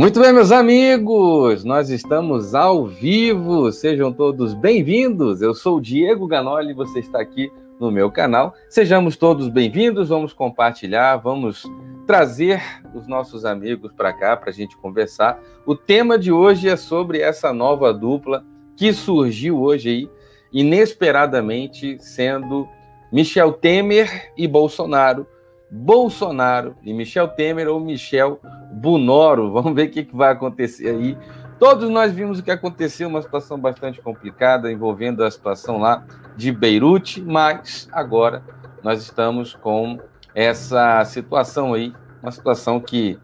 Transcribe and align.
Muito 0.00 0.18
bem, 0.18 0.32
meus 0.32 0.50
amigos, 0.50 1.62
nós 1.62 1.90
estamos 1.90 2.54
ao 2.54 2.86
vivo, 2.86 3.70
sejam 3.70 4.10
todos 4.10 4.54
bem-vindos. 4.54 5.42
Eu 5.42 5.52
sou 5.52 5.76
o 5.76 5.80
Diego 5.80 6.26
Ganoli, 6.26 6.72
você 6.72 7.00
está 7.00 7.20
aqui 7.20 7.52
no 7.78 7.90
meu 7.90 8.10
canal. 8.10 8.54
Sejamos 8.70 9.18
todos 9.18 9.46
bem-vindos, 9.50 10.08
vamos 10.08 10.32
compartilhar, 10.32 11.18
vamos 11.18 11.64
trazer 12.06 12.62
os 12.94 13.06
nossos 13.06 13.44
amigos 13.44 13.92
para 13.92 14.10
cá 14.10 14.34
para 14.38 14.48
a 14.48 14.54
gente 14.54 14.74
conversar. 14.78 15.38
O 15.66 15.76
tema 15.76 16.18
de 16.18 16.32
hoje 16.32 16.66
é 16.66 16.76
sobre 16.76 17.20
essa 17.20 17.52
nova 17.52 17.92
dupla 17.92 18.42
que 18.78 18.94
surgiu 18.94 19.60
hoje 19.60 19.90
aí, 19.90 20.10
inesperadamente, 20.50 21.98
sendo 22.00 22.66
Michel 23.12 23.52
Temer 23.52 24.32
e 24.34 24.48
Bolsonaro 24.48 25.26
Bolsonaro 25.70 26.76
e 26.82 26.92
Michel 26.92 27.28
Temer 27.28 27.68
ou 27.68 27.78
Michel 27.78 28.40
Bunoro. 28.72 29.52
Vamos 29.52 29.74
ver 29.74 29.88
o 29.88 29.90
que, 29.90 30.08
vai 30.12 30.32
acontecer 30.32 30.88
aí. 30.88 31.16
Todos 31.58 31.88
nós 31.90 32.12
vimos 32.12 32.38
o 32.38 32.42
que 32.42 32.50
aconteceu, 32.50 33.08
uma 33.08 33.20
situação 33.20 33.58
bastante 33.58 34.00
complicada 34.00 34.72
envolvendo 34.72 35.22
a 35.22 35.30
situação 35.30 35.78
lá 35.78 36.04
de 36.36 36.50
Beirute, 36.50 37.20
mas 37.20 37.88
agora 37.92 38.42
nós 38.82 39.02
estamos 39.02 39.54
com 39.54 39.98
essa 40.34 41.04
situação 41.04 41.74
aí, 41.74 41.92
uma 42.22 42.32
situação 42.32 42.80
que 42.80 43.18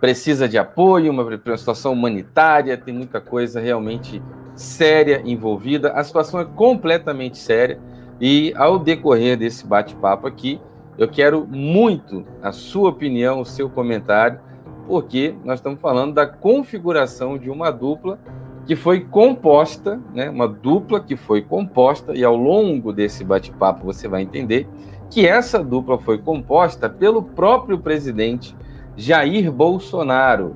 precisa 0.00 0.48
de 0.48 0.58
apoio, 0.58 1.10
uma, 1.10 1.22
uma 1.22 1.56
situação 1.56 1.92
humanitária, 1.92 2.76
tem 2.76 2.94
muita 2.94 3.20
coisa 3.20 3.60
realmente 3.60 4.22
séria 4.54 5.22
envolvida. 5.24 5.92
A 5.92 6.04
situação 6.04 6.40
é 6.40 6.44
completamente 6.44 7.38
séria 7.38 7.80
e 8.20 8.52
ao 8.56 8.78
decorrer 8.78 9.36
desse 9.36 9.66
bate-papo 9.66 10.26
aqui, 10.26 10.60
eu 10.98 11.08
quero 11.08 11.46
muito 11.46 12.24
a 12.42 12.52
sua 12.52 12.90
opinião, 12.90 13.40
o 13.40 13.46
seu 13.46 13.68
comentário, 13.68 14.38
porque 14.86 15.34
nós 15.44 15.58
estamos 15.58 15.80
falando 15.80 16.14
da 16.14 16.26
configuração 16.26 17.38
de 17.38 17.50
uma 17.50 17.70
dupla 17.70 18.18
que 18.66 18.76
foi 18.76 19.00
composta, 19.00 20.00
né, 20.14 20.30
uma 20.30 20.46
dupla 20.46 21.00
que 21.00 21.16
foi 21.16 21.42
composta, 21.42 22.14
e 22.14 22.22
ao 22.22 22.36
longo 22.36 22.92
desse 22.92 23.24
bate-papo 23.24 23.84
você 23.84 24.06
vai 24.06 24.22
entender 24.22 24.68
que 25.10 25.26
essa 25.26 25.62
dupla 25.62 25.98
foi 25.98 26.18
composta 26.18 26.88
pelo 26.88 27.22
próprio 27.22 27.78
presidente 27.78 28.56
Jair 28.96 29.50
Bolsonaro. 29.50 30.54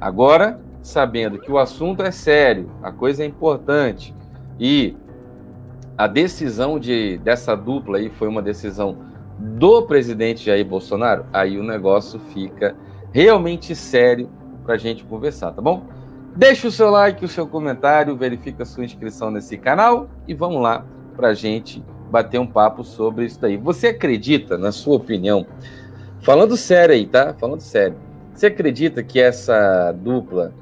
Agora, 0.00 0.60
sabendo 0.82 1.38
que 1.38 1.50
o 1.50 1.58
assunto 1.58 2.02
é 2.02 2.10
sério, 2.10 2.70
a 2.82 2.90
coisa 2.90 3.22
é 3.22 3.26
importante, 3.26 4.14
e 4.58 4.96
a 5.96 6.06
decisão 6.06 6.78
de, 6.78 7.18
dessa 7.18 7.54
dupla 7.54 7.98
aí 7.98 8.08
foi 8.08 8.28
uma 8.28 8.42
decisão 8.42 8.98
do 9.44 9.82
presidente 9.82 10.46
Jair 10.46 10.64
Bolsonaro, 10.64 11.26
aí 11.30 11.58
o 11.58 11.62
negócio 11.62 12.18
fica 12.18 12.74
realmente 13.12 13.76
sério 13.76 14.30
para 14.64 14.74
a 14.74 14.78
gente 14.78 15.04
conversar, 15.04 15.52
tá 15.52 15.60
bom? 15.60 15.86
Deixe 16.34 16.66
o 16.66 16.70
seu 16.70 16.90
like, 16.90 17.22
o 17.22 17.28
seu 17.28 17.46
comentário, 17.46 18.16
verifique 18.16 18.62
a 18.62 18.64
sua 18.64 18.84
inscrição 18.84 19.30
nesse 19.30 19.58
canal 19.58 20.08
e 20.26 20.34
vamos 20.34 20.62
lá 20.62 20.84
para 21.14 21.28
a 21.28 21.34
gente 21.34 21.84
bater 22.10 22.40
um 22.40 22.46
papo 22.46 22.82
sobre 22.82 23.26
isso 23.26 23.38
daí. 23.38 23.58
Você 23.58 23.88
acredita, 23.88 24.56
na 24.56 24.72
sua 24.72 24.96
opinião, 24.96 25.46
falando 26.22 26.56
sério 26.56 26.94
aí, 26.94 27.06
tá? 27.06 27.34
Falando 27.38 27.60
sério, 27.60 27.96
você 28.32 28.46
acredita 28.46 29.02
que 29.02 29.20
essa 29.20 29.92
dupla 29.92 30.54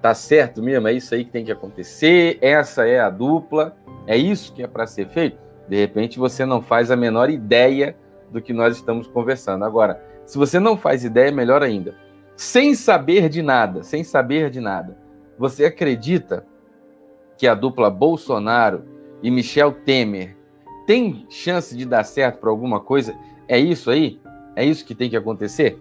tá 0.00 0.14
certo 0.14 0.62
mesmo? 0.62 0.86
É 0.86 0.92
isso 0.92 1.12
aí 1.12 1.24
que 1.24 1.30
tem 1.32 1.44
que 1.44 1.52
acontecer? 1.52 2.38
Essa 2.40 2.86
é 2.86 3.00
a 3.00 3.10
dupla? 3.10 3.76
É 4.06 4.16
isso 4.16 4.52
que 4.52 4.62
é 4.62 4.66
para 4.66 4.86
ser 4.86 5.08
feito? 5.08 5.36
De 5.68 5.76
repente 5.76 6.18
você 6.18 6.46
não 6.46 6.62
faz 6.62 6.90
a 6.90 6.96
menor 6.96 7.28
ideia 7.28 7.96
do 8.32 8.40
que 8.40 8.52
nós 8.52 8.76
estamos 8.76 9.06
conversando. 9.06 9.64
Agora, 9.64 10.02
se 10.24 10.38
você 10.38 10.58
não 10.58 10.76
faz 10.76 11.04
ideia, 11.04 11.30
melhor 11.30 11.62
ainda. 11.62 11.94
Sem 12.34 12.74
saber 12.74 13.28
de 13.28 13.42
nada, 13.42 13.82
sem 13.82 14.02
saber 14.02 14.50
de 14.50 14.60
nada, 14.60 14.96
você 15.38 15.66
acredita 15.66 16.46
que 17.36 17.46
a 17.46 17.54
dupla 17.54 17.90
Bolsonaro 17.90 18.84
e 19.22 19.30
Michel 19.30 19.72
Temer 19.72 20.36
tem 20.86 21.26
chance 21.28 21.76
de 21.76 21.84
dar 21.84 22.04
certo 22.04 22.38
para 22.38 22.50
alguma 22.50 22.80
coisa? 22.80 23.14
É 23.46 23.58
isso 23.58 23.90
aí? 23.90 24.20
É 24.56 24.64
isso 24.64 24.84
que 24.84 24.94
tem 24.94 25.10
que 25.10 25.16
acontecer? 25.16 25.78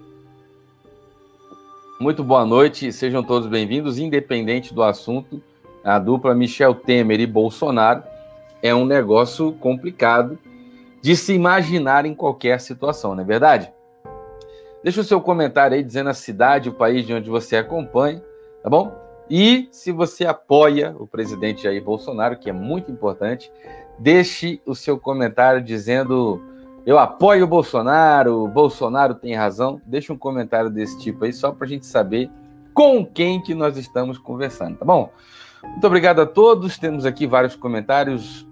Muito 2.00 2.24
boa 2.24 2.46
noite, 2.46 2.92
sejam 2.92 3.24
todos 3.24 3.48
bem-vindos, 3.48 4.00
independente 4.00 4.74
do 4.74 4.84
assunto. 4.84 5.42
A 5.84 5.98
dupla 6.00 6.36
Michel 6.36 6.76
Temer 6.76 7.20
e 7.20 7.28
Bolsonaro 7.28 8.04
é 8.62 8.74
um 8.74 8.86
negócio 8.86 9.52
complicado 9.54 10.38
de 11.02 11.16
se 11.16 11.34
imaginar 11.34 12.06
em 12.06 12.14
qualquer 12.14 12.60
situação, 12.60 13.16
não 13.16 13.24
é 13.24 13.26
verdade? 13.26 13.72
Deixa 14.84 15.02
o 15.02 15.04
seu 15.04 15.22
comentário 15.22 15.76
aí 15.76 15.84
dizendo 15.84 16.10
a 16.10 16.14
cidade, 16.14 16.70
o 16.70 16.74
país 16.74 17.06
de 17.06 17.14
onde 17.14 17.30
você 17.30 17.56
acompanha, 17.56 18.24
tá 18.64 18.70
bom? 18.70 18.92
E 19.30 19.70
se 19.72 19.92
você 19.92 20.26
apoia 20.26 20.96
o 20.98 21.08
presidente 21.08 21.64
Jair 21.64 21.84
Bolsonaro, 21.84 22.38
que 22.38 22.50
é 22.50 22.54
muito 22.54 22.92
importante, 22.92 23.52
deixe 23.98 24.62
o 24.66 24.76
seu 24.76 25.00
comentário 25.00 25.62
dizendo 25.62 26.42
eu 26.86 26.98
apoio 26.98 27.46
o 27.46 27.48
Bolsonaro, 27.48 28.44
o 28.44 28.48
Bolsonaro 28.48 29.14
tem 29.14 29.36
razão. 29.36 29.80
Deixe 29.86 30.12
um 30.12 30.18
comentário 30.18 30.70
desse 30.70 31.00
tipo 31.00 31.26
aí, 31.26 31.32
só 31.32 31.52
para 31.52 31.66
a 31.66 31.70
gente 31.70 31.86
saber 31.86 32.30
com 32.74 33.06
quem 33.06 33.42
que 33.42 33.54
nós 33.54 33.78
estamos 33.78 34.18
conversando, 34.18 34.78
tá 34.78 34.86
bom? 34.86 35.12
Muito 35.64 35.86
obrigado 35.86 36.22
a 36.22 36.26
todos. 36.26 36.80
Temos 36.80 37.06
aqui 37.06 37.28
vários 37.28 37.56
comentários 37.56 38.48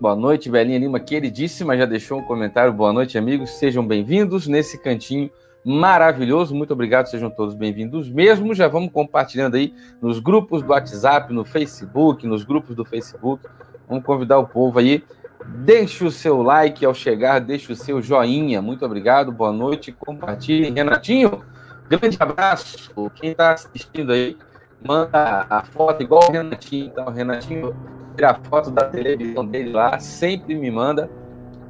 Boa 0.00 0.16
noite, 0.16 0.50
Belinha 0.50 0.78
Lima, 0.78 0.98
queridíssima, 0.98 1.76
já 1.76 1.84
deixou 1.84 2.18
um 2.18 2.22
comentário. 2.22 2.72
Boa 2.72 2.92
noite, 2.92 3.18
amigos. 3.18 3.50
Sejam 3.58 3.86
bem-vindos 3.86 4.46
nesse 4.46 4.78
cantinho 4.78 5.30
maravilhoso. 5.64 6.54
Muito 6.54 6.72
obrigado, 6.72 7.06
sejam 7.06 7.28
todos 7.28 7.54
bem-vindos 7.54 8.08
mesmo. 8.08 8.54
Já 8.54 8.68
vamos 8.68 8.90
compartilhando 8.90 9.56
aí 9.56 9.74
nos 10.00 10.18
grupos 10.18 10.62
do 10.62 10.70
WhatsApp, 10.70 11.32
no 11.32 11.44
Facebook, 11.44 12.26
nos 12.26 12.42
grupos 12.42 12.74
do 12.74 12.84
Facebook. 12.84 13.46
Vamos 13.88 14.04
convidar 14.04 14.38
o 14.38 14.46
povo 14.46 14.78
aí. 14.78 15.04
Deixe 15.46 16.04
o 16.04 16.10
seu 16.10 16.42
like 16.42 16.84
ao 16.84 16.94
chegar, 16.94 17.38
deixe 17.38 17.70
o 17.72 17.76
seu 17.76 18.00
joinha. 18.00 18.62
Muito 18.62 18.84
obrigado, 18.84 19.30
boa 19.30 19.52
noite. 19.52 19.92
Compartilhem. 19.92 20.72
Renatinho, 20.72 21.44
grande 21.88 22.16
abraço. 22.18 23.10
Quem 23.14 23.30
está 23.30 23.52
assistindo 23.52 24.12
aí, 24.12 24.36
manda 24.82 25.46
a 25.48 25.62
foto 25.62 26.02
igual 26.02 26.28
o 26.28 26.32
Renatinho. 26.32 26.86
Então, 26.86 27.06
Renatinho 27.06 27.76
tirar 28.16 28.40
foto 28.42 28.70
da 28.70 28.84
televisão 28.84 29.46
dele 29.46 29.70
lá, 29.70 29.98
sempre 29.98 30.54
me 30.54 30.70
manda. 30.70 31.10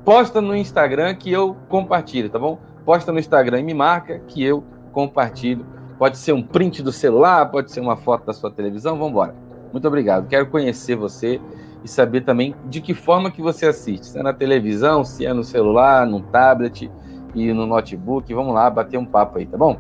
Posta 0.05 0.41
no 0.41 0.57
Instagram 0.57 1.15
que 1.17 1.31
eu 1.33 1.57
compartilho, 1.69 2.31
tá 2.31 2.39
bom? 2.39 2.59
Posta 2.84 3.12
no 3.12 3.19
Instagram 3.19 3.61
e 3.61 3.62
me 3.65 3.75
marca 3.75 4.21
que 4.21 4.43
eu 4.43 4.62
compartilho. 4.93 5.67
Pode 5.99 6.17
ser 6.17 6.33
um 6.33 6.43
print 6.43 6.83
do 6.83 6.93
celular, 6.93 7.51
pode 7.51 7.73
ser 7.73 7.81
uma 7.81 7.97
foto 7.97 8.27
da 8.27 8.33
sua 8.33 8.51
televisão, 8.51 8.97
vamos 8.97 9.11
embora. 9.11 9.34
Muito 9.73 9.89
obrigado. 9.89 10.29
Quero 10.29 10.47
conhecer 10.47 10.95
você 10.95 11.41
e 11.83 11.89
saber 11.89 12.21
também 12.21 12.55
de 12.67 12.81
que 12.81 12.95
forma 12.95 13.31
que 13.31 13.43
você 13.43 13.67
assiste. 13.67 14.07
Se 14.07 14.19
é 14.19 14.23
na 14.23 14.33
televisão, 14.33 15.05
se 15.05 15.27
é 15.27 15.33
no 15.33 15.43
celular, 15.43 16.07
no 16.07 16.21
tablet 16.21 16.91
e 17.34 17.53
no 17.53 17.67
notebook. 17.67 18.33
Vamos 18.33 18.55
lá 18.55 18.71
bater 18.71 18.99
um 18.99 19.05
papo 19.05 19.39
aí, 19.39 19.47
tá 19.47 19.59
bom? 19.59 19.78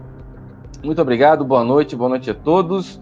Muito 0.82 1.00
obrigado, 1.00 1.44
boa 1.44 1.64
noite, 1.64 1.94
boa 1.94 2.08
noite 2.08 2.30
a 2.30 2.34
todos. 2.34 3.00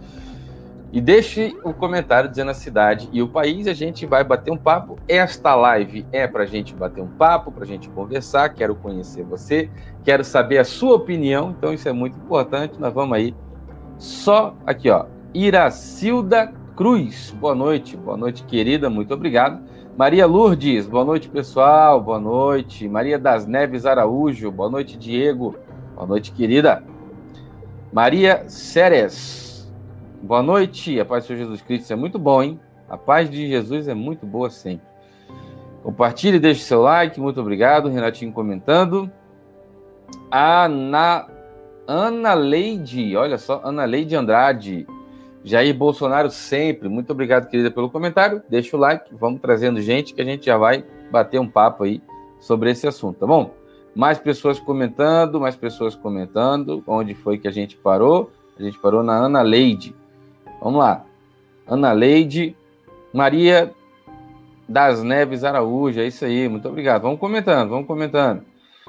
E 0.94 1.00
deixe 1.00 1.58
o 1.64 1.70
um 1.70 1.72
comentário 1.72 2.30
dizendo 2.30 2.52
a 2.52 2.54
cidade 2.54 3.08
e 3.12 3.20
o 3.20 3.26
país, 3.26 3.66
a 3.66 3.72
gente 3.72 4.06
vai 4.06 4.22
bater 4.22 4.52
um 4.52 4.56
papo. 4.56 4.96
Esta 5.08 5.52
live 5.56 6.06
é 6.12 6.28
para 6.28 6.44
a 6.44 6.46
gente 6.46 6.72
bater 6.72 7.02
um 7.02 7.08
papo, 7.08 7.50
para 7.50 7.64
a 7.64 7.66
gente 7.66 7.90
conversar. 7.90 8.50
Quero 8.50 8.76
conhecer 8.76 9.24
você, 9.24 9.68
quero 10.04 10.22
saber 10.22 10.58
a 10.58 10.64
sua 10.64 10.94
opinião, 10.94 11.50
então 11.50 11.74
isso 11.74 11.88
é 11.88 11.92
muito 11.92 12.16
importante. 12.16 12.78
Nós 12.78 12.94
vamos 12.94 13.16
aí. 13.16 13.34
Só 13.98 14.54
aqui, 14.64 14.88
ó. 14.88 15.06
Iracilda 15.34 16.52
Cruz, 16.76 17.34
boa 17.40 17.56
noite, 17.56 17.96
boa 17.96 18.16
noite, 18.16 18.44
querida, 18.44 18.88
muito 18.88 19.12
obrigado. 19.12 19.64
Maria 19.96 20.26
Lourdes, 20.26 20.86
boa 20.86 21.04
noite, 21.04 21.28
pessoal, 21.28 22.00
boa 22.00 22.20
noite. 22.20 22.88
Maria 22.88 23.18
das 23.18 23.48
Neves 23.48 23.84
Araújo, 23.84 24.48
boa 24.48 24.70
noite, 24.70 24.96
Diego, 24.96 25.56
boa 25.96 26.06
noite, 26.06 26.30
querida. 26.30 26.84
Maria 27.92 28.44
Ceres, 28.48 29.43
Boa 30.24 30.42
noite, 30.42 30.98
a 30.98 31.04
paz 31.04 31.26
Senhor 31.26 31.38
Jesus 31.38 31.60
Cristo. 31.60 31.92
É 31.92 31.96
muito 31.96 32.18
bom, 32.18 32.42
hein? 32.42 32.58
A 32.88 32.96
paz 32.96 33.28
de 33.28 33.46
Jesus 33.46 33.88
é 33.88 33.92
muito 33.92 34.24
boa 34.24 34.48
sempre. 34.48 34.86
Compartilhe, 35.82 36.38
deixe 36.38 36.62
seu 36.62 36.80
like. 36.80 37.20
Muito 37.20 37.38
obrigado. 37.42 37.90
Renatinho 37.90 38.32
comentando. 38.32 39.10
Ana, 40.30 41.28
Ana 41.86 42.32
Leide, 42.32 43.14
olha 43.14 43.36
só, 43.36 43.60
Ana 43.62 43.84
Leide 43.84 44.16
Andrade. 44.16 44.86
Jair 45.44 45.74
Bolsonaro 45.76 46.30
sempre. 46.30 46.88
Muito 46.88 47.10
obrigado, 47.10 47.50
querida, 47.50 47.70
pelo 47.70 47.90
comentário. 47.90 48.42
Deixa 48.48 48.78
o 48.78 48.80
like. 48.80 49.14
Vamos 49.14 49.42
trazendo 49.42 49.78
gente 49.82 50.14
que 50.14 50.22
a 50.22 50.24
gente 50.24 50.46
já 50.46 50.56
vai 50.56 50.86
bater 51.10 51.38
um 51.38 51.50
papo 51.50 51.84
aí 51.84 52.02
sobre 52.40 52.70
esse 52.70 52.86
assunto, 52.86 53.18
tá 53.18 53.26
bom? 53.26 53.52
Mais 53.94 54.18
pessoas 54.18 54.58
comentando, 54.58 55.38
mais 55.38 55.54
pessoas 55.54 55.94
comentando. 55.94 56.82
Onde 56.86 57.14
foi 57.14 57.36
que 57.36 57.46
a 57.46 57.52
gente 57.52 57.76
parou? 57.76 58.30
A 58.58 58.62
gente 58.62 58.78
parou 58.78 59.02
na 59.02 59.12
Ana 59.12 59.42
Leide. 59.42 59.94
Vamos 60.64 60.80
lá. 60.80 61.04
Ana 61.66 61.92
Leide, 61.92 62.56
Maria 63.12 63.70
das 64.66 65.02
Neves 65.02 65.44
Araújo, 65.44 66.00
é 66.00 66.06
isso 66.06 66.24
aí, 66.24 66.48
muito 66.48 66.66
obrigado. 66.66 67.02
Vamos 67.02 67.20
comentando, 67.20 67.68
vamos 67.68 67.86
comentando. 67.86 68.42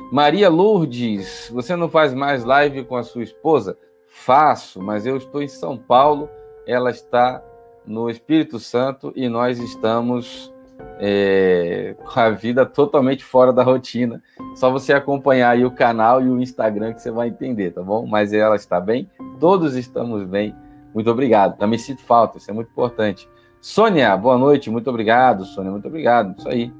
Maria 0.09 0.47
Lourdes, 0.47 1.51
você 1.53 1.75
não 1.75 1.89
faz 1.89 2.13
mais 2.13 2.45
live 2.45 2.85
com 2.85 2.95
a 2.95 3.03
sua 3.03 3.23
esposa? 3.23 3.77
Faço, 4.07 4.81
mas 4.81 5.05
eu 5.05 5.17
estou 5.17 5.41
em 5.41 5.49
São 5.49 5.77
Paulo, 5.77 6.29
ela 6.65 6.91
está 6.91 7.43
no 7.85 8.09
Espírito 8.09 8.57
Santo 8.57 9.11
e 9.13 9.27
nós 9.27 9.59
estamos 9.59 10.53
é, 10.97 11.93
com 12.05 12.19
a 12.21 12.29
vida 12.29 12.65
totalmente 12.65 13.25
fora 13.25 13.51
da 13.51 13.63
rotina. 13.63 14.23
Só 14.55 14.71
você 14.71 14.93
acompanhar 14.93 15.49
aí 15.49 15.65
o 15.65 15.71
canal 15.71 16.21
e 16.21 16.29
o 16.29 16.41
Instagram 16.41 16.93
que 16.93 17.01
você 17.01 17.11
vai 17.11 17.27
entender, 17.27 17.71
tá 17.71 17.83
bom? 17.83 18.07
Mas 18.07 18.31
ela 18.31 18.55
está 18.55 18.79
bem, 18.79 19.09
todos 19.41 19.75
estamos 19.75 20.23
bem. 20.23 20.55
Muito 20.95 21.11
obrigado. 21.11 21.57
Também 21.57 21.77
sinto 21.77 22.01
falta, 22.03 22.37
isso 22.37 22.49
é 22.49 22.53
muito 22.53 22.69
importante. 22.69 23.29
Sônia, 23.59 24.15
boa 24.15 24.37
noite, 24.37 24.71
muito 24.71 24.89
obrigado, 24.89 25.43
Sônia, 25.43 25.69
muito 25.69 25.87
obrigado. 25.89 26.33
Isso 26.37 26.47
aí. 26.47 26.73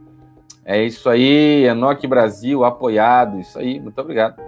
É 0.64 0.82
isso 0.82 1.10
aí, 1.10 1.66
Enoque 1.66 2.08
Brasil, 2.08 2.64
apoiado, 2.64 3.40
isso 3.40 3.60
aí, 3.60 3.78
muito 3.78 4.00
obrigado. 4.00 4.42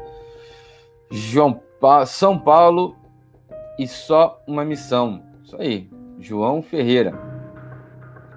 João 1.12 1.62
pa 1.82 2.06
São 2.06 2.40
Paulo 2.40 2.96
e 3.78 3.88
só 3.88 4.42
uma 4.48 4.64
missão. 4.64 5.22
Isso 5.44 5.58
aí, 5.60 5.90
João 6.18 6.64
Ferreira. 6.64 7.14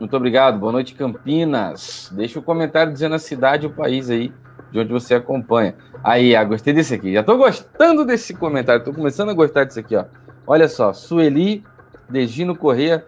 Muito 0.01 0.17
obrigado. 0.17 0.59
Boa 0.59 0.73
noite, 0.73 0.95
Campinas. 0.95 2.11
Deixa 2.13 2.39
o 2.39 2.43
um 2.43 2.45
comentário 2.45 2.93
dizendo 2.93 3.15
a 3.15 3.19
cidade 3.19 3.67
e 3.67 3.69
o 3.69 3.73
país 3.73 4.11
aí 4.11 4.33
de 4.73 4.79
onde 4.79 4.93
você 4.93 5.15
acompanha. 5.15 5.75
Aí, 6.03 6.35
ah, 6.35 6.43
gostei 6.45 6.73
desse 6.73 6.95
aqui. 6.95 7.13
Já 7.13 7.21
estou 7.21 7.37
gostando 7.37 8.05
desse 8.05 8.35
comentário. 8.35 8.81
Estou 8.81 8.95
começando 8.95 9.31
a 9.31 9.35
gostar 9.35 9.65
disso 9.65 9.81
aqui, 9.81 9.97
ó. 9.97 10.05
Olha 10.47 10.69
só, 10.69 10.93
Sueli 10.93 11.65
Degino 12.09 12.57
Corrêa 12.57 13.07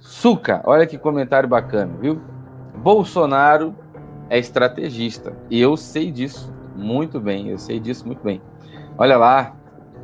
Suca. 0.00 0.62
Olha 0.64 0.86
que 0.86 0.98
comentário 0.98 1.48
bacana, 1.48 1.92
viu? 2.00 2.20
Bolsonaro 2.76 3.74
é 4.28 4.38
estrategista. 4.38 5.32
E 5.50 5.60
eu 5.60 5.76
sei 5.76 6.10
disso 6.10 6.52
muito 6.74 7.20
bem. 7.20 7.48
Eu 7.48 7.58
sei 7.58 7.78
disso 7.78 8.06
muito 8.06 8.22
bem. 8.22 8.40
Olha 8.96 9.16
lá. 9.16 9.54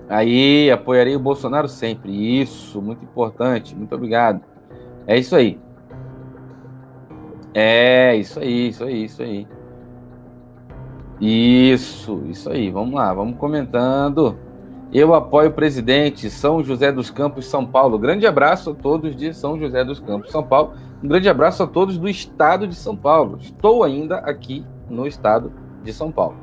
Aí, 0.08 0.70
apoiarei 0.70 1.16
o 1.16 1.20
Bolsonaro 1.20 1.66
sempre. 1.68 2.40
Isso, 2.40 2.80
muito 2.80 3.02
importante. 3.02 3.74
Muito 3.74 3.94
obrigado. 3.94 4.40
É 5.06 5.18
isso 5.18 5.34
aí. 5.34 5.58
É, 7.54 8.14
isso 8.14 8.38
aí, 8.38 8.68
isso 8.68 8.84
aí, 8.84 9.04
isso 9.04 9.22
aí. 9.22 9.48
Isso, 11.20 12.22
isso 12.28 12.50
aí. 12.50 12.70
Vamos 12.70 12.94
lá, 12.94 13.12
vamos 13.14 13.38
comentando. 13.38 14.38
Eu 14.98 15.14
apoio 15.14 15.50
o 15.50 15.52
presidente 15.52 16.30
São 16.30 16.64
José 16.64 16.90
dos 16.90 17.10
Campos, 17.10 17.44
São 17.48 17.66
Paulo. 17.66 17.98
Grande 17.98 18.26
abraço 18.26 18.70
a 18.70 18.74
todos 18.74 19.14
de 19.14 19.34
São 19.34 19.58
José 19.58 19.84
dos 19.84 20.00
Campos, 20.00 20.32
São 20.32 20.42
Paulo. 20.42 20.72
Um 21.04 21.08
grande 21.08 21.28
abraço 21.28 21.62
a 21.62 21.66
todos 21.66 21.98
do 21.98 22.08
estado 22.08 22.66
de 22.66 22.74
São 22.74 22.96
Paulo. 22.96 23.36
Estou 23.38 23.84
ainda 23.84 24.16
aqui 24.20 24.64
no 24.88 25.06
estado 25.06 25.52
de 25.84 25.92
São 25.92 26.10
Paulo. 26.10 26.38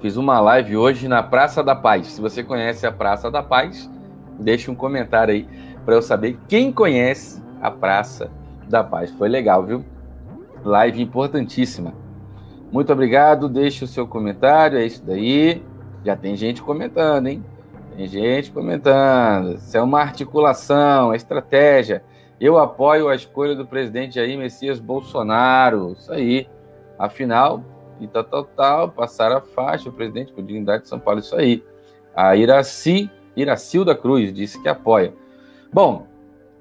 Fiz 0.00 0.16
uma 0.16 0.40
live 0.40 0.74
hoje 0.74 1.06
na 1.06 1.22
Praça 1.22 1.62
da 1.62 1.76
Paz. 1.76 2.06
Se 2.06 2.20
você 2.22 2.42
conhece 2.42 2.86
a 2.86 2.92
Praça 2.92 3.30
da 3.30 3.42
Paz, 3.42 3.86
deixe 4.38 4.70
um 4.70 4.74
comentário 4.74 5.34
aí 5.34 5.46
para 5.84 5.96
eu 5.96 6.00
saber 6.00 6.38
quem 6.48 6.72
conhece 6.72 7.42
a 7.60 7.70
Praça 7.70 8.30
da 8.66 8.82
Paz. 8.82 9.10
Foi 9.10 9.28
legal, 9.28 9.66
viu? 9.66 9.84
Live 10.64 11.02
importantíssima. 11.02 11.92
Muito 12.72 12.90
obrigado. 12.90 13.50
Deixe 13.50 13.84
o 13.84 13.86
seu 13.86 14.06
comentário. 14.06 14.78
É 14.78 14.86
isso 14.86 15.04
daí. 15.04 15.62
Já 16.04 16.16
tem 16.16 16.36
gente 16.36 16.62
comentando, 16.62 17.26
hein? 17.26 17.44
Tem 17.96 18.06
gente 18.06 18.50
comentando. 18.50 19.56
Isso 19.56 19.76
é 19.76 19.82
uma 19.82 20.00
articulação, 20.00 21.12
é 21.12 21.16
estratégia. 21.16 22.02
Eu 22.40 22.58
apoio 22.58 23.08
a 23.08 23.14
escolha 23.14 23.54
do 23.54 23.66
presidente 23.66 24.14
Jair 24.14 24.38
Messias 24.38 24.80
Bolsonaro. 24.80 25.92
Isso 25.92 26.10
aí. 26.12 26.48
Afinal, 26.98 27.62
e 28.00 28.06
tal, 28.06 28.24
tal, 28.24 28.44
tal, 28.44 28.88
passar 28.90 29.32
a 29.32 29.40
faixa, 29.40 29.88
o 29.88 29.92
presidente 29.92 30.32
com 30.32 30.42
dignidade 30.42 30.84
de 30.84 30.88
São 30.88 30.98
Paulo. 30.98 31.20
Isso 31.20 31.36
aí. 31.36 31.62
A 32.14 32.34
Iraci, 32.34 33.10
Iracilda 33.36 33.94
Cruz 33.94 34.32
disse 34.32 34.60
que 34.60 34.68
apoia. 34.68 35.12
Bom, 35.72 36.06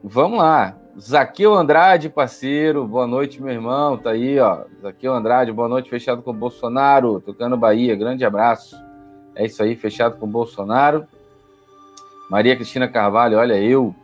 vamos 0.04 0.40
lá. 0.40 0.76
Zaqueu 1.00 1.54
Andrade, 1.54 2.10
parceiro, 2.10 2.86
boa 2.86 3.08
noite, 3.08 3.42
meu 3.42 3.54
irmão. 3.54 3.98
Tá 3.98 4.12
aí, 4.12 4.38
ó. 4.40 4.66
Zaqueu 4.82 5.14
Andrade, 5.14 5.52
boa 5.52 5.70
noite, 5.70 5.90
fechado 5.90 6.22
com 6.22 6.32
o 6.32 6.34
Bolsonaro, 6.34 7.22
tocando 7.22 7.56
Bahia. 7.56 7.96
Grande 7.96 8.26
abraço. 8.26 8.89
É 9.40 9.46
isso 9.46 9.64
aí, 9.64 9.74
fechado 9.74 10.18
com 10.18 10.26
o 10.26 10.30
Bolsonaro. 10.30 11.08
Maria 12.30 12.58
Cristina 12.58 12.90
Carvalho, 12.90 13.38
olha 13.38 13.58
eu. 13.58 13.96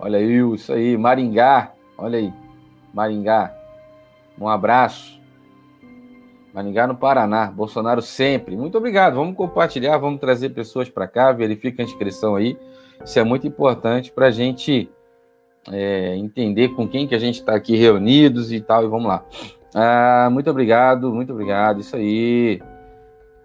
Olha 0.00 0.18
eu, 0.18 0.54
isso 0.54 0.72
aí. 0.72 0.96
Maringá, 0.96 1.72
olha 1.98 2.18
aí. 2.18 2.32
Maringá. 2.94 3.54
Um 4.40 4.48
abraço. 4.48 5.20
Maringá 6.54 6.86
no 6.86 6.96
Paraná. 6.96 7.50
Bolsonaro 7.50 8.00
sempre. 8.00 8.56
Muito 8.56 8.78
obrigado. 8.78 9.16
Vamos 9.16 9.36
compartilhar, 9.36 9.98
vamos 9.98 10.18
trazer 10.18 10.48
pessoas 10.48 10.88
para 10.88 11.06
cá. 11.06 11.30
Verifica 11.30 11.82
a 11.82 11.84
inscrição 11.84 12.34
aí. 12.34 12.56
Isso 13.04 13.18
é 13.18 13.24
muito 13.24 13.46
importante 13.46 14.10
para 14.10 14.28
a 14.28 14.30
gente 14.30 14.90
é, 15.70 16.16
entender 16.16 16.70
com 16.70 16.88
quem 16.88 17.06
que 17.06 17.14
a 17.14 17.18
gente 17.18 17.40
está 17.40 17.54
aqui 17.54 17.76
reunidos 17.76 18.50
e 18.50 18.62
tal, 18.62 18.82
e 18.82 18.88
vamos 18.88 19.08
lá. 19.08 19.22
Ah, 19.74 20.30
muito 20.32 20.48
obrigado, 20.50 21.12
muito 21.12 21.34
obrigado, 21.34 21.80
isso 21.80 21.94
aí. 21.94 22.62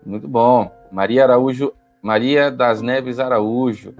Muito 0.06 0.30
bom. 0.30 0.72
Maria 0.94 1.24
Araújo, 1.24 1.74
Maria 2.04 2.52
das 2.52 2.80
Neves 2.80 3.20
Araújo, 3.20 3.96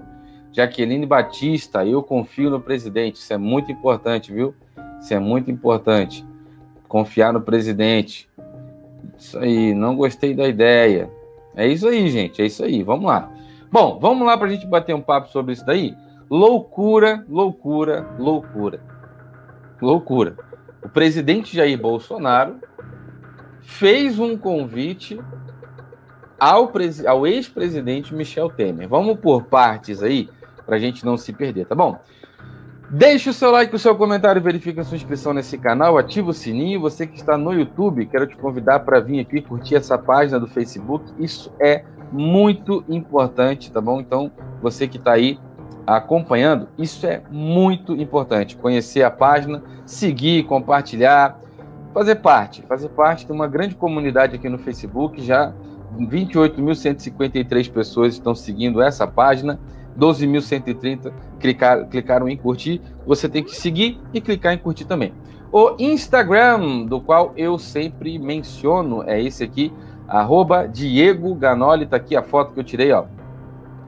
Jaqueline 0.52 1.04
Batista, 1.04 1.84
eu 1.84 2.00
confio 2.04 2.48
no 2.48 2.60
presidente. 2.60 3.16
Isso 3.16 3.32
é 3.32 3.36
muito 3.36 3.72
importante, 3.72 4.32
viu? 4.32 4.54
Isso 5.00 5.12
é 5.12 5.18
muito 5.18 5.50
importante. 5.50 6.24
Confiar 6.86 7.32
no 7.32 7.40
presidente. 7.40 8.28
Isso 9.18 9.36
aí, 9.36 9.74
não 9.74 9.96
gostei 9.96 10.34
da 10.34 10.46
ideia. 10.46 11.10
É 11.56 11.66
isso 11.66 11.88
aí, 11.88 12.08
gente, 12.08 12.40
é 12.40 12.46
isso 12.46 12.62
aí. 12.62 12.84
Vamos 12.84 13.06
lá. 13.06 13.28
Bom, 13.72 13.98
vamos 14.00 14.24
lá 14.24 14.38
para 14.38 14.46
a 14.46 14.50
gente 14.50 14.64
bater 14.64 14.94
um 14.94 15.02
papo 15.02 15.28
sobre 15.30 15.52
isso 15.52 15.66
daí. 15.66 15.96
Loucura, 16.30 17.24
loucura, 17.28 18.06
loucura. 18.20 18.80
Loucura. 19.82 20.36
O 20.80 20.88
presidente 20.88 21.56
Jair 21.56 21.76
Bolsonaro 21.76 22.60
fez 23.62 24.20
um 24.20 24.36
convite 24.36 25.18
ao, 26.38 26.72
ao 27.06 27.26
ex-presidente 27.26 28.14
Michel 28.14 28.50
Temer. 28.50 28.88
Vamos 28.88 29.18
por 29.18 29.44
partes 29.44 30.02
aí, 30.02 30.28
para 30.66 30.76
a 30.76 30.78
gente 30.78 31.04
não 31.04 31.16
se 31.16 31.32
perder, 31.32 31.66
tá 31.66 31.74
bom? 31.74 31.98
Deixe 32.90 33.30
o 33.30 33.32
seu 33.32 33.50
like, 33.50 33.74
o 33.74 33.78
seu 33.78 33.96
comentário, 33.96 34.40
verifique 34.40 34.78
a 34.78 34.84
sua 34.84 34.96
inscrição 34.96 35.32
nesse 35.32 35.58
canal, 35.58 35.98
ativa 35.98 36.30
o 36.30 36.34
sininho. 36.34 36.80
Você 36.80 37.06
que 37.06 37.16
está 37.16 37.36
no 37.36 37.52
YouTube, 37.52 38.06
quero 38.06 38.26
te 38.26 38.36
convidar 38.36 38.80
para 38.80 39.00
vir 39.00 39.20
aqui 39.20 39.40
curtir 39.40 39.74
essa 39.74 39.98
página 39.98 40.38
do 40.38 40.46
Facebook. 40.46 41.12
Isso 41.18 41.52
é 41.58 41.84
muito 42.12 42.84
importante, 42.88 43.72
tá 43.72 43.80
bom? 43.80 44.00
Então, 44.00 44.30
você 44.62 44.86
que 44.86 44.98
está 44.98 45.12
aí 45.12 45.40
acompanhando, 45.86 46.68
isso 46.78 47.06
é 47.06 47.22
muito 47.30 47.94
importante. 47.94 48.56
Conhecer 48.56 49.02
a 49.02 49.10
página, 49.10 49.62
seguir, 49.84 50.44
compartilhar, 50.44 51.40
fazer 51.92 52.16
parte, 52.16 52.62
fazer 52.62 52.90
parte 52.90 53.26
de 53.26 53.32
uma 53.32 53.48
grande 53.48 53.74
comunidade 53.74 54.36
aqui 54.36 54.48
no 54.48 54.58
Facebook. 54.58 55.22
Já 55.22 55.52
28.153 55.98 57.70
pessoas 57.70 58.14
estão 58.14 58.34
seguindo 58.34 58.82
essa 58.82 59.06
página, 59.06 59.58
12.130 59.98 61.12
clicar, 61.38 61.86
clicaram 61.86 62.28
em 62.28 62.36
curtir. 62.36 62.80
Você 63.06 63.28
tem 63.28 63.42
que 63.42 63.54
seguir 63.54 64.00
e 64.12 64.20
clicar 64.20 64.52
em 64.52 64.58
curtir 64.58 64.84
também. 64.84 65.12
O 65.52 65.76
Instagram, 65.78 66.86
do 66.86 67.00
qual 67.00 67.32
eu 67.36 67.58
sempre 67.58 68.18
menciono, 68.18 69.04
é 69.06 69.22
esse 69.22 69.44
aqui, 69.44 69.72
arroba 70.08 70.66
Diego 70.66 71.34
Ganoli, 71.34 71.86
tá 71.86 71.96
aqui 71.96 72.16
a 72.16 72.22
foto 72.22 72.52
que 72.52 72.60
eu 72.60 72.64
tirei, 72.64 72.92
ó 72.92 73.04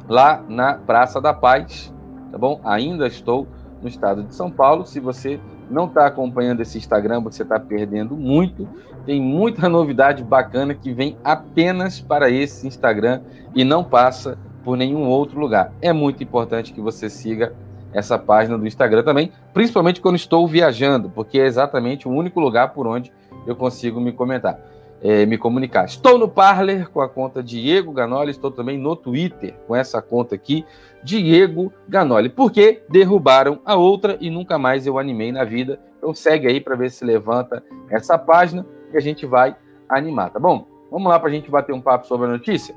lá 0.08 0.42
na 0.48 0.74
Praça 0.74 1.20
da 1.20 1.34
Paz, 1.34 1.92
tá 2.30 2.38
bom? 2.38 2.60
Ainda 2.64 3.06
estou 3.06 3.46
no 3.82 3.88
estado 3.88 4.22
de 4.22 4.34
São 4.34 4.50
Paulo. 4.50 4.86
Se 4.86 5.00
você 5.00 5.40
não 5.70 5.86
está 5.86 6.06
acompanhando 6.06 6.60
esse 6.60 6.78
Instagram, 6.78 7.20
você 7.20 7.42
está 7.42 7.58
perdendo 7.58 8.16
muito. 8.16 8.68
Tem 9.04 9.20
muita 9.20 9.68
novidade 9.70 10.22
bacana 10.22 10.74
que 10.74 10.92
vem 10.92 11.16
apenas 11.24 12.00
para 12.00 12.30
esse 12.30 12.66
Instagram 12.66 13.20
e 13.54 13.64
não 13.64 13.84
passa 13.84 14.38
por 14.64 14.76
nenhum 14.76 15.06
outro 15.06 15.38
lugar. 15.38 15.72
É 15.80 15.92
muito 15.92 16.22
importante 16.22 16.72
que 16.72 16.80
você 16.80 17.08
siga 17.08 17.52
essa 17.92 18.18
página 18.18 18.58
do 18.58 18.66
Instagram 18.66 19.02
também, 19.02 19.32
principalmente 19.54 20.00
quando 20.00 20.16
estou 20.16 20.46
viajando, 20.46 21.08
porque 21.08 21.38
é 21.38 21.46
exatamente 21.46 22.06
o 22.06 22.10
único 22.10 22.40
lugar 22.40 22.72
por 22.74 22.86
onde 22.86 23.12
eu 23.46 23.56
consigo 23.56 24.00
me 24.00 24.12
comentar 24.12 24.58
é, 25.02 25.26
me 25.26 25.36
comunicar. 25.36 25.84
Estou 25.84 26.18
no 26.18 26.28
Parler 26.28 26.88
com 26.90 27.00
a 27.00 27.08
conta 27.08 27.42
Diego 27.42 27.92
Ganoli, 27.92 28.30
estou 28.30 28.50
também 28.50 28.78
no 28.78 28.96
Twitter 28.96 29.54
com 29.66 29.74
essa 29.74 30.00
conta 30.00 30.34
aqui, 30.34 30.64
Diego 31.02 31.72
Ganoli. 31.88 32.28
Porque 32.28 32.82
derrubaram 32.88 33.60
a 33.64 33.76
outra 33.76 34.16
e 34.20 34.30
nunca 34.30 34.58
mais 34.58 34.86
eu 34.86 34.98
animei 34.98 35.30
na 35.32 35.44
vida. 35.44 35.78
Então 35.98 36.14
segue 36.14 36.46
aí 36.46 36.60
para 36.60 36.76
ver 36.76 36.90
se 36.90 37.04
levanta 37.04 37.62
essa 37.90 38.18
página 38.18 38.66
que 38.90 38.96
a 38.96 39.00
gente 39.00 39.26
vai 39.26 39.56
animar, 39.88 40.30
tá 40.30 40.38
bom? 40.38 40.66
Vamos 40.90 41.08
lá 41.08 41.18
para 41.18 41.28
a 41.28 41.32
gente 41.32 41.50
bater 41.50 41.72
um 41.74 41.80
papo 41.80 42.06
sobre 42.06 42.26
a 42.26 42.30
notícia? 42.30 42.74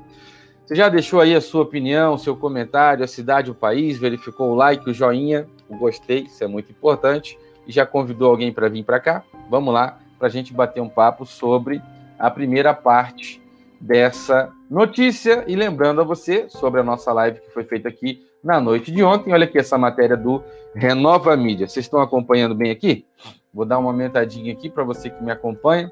Você 0.64 0.76
já 0.76 0.88
deixou 0.88 1.20
aí 1.20 1.34
a 1.34 1.40
sua 1.40 1.62
opinião, 1.62 2.16
seu 2.16 2.36
comentário, 2.36 3.02
a 3.02 3.08
cidade, 3.08 3.50
o 3.50 3.54
país, 3.54 3.98
verificou 3.98 4.50
o 4.50 4.54
like, 4.54 4.88
o 4.88 4.94
joinha, 4.94 5.48
o 5.68 5.76
gostei, 5.76 6.20
isso 6.20 6.44
é 6.44 6.46
muito 6.46 6.70
importante, 6.70 7.36
e 7.66 7.72
já 7.72 7.84
convidou 7.84 8.30
alguém 8.30 8.52
para 8.52 8.68
vir 8.68 8.84
para 8.84 9.00
cá? 9.00 9.24
Vamos 9.48 9.74
lá 9.74 9.98
para 10.16 10.28
a 10.28 10.30
gente 10.30 10.52
bater 10.52 10.80
um 10.80 10.88
papo 10.88 11.26
sobre 11.26 11.82
a 12.20 12.30
primeira 12.30 12.74
parte 12.74 13.42
dessa 13.80 14.52
notícia 14.70 15.42
e 15.48 15.56
lembrando 15.56 16.02
a 16.02 16.04
você 16.04 16.46
sobre 16.50 16.80
a 16.80 16.84
nossa 16.84 17.10
live 17.14 17.40
que 17.40 17.50
foi 17.50 17.64
feita 17.64 17.88
aqui 17.88 18.22
na 18.44 18.60
noite 18.60 18.92
de 18.92 19.02
ontem. 19.02 19.32
Olha 19.32 19.44
aqui 19.44 19.58
essa 19.58 19.78
matéria 19.78 20.18
do 20.18 20.42
Renova 20.74 21.34
Mídia. 21.34 21.66
Vocês 21.66 21.86
estão 21.86 22.00
acompanhando 22.00 22.54
bem 22.54 22.70
aqui? 22.70 23.06
Vou 23.52 23.64
dar 23.64 23.78
uma 23.78 23.90
aumentadinha 23.90 24.52
aqui 24.52 24.68
para 24.68 24.84
você 24.84 25.08
que 25.08 25.24
me 25.24 25.32
acompanha. 25.32 25.90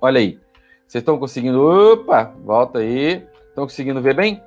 Olha 0.00 0.18
aí. 0.18 0.38
Vocês 0.86 1.02
estão 1.02 1.18
conseguindo. 1.18 1.62
Opa, 1.62 2.32
volta 2.42 2.78
aí. 2.78 3.22
Estão 3.50 3.64
conseguindo 3.64 4.00
ver 4.00 4.14
bem? 4.14 4.42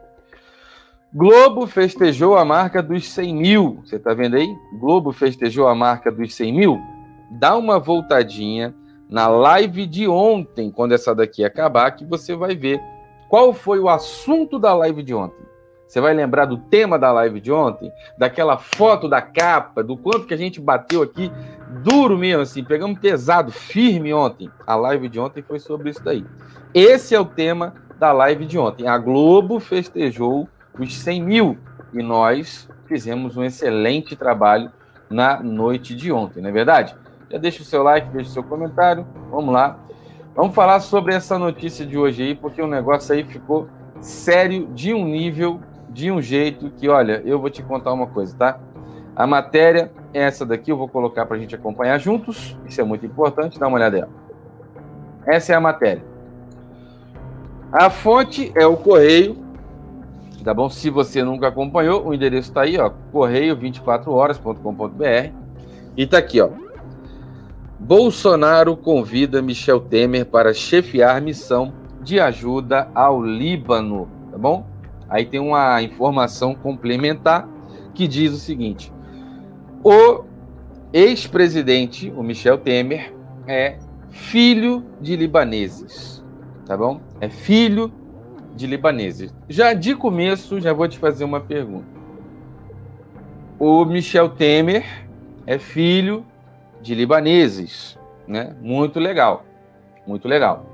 Globo 1.13 1.67
festejou 1.67 2.35
a 2.35 2.43
marca 2.43 2.81
dos 2.81 3.07
100 3.07 3.35
mil. 3.35 3.81
Você 3.85 3.97
está 3.97 4.15
vendo 4.15 4.35
aí? 4.35 4.47
Globo 4.79 5.11
festejou 5.11 5.67
a 5.67 5.75
marca 5.75 6.11
dos 6.11 6.33
100 6.33 6.53
mil. 6.53 6.81
Dá 7.29 7.55
uma 7.55 7.77
voltadinha 7.77 8.73
na 9.11 9.27
live 9.27 9.85
de 9.85 10.07
ontem, 10.07 10.71
quando 10.71 10.93
essa 10.93 11.13
daqui 11.13 11.43
acabar, 11.43 11.91
que 11.91 12.05
você 12.05 12.33
vai 12.33 12.55
ver 12.55 12.81
qual 13.27 13.53
foi 13.53 13.77
o 13.77 13.89
assunto 13.89 14.57
da 14.57 14.73
live 14.73 15.03
de 15.03 15.13
ontem. 15.13 15.45
Você 15.85 15.99
vai 15.99 16.13
lembrar 16.13 16.45
do 16.45 16.57
tema 16.57 16.97
da 16.97 17.11
live 17.11 17.41
de 17.41 17.51
ontem, 17.51 17.91
daquela 18.17 18.57
foto 18.57 19.09
da 19.09 19.21
capa, 19.21 19.83
do 19.83 19.97
quanto 19.97 20.25
que 20.25 20.33
a 20.33 20.37
gente 20.37 20.61
bateu 20.61 21.01
aqui 21.01 21.29
duro 21.83 22.17
mesmo, 22.17 22.43
assim, 22.43 22.63
pegamos 22.63 22.97
pesado, 22.99 23.51
firme 23.51 24.13
ontem. 24.13 24.49
A 24.65 24.75
live 24.75 25.09
de 25.09 25.19
ontem 25.19 25.41
foi 25.41 25.59
sobre 25.59 25.89
isso 25.89 26.01
daí. 26.01 26.25
Esse 26.73 27.13
é 27.13 27.19
o 27.19 27.25
tema 27.25 27.73
da 27.99 28.13
live 28.13 28.45
de 28.45 28.57
ontem. 28.57 28.87
A 28.87 28.97
Globo 28.97 29.59
festejou 29.59 30.47
os 30.79 30.95
100 30.95 31.21
mil 31.21 31.57
e 31.93 32.01
nós 32.01 32.69
fizemos 32.85 33.35
um 33.35 33.43
excelente 33.43 34.15
trabalho 34.15 34.71
na 35.09 35.43
noite 35.43 35.93
de 35.93 36.13
ontem, 36.13 36.41
não 36.41 36.49
é 36.49 36.53
verdade? 36.53 36.95
Já 37.31 37.37
deixa 37.37 37.61
o 37.61 37.65
seu 37.65 37.81
like, 37.81 38.09
deixa 38.09 38.29
o 38.29 38.33
seu 38.33 38.43
comentário. 38.43 39.07
Vamos 39.29 39.53
lá. 39.53 39.79
Vamos 40.35 40.53
falar 40.53 40.81
sobre 40.81 41.13
essa 41.13 41.39
notícia 41.39 41.85
de 41.85 41.97
hoje 41.97 42.23
aí, 42.23 42.35
porque 42.35 42.61
o 42.61 42.67
negócio 42.67 43.15
aí 43.15 43.23
ficou 43.23 43.69
sério 44.01 44.67
de 44.67 44.93
um 44.93 45.05
nível, 45.05 45.61
de 45.89 46.11
um 46.11 46.21
jeito 46.21 46.69
que, 46.71 46.89
olha, 46.89 47.21
eu 47.23 47.39
vou 47.39 47.49
te 47.49 47.63
contar 47.63 47.93
uma 47.93 48.07
coisa, 48.07 48.35
tá? 48.37 48.59
A 49.15 49.25
matéria 49.25 49.93
é 50.13 50.23
essa 50.23 50.45
daqui, 50.45 50.69
eu 50.71 50.77
vou 50.77 50.89
colocar 50.89 51.25
para 51.25 51.37
a 51.37 51.39
gente 51.39 51.55
acompanhar 51.55 51.97
juntos. 51.99 52.57
Isso 52.65 52.81
é 52.81 52.83
muito 52.83 53.05
importante, 53.05 53.57
dá 53.57 53.65
uma 53.67 53.77
olhada 53.77 53.95
aí. 53.97 54.03
Essa 55.25 55.53
é 55.53 55.55
a 55.55 55.61
matéria. 55.61 56.03
A 57.71 57.89
fonte 57.89 58.51
é 58.55 58.65
o 58.65 58.75
correio, 58.75 59.37
tá 60.43 60.53
bom? 60.53 60.69
Se 60.69 60.89
você 60.89 61.23
nunca 61.23 61.47
acompanhou, 61.47 62.05
o 62.05 62.13
endereço 62.13 62.49
está 62.49 62.63
aí, 62.63 62.77
ó, 62.77 62.91
correio24horas.com.br. 63.13 65.33
E 65.95 66.05
tá 66.07 66.17
aqui, 66.17 66.41
ó. 66.41 66.49
Bolsonaro 67.81 68.77
convida 68.77 69.41
Michel 69.41 69.79
Temer 69.79 70.27
para 70.27 70.53
chefiar 70.53 71.19
missão 71.19 71.73
de 72.03 72.19
ajuda 72.19 72.87
ao 72.93 73.23
Líbano, 73.25 74.07
tá 74.29 74.37
bom? 74.37 74.67
Aí 75.09 75.25
tem 75.25 75.39
uma 75.39 75.81
informação 75.81 76.53
complementar 76.53 77.49
que 77.95 78.07
diz 78.07 78.33
o 78.33 78.37
seguinte: 78.37 78.93
o 79.83 80.23
ex-presidente, 80.93 82.13
o 82.15 82.21
Michel 82.21 82.59
Temer, 82.59 83.11
é 83.47 83.79
filho 84.11 84.85
de 85.01 85.15
libaneses, 85.15 86.23
tá 86.67 86.77
bom? 86.77 87.01
É 87.19 87.29
filho 87.29 87.91
de 88.55 88.67
libaneses. 88.67 89.33
Já 89.49 89.73
de 89.73 89.95
começo, 89.95 90.61
já 90.61 90.71
vou 90.71 90.87
te 90.87 90.99
fazer 90.99 91.23
uma 91.23 91.41
pergunta. 91.41 91.87
O 93.57 93.83
Michel 93.85 94.29
Temer 94.29 94.85
é 95.47 95.57
filho 95.57 96.23
de 96.81 96.95
libaneses, 96.95 97.97
né? 98.27 98.55
Muito 98.59 98.99
legal, 98.99 99.45
muito 100.05 100.27
legal. 100.27 100.65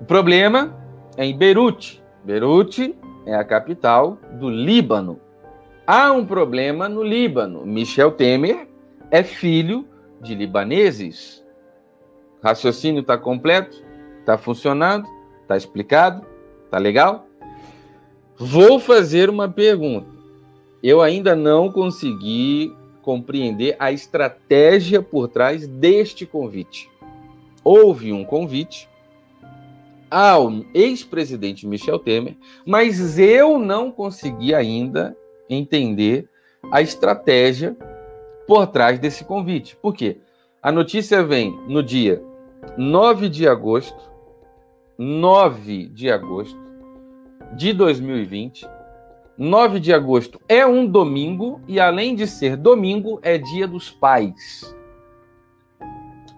O 0.00 0.04
problema 0.04 0.74
é 1.16 1.24
em 1.24 1.36
Beirute. 1.36 2.02
Beirute 2.24 2.96
é 3.26 3.34
a 3.34 3.44
capital 3.44 4.18
do 4.38 4.48
Líbano. 4.48 5.20
Há 5.86 6.12
um 6.12 6.24
problema 6.24 6.88
no 6.88 7.02
Líbano. 7.02 7.64
Michel 7.64 8.12
Temer 8.12 8.68
é 9.10 9.22
filho 9.22 9.86
de 10.20 10.34
libaneses. 10.34 11.44
Raciocínio 12.42 13.00
está 13.00 13.16
completo? 13.16 13.82
Está 14.20 14.36
funcionando? 14.36 15.08
Está 15.42 15.56
explicado? 15.56 16.24
Está 16.64 16.78
legal? 16.78 17.26
Vou 18.36 18.78
fazer 18.78 19.28
uma 19.30 19.48
pergunta. 19.48 20.06
Eu 20.82 21.00
ainda 21.00 21.34
não 21.34 21.72
consegui 21.72 22.72
compreender 23.08 23.74
a 23.78 23.90
estratégia 23.90 25.00
por 25.00 25.28
trás 25.28 25.66
deste 25.66 26.26
convite. 26.26 26.90
Houve 27.64 28.12
um 28.12 28.22
convite 28.22 28.86
ao 30.10 30.52
ex-presidente 30.74 31.66
Michel 31.66 31.98
Temer, 31.98 32.36
mas 32.66 33.18
eu 33.18 33.58
não 33.58 33.90
consegui 33.90 34.54
ainda 34.54 35.16
entender 35.48 36.28
a 36.70 36.82
estratégia 36.82 37.74
por 38.46 38.66
trás 38.66 38.98
desse 38.98 39.24
convite. 39.24 39.74
Por 39.80 39.94
quê? 39.94 40.18
A 40.62 40.70
notícia 40.70 41.24
vem 41.24 41.58
no 41.66 41.82
dia 41.82 42.22
9 42.76 43.30
de 43.30 43.48
agosto, 43.48 44.12
9 44.98 45.86
de 45.86 46.10
agosto 46.10 46.60
de 47.56 47.72
2020, 47.72 48.68
9 49.38 49.78
de 49.78 49.92
agosto 49.92 50.40
é 50.48 50.66
um 50.66 50.84
domingo 50.84 51.60
e, 51.68 51.78
além 51.78 52.16
de 52.16 52.26
ser 52.26 52.56
domingo, 52.56 53.20
é 53.22 53.38
dia 53.38 53.68
dos 53.68 53.88
pais. 53.88 54.74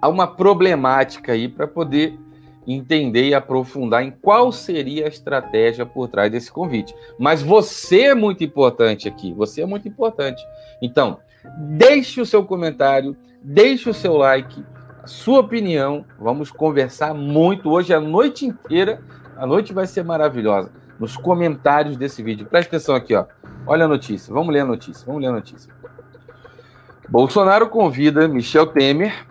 Há 0.02 0.07
uma 0.07 0.26
problemática 0.26 1.33
aí 1.33 1.49
para 1.49 1.66
poder 1.66 2.19
entender 2.66 3.26
e 3.26 3.35
aprofundar 3.35 4.04
em 4.04 4.11
qual 4.11 4.52
seria 4.52 5.07
a 5.07 5.09
estratégia 5.09 5.87
por 5.87 6.09
trás 6.09 6.30
desse 6.30 6.52
convite. 6.52 6.95
Mas 7.19 7.40
você 7.40 8.02
é 8.02 8.14
muito 8.14 8.45
importante 8.45 9.09
aqui, 9.09 9.33
você 9.33 9.62
é 9.62 9.66
muito 9.66 9.88
importante. 9.88 10.42
Então, 10.83 11.21
deixe 11.59 12.21
o 12.21 12.26
seu 12.26 12.45
comentário, 12.45 13.16
deixe 13.42 13.88
o 13.88 13.95
seu 13.95 14.14
like, 14.14 14.62
a 15.02 15.07
sua 15.07 15.40
opinião. 15.40 16.04
Vamos 16.19 16.50
conversar 16.50 17.14
muito 17.14 17.71
hoje 17.71 17.95
a 17.95 18.00
noite 18.00 18.45
inteira. 18.45 19.02
A 19.38 19.47
noite 19.47 19.73
vai 19.73 19.87
ser 19.87 20.04
maravilhosa 20.04 20.79
nos 21.00 21.16
comentários 21.16 21.97
desse 21.97 22.23
vídeo. 22.23 22.47
Presta 22.47 22.76
atenção 22.76 22.95
aqui, 22.95 23.14
ó. 23.14 23.25
Olha 23.66 23.87
a 23.87 23.88
notícia. 23.88 24.33
Vamos 24.33 24.52
ler 24.52 24.61
a 24.61 24.66
notícia. 24.66 25.07
Vamos 25.07 25.23
ler 25.23 25.28
a 25.28 25.33
notícia. 25.33 25.73
Bolsonaro 27.09 27.69
convida 27.71 28.28
Michel 28.28 28.66
Temer 28.66 29.26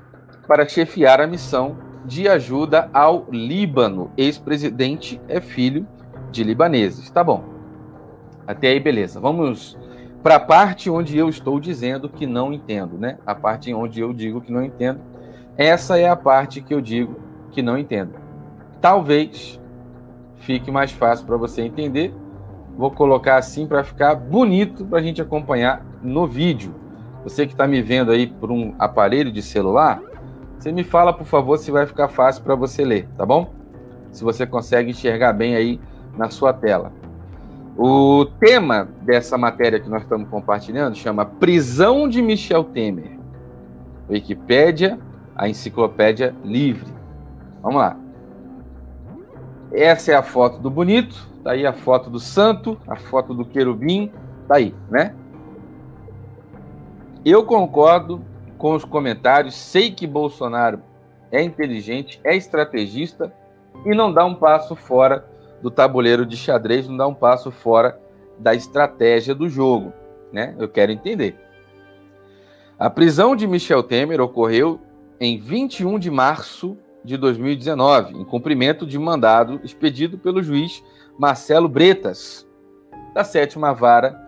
para 0.48 0.68
chefiar 0.68 1.22
a 1.22 1.28
missão 1.28 1.78
de 2.04 2.28
ajuda 2.28 2.90
ao 2.92 3.28
Líbano. 3.32 4.12
Ex-presidente 4.18 5.22
é 5.28 5.40
filho 5.40 5.88
de 6.32 6.44
libaneses. 6.44 7.10
Tá 7.12 7.24
bom. 7.24 7.44
Até 8.48 8.70
aí, 8.70 8.80
beleza. 8.80 9.20
Vamos 9.20 9.78
para 10.24 10.36
a 10.36 10.40
parte 10.40 10.90
onde 10.90 11.18
eu 11.18 11.30
estou 11.30 11.60
dizendo 11.60 12.10
que 12.10 12.26
não 12.26 12.52
entendo, 12.52 12.98
né? 12.98 13.20
A 13.26 13.36
parte 13.36 13.72
onde 13.74 14.02
eu 14.02 14.12
digo 14.12 14.42
que 14.42 14.52
não 14.52 14.64
entendo. 14.64 15.00
Essa 15.56 16.00
é 16.00 16.10
a 16.10 16.16
parte 16.16 16.62
que 16.62 16.74
eu 16.74 16.82
digo 16.82 17.20
que 17.52 17.62
não 17.62 17.78
entendo. 17.78 18.16
Talvez 18.82 19.60
fique 20.40 20.72
mais 20.72 20.92
fácil 20.92 21.26
para 21.26 21.38
você 21.38 21.62
entender. 21.62 22.14
Vou 22.78 22.92
colocar 22.92 23.38
assim 23.38 23.68
para 23.68 23.84
ficar 23.84 24.16
bonito 24.16 24.86
para 24.86 25.00
a 25.00 25.02
gente 25.02 25.22
acompanhar 25.22 25.86
no 26.02 26.26
vídeo. 26.26 26.74
Você 27.24 27.46
que 27.46 27.54
está 27.54 27.68
me 27.68 27.82
vendo 27.82 28.12
aí 28.12 28.28
por 28.28 28.52
um 28.52 28.74
aparelho 28.80 29.32
de 29.32 29.42
celular, 29.42 30.02
você 30.58 30.72
me 30.72 30.84
fala, 30.84 31.14
por 31.14 31.26
favor, 31.26 31.58
se 31.58 31.72
vai 31.72 31.86
ficar 31.86 32.08
fácil 32.08 32.44
para 32.44 32.56
você 32.56 32.84
ler, 32.84 33.08
tá 33.18 33.26
bom? 33.26 33.54
Se 34.12 34.24
você 34.24 34.46
consegue 34.46 34.92
enxergar 34.92 35.34
bem 35.34 35.56
aí 35.56 35.80
na 36.18 36.30
sua 36.30 36.54
tela. 36.54 36.92
O 37.78 38.26
tema 38.40 38.90
dessa 39.02 39.38
matéria 39.38 39.80
que 39.80 39.90
nós 39.90 40.02
estamos 40.02 40.28
compartilhando 40.28 40.96
chama 40.96 41.26
Prisão 41.26 42.10
de 42.10 42.22
Michel 42.22 42.64
Temer. 42.64 43.18
Wikipédia, 44.10 45.00
a 45.36 45.48
enciclopédia 45.48 46.36
livre. 46.44 46.92
Vamos 47.62 47.80
lá. 47.80 47.98
Essa 49.72 50.12
é 50.12 50.16
a 50.16 50.24
foto 50.24 50.60
do 50.60 50.70
bonito, 50.70 51.16
tá 51.44 51.52
aí 51.52 51.66
a 51.66 51.74
foto 51.74 52.10
do 52.10 52.20
santo, 52.20 52.80
a 52.88 52.96
foto 52.96 53.34
do 53.34 53.46
querubim, 53.46 54.12
tá 54.48 54.56
aí, 54.56 54.74
né? 54.90 55.16
Eu 57.24 57.46
concordo 57.46 58.22
com 58.58 58.74
os 58.74 58.84
comentários, 58.84 59.56
sei 59.56 59.92
que 59.92 60.08
Bolsonaro 60.08 60.82
é 61.32 61.44
inteligente, 61.44 62.20
é 62.24 62.36
estrategista 62.36 63.32
e 63.86 63.94
não 63.96 64.12
dá 64.12 64.26
um 64.26 64.36
passo 64.36 64.76
fora 64.76 65.26
do 65.62 65.70
tabuleiro 65.70 66.26
de 66.26 66.36
xadrez, 66.36 66.88
não 66.88 66.98
dá 66.98 67.08
um 67.08 67.14
passo 67.14 67.52
fora 67.52 68.00
da 68.40 68.56
estratégia 68.56 69.36
do 69.36 69.48
jogo, 69.48 69.94
né? 70.32 70.56
Eu 70.58 70.68
quero 70.68 70.92
entender. 70.92 71.38
A 72.78 72.90
prisão 72.90 73.36
de 73.36 73.46
Michel 73.46 73.84
Temer 73.84 74.22
ocorreu 74.22 74.80
em 75.20 75.38
21 75.38 76.00
de 76.00 76.10
março 76.10 76.78
de 77.04 77.18
2019, 77.18 78.18
em 78.18 78.26
cumprimento 78.26 78.86
de 78.86 78.98
mandado 79.00 79.60
expedido 79.64 80.18
pelo 80.18 80.44
juiz 80.44 80.84
Marcelo 81.18 81.68
Bretas, 81.68 82.48
da 83.14 83.24
sétima 83.24 83.74
vara 83.74 84.20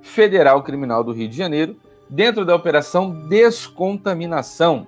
federal 0.00 0.62
criminal 0.62 1.04
do 1.04 1.12
Rio 1.12 1.28
de 1.28 1.36
Janeiro, 1.36 1.76
dentro 2.08 2.44
da 2.44 2.54
operação 2.54 3.28
Descontaminação, 3.28 4.86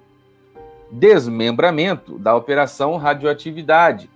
desmembramento 0.91 2.19
da 2.19 2.35
operação 2.35 2.97
Radioatividade, 2.97 4.11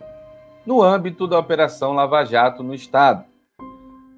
no 0.67 0.83
âmbito 0.83 1.29
da 1.29 1.39
Operação 1.39 1.93
Lava 1.93 2.25
Jato 2.25 2.63
no 2.63 2.75
Estado. 2.75 3.25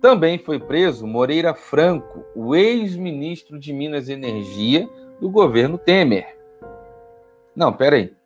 Também 0.00 0.38
foi 0.38 0.58
preso 0.58 1.06
Moreira 1.06 1.54
Franco, 1.54 2.24
o 2.34 2.54
ex-ministro 2.54 3.58
de 3.58 3.72
Minas 3.72 4.08
e 4.08 4.12
Energia 4.12 4.88
do 5.20 5.28
governo 5.28 5.76
Temer. 5.76 6.38
Não, 7.54 7.72
peraí. 7.72 8.17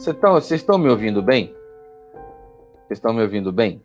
Vocês 0.00 0.62
estão 0.62 0.78
me 0.78 0.88
ouvindo 0.88 1.20
bem? 1.20 1.54
Vocês 2.86 2.92
estão 2.98 3.12
me 3.12 3.20
ouvindo 3.20 3.52
bem? 3.52 3.82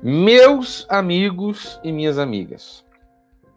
Meus 0.00 0.86
amigos 0.88 1.80
e 1.82 1.90
minhas 1.90 2.18
amigas, 2.18 2.84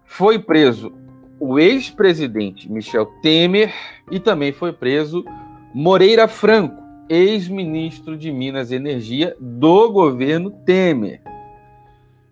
foi 0.06 0.40
preso 0.40 0.92
o 1.40 1.60
ex-presidente 1.60 2.68
Michel 2.72 3.06
Temer 3.22 3.72
e 4.10 4.20
também 4.20 4.52
foi 4.52 4.74
preso 4.74 5.24
Moreira 5.72 6.28
Franco, 6.28 6.82
ex-ministro 7.08 8.18
de 8.18 8.32
Minas 8.32 8.72
e 8.72 8.76
Energia 8.76 9.38
do 9.40 9.92
governo 9.92 10.50
Temer. 10.50 11.22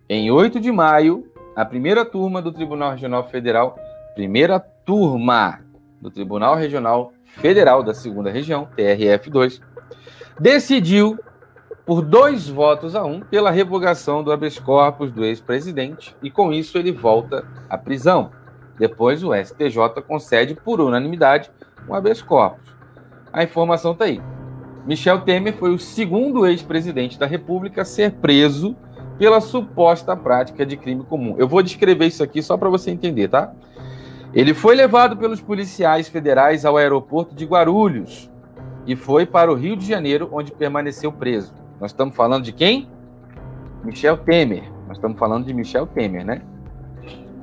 Em 0.08 0.28
8 0.28 0.58
de 0.58 0.72
maio, 0.72 1.24
a 1.54 1.64
primeira 1.64 2.04
turma 2.04 2.42
do 2.42 2.50
Tribunal 2.50 2.90
Regional 2.90 3.28
Federal, 3.28 3.78
primeira 4.16 4.58
turma 4.58 5.60
do 6.00 6.10
Tribunal 6.10 6.56
Regional 6.56 7.12
Federal 7.36 7.82
da 7.82 7.94
Segunda 7.94 8.30
Região, 8.30 8.68
TRF2, 8.76 9.60
decidiu 10.38 11.18
por 11.84 12.02
dois 12.02 12.48
votos 12.48 12.94
a 12.94 13.04
um 13.04 13.20
pela 13.20 13.50
revogação 13.50 14.22
do 14.22 14.30
habeas 14.30 14.58
corpus 14.58 15.10
do 15.10 15.24
ex-presidente 15.24 16.14
e 16.22 16.30
com 16.30 16.52
isso 16.52 16.78
ele 16.78 16.92
volta 16.92 17.44
à 17.68 17.76
prisão. 17.76 18.30
Depois 18.78 19.22
o 19.24 19.34
STJ 19.34 20.02
concede 20.06 20.54
por 20.54 20.80
unanimidade 20.80 21.50
um 21.88 21.94
habeas 21.94 22.22
corpus. 22.22 22.72
A 23.32 23.42
informação 23.42 23.92
está 23.92 24.04
aí. 24.04 24.20
Michel 24.86 25.20
Temer 25.20 25.54
foi 25.54 25.74
o 25.74 25.78
segundo 25.78 26.46
ex-presidente 26.46 27.18
da 27.18 27.26
República 27.26 27.82
a 27.82 27.84
ser 27.84 28.12
preso 28.12 28.76
pela 29.18 29.40
suposta 29.40 30.16
prática 30.16 30.66
de 30.66 30.76
crime 30.76 31.04
comum. 31.04 31.36
Eu 31.38 31.46
vou 31.46 31.62
descrever 31.62 32.06
isso 32.06 32.22
aqui 32.22 32.42
só 32.42 32.56
para 32.56 32.68
você 32.68 32.90
entender, 32.90 33.28
tá? 33.28 33.52
Ele 34.34 34.54
foi 34.54 34.74
levado 34.74 35.16
pelos 35.16 35.42
policiais 35.42 36.08
federais 36.08 36.64
ao 36.64 36.78
aeroporto 36.78 37.34
de 37.34 37.44
Guarulhos 37.44 38.30
e 38.86 38.96
foi 38.96 39.26
para 39.26 39.52
o 39.52 39.54
Rio 39.54 39.76
de 39.76 39.86
Janeiro, 39.86 40.28
onde 40.32 40.52
permaneceu 40.52 41.12
preso. 41.12 41.52
Nós 41.78 41.90
estamos 41.90 42.16
falando 42.16 42.44
de 42.44 42.52
quem? 42.52 42.88
Michel 43.84 44.16
Temer. 44.16 44.64
Nós 44.88 44.96
estamos 44.96 45.18
falando 45.18 45.44
de 45.44 45.52
Michel 45.52 45.86
Temer, 45.86 46.24
né? 46.24 46.40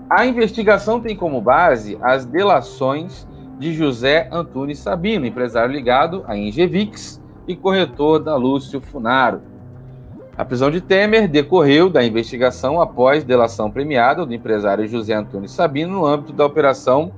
A 0.10 0.25
investigação 0.25 1.00
tem 1.00 1.15
como 1.15 1.39
base 1.39 1.96
as 2.01 2.25
delações 2.25 3.27
de 3.60 3.72
José 3.74 4.27
Antunes 4.31 4.79
Sabino, 4.79 5.27
empresário 5.27 5.72
ligado 5.72 6.24
à 6.27 6.36
Ingevix 6.36 7.22
e 7.48 7.55
corretor 7.55 8.17
da 8.17 8.36
Lúcio 8.36 8.81
Funaro. 8.81 9.41
A 10.39 10.46
prisão 10.46 10.72
de 10.72 10.79
Temer 10.79 11.27
decorreu 11.27 11.89
da 11.89 12.01
investigação 12.01 12.79
após 12.79 13.25
delação 13.25 13.69
premiada 13.69 14.25
do 14.25 14.34
empresário 14.34 14.88
José 14.88 15.13
Antunes 15.13 15.51
Sabino 15.51 15.91
no 15.91 16.05
âmbito 16.05 16.31
da 16.31 16.46
Operação 16.46 17.12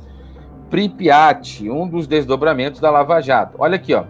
Pripyat, 0.71 1.69
um 1.69 1.87
dos 1.87 2.07
desdobramentos 2.07 2.81
da 2.81 2.89
Lava 2.89 3.21
Jato. 3.21 3.57
Olha 3.59 3.75
aqui, 3.75 3.93
ó. 3.93 4.05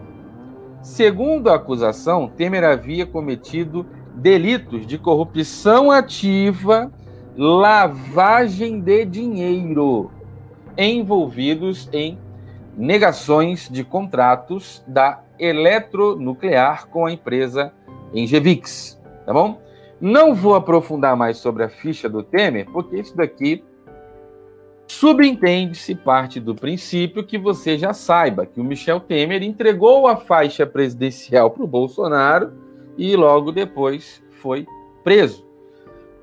Segundo 0.80 1.50
a 1.50 1.56
acusação, 1.56 2.26
Temer 2.26 2.64
havia 2.64 3.04
cometido 3.04 3.84
delitos 4.14 4.86
de 4.86 4.96
corrupção 4.96 5.90
ativa, 5.90 6.90
lavagem 7.36 8.80
de 8.80 9.04
dinheiro, 9.04 10.10
envolvidos 10.74 11.86
em 11.92 12.18
negações 12.78 13.68
de 13.70 13.84
contratos 13.84 14.82
da 14.86 15.20
eletronuclear 15.38 16.88
com 16.88 17.04
a 17.04 17.12
empresa 17.12 17.74
Engevix, 18.14 19.01
tá 19.24 19.32
bom? 19.32 19.60
Não 20.00 20.34
vou 20.34 20.54
aprofundar 20.54 21.16
mais 21.16 21.36
sobre 21.36 21.62
a 21.62 21.68
ficha 21.68 22.08
do 22.08 22.22
Temer, 22.22 22.66
porque 22.70 22.96
isso 22.96 23.16
daqui 23.16 23.62
subentende-se 24.86 25.94
parte 25.94 26.38
do 26.38 26.54
princípio 26.54 27.24
que 27.24 27.38
você 27.38 27.78
já 27.78 27.94
saiba 27.94 28.44
que 28.44 28.60
o 28.60 28.64
Michel 28.64 29.00
Temer 29.00 29.42
entregou 29.42 30.06
a 30.06 30.16
faixa 30.16 30.66
presidencial 30.66 31.50
para 31.50 31.64
o 31.64 31.66
Bolsonaro 31.66 32.52
e 32.98 33.16
logo 33.16 33.52
depois 33.52 34.22
foi 34.40 34.66
preso. 35.02 35.46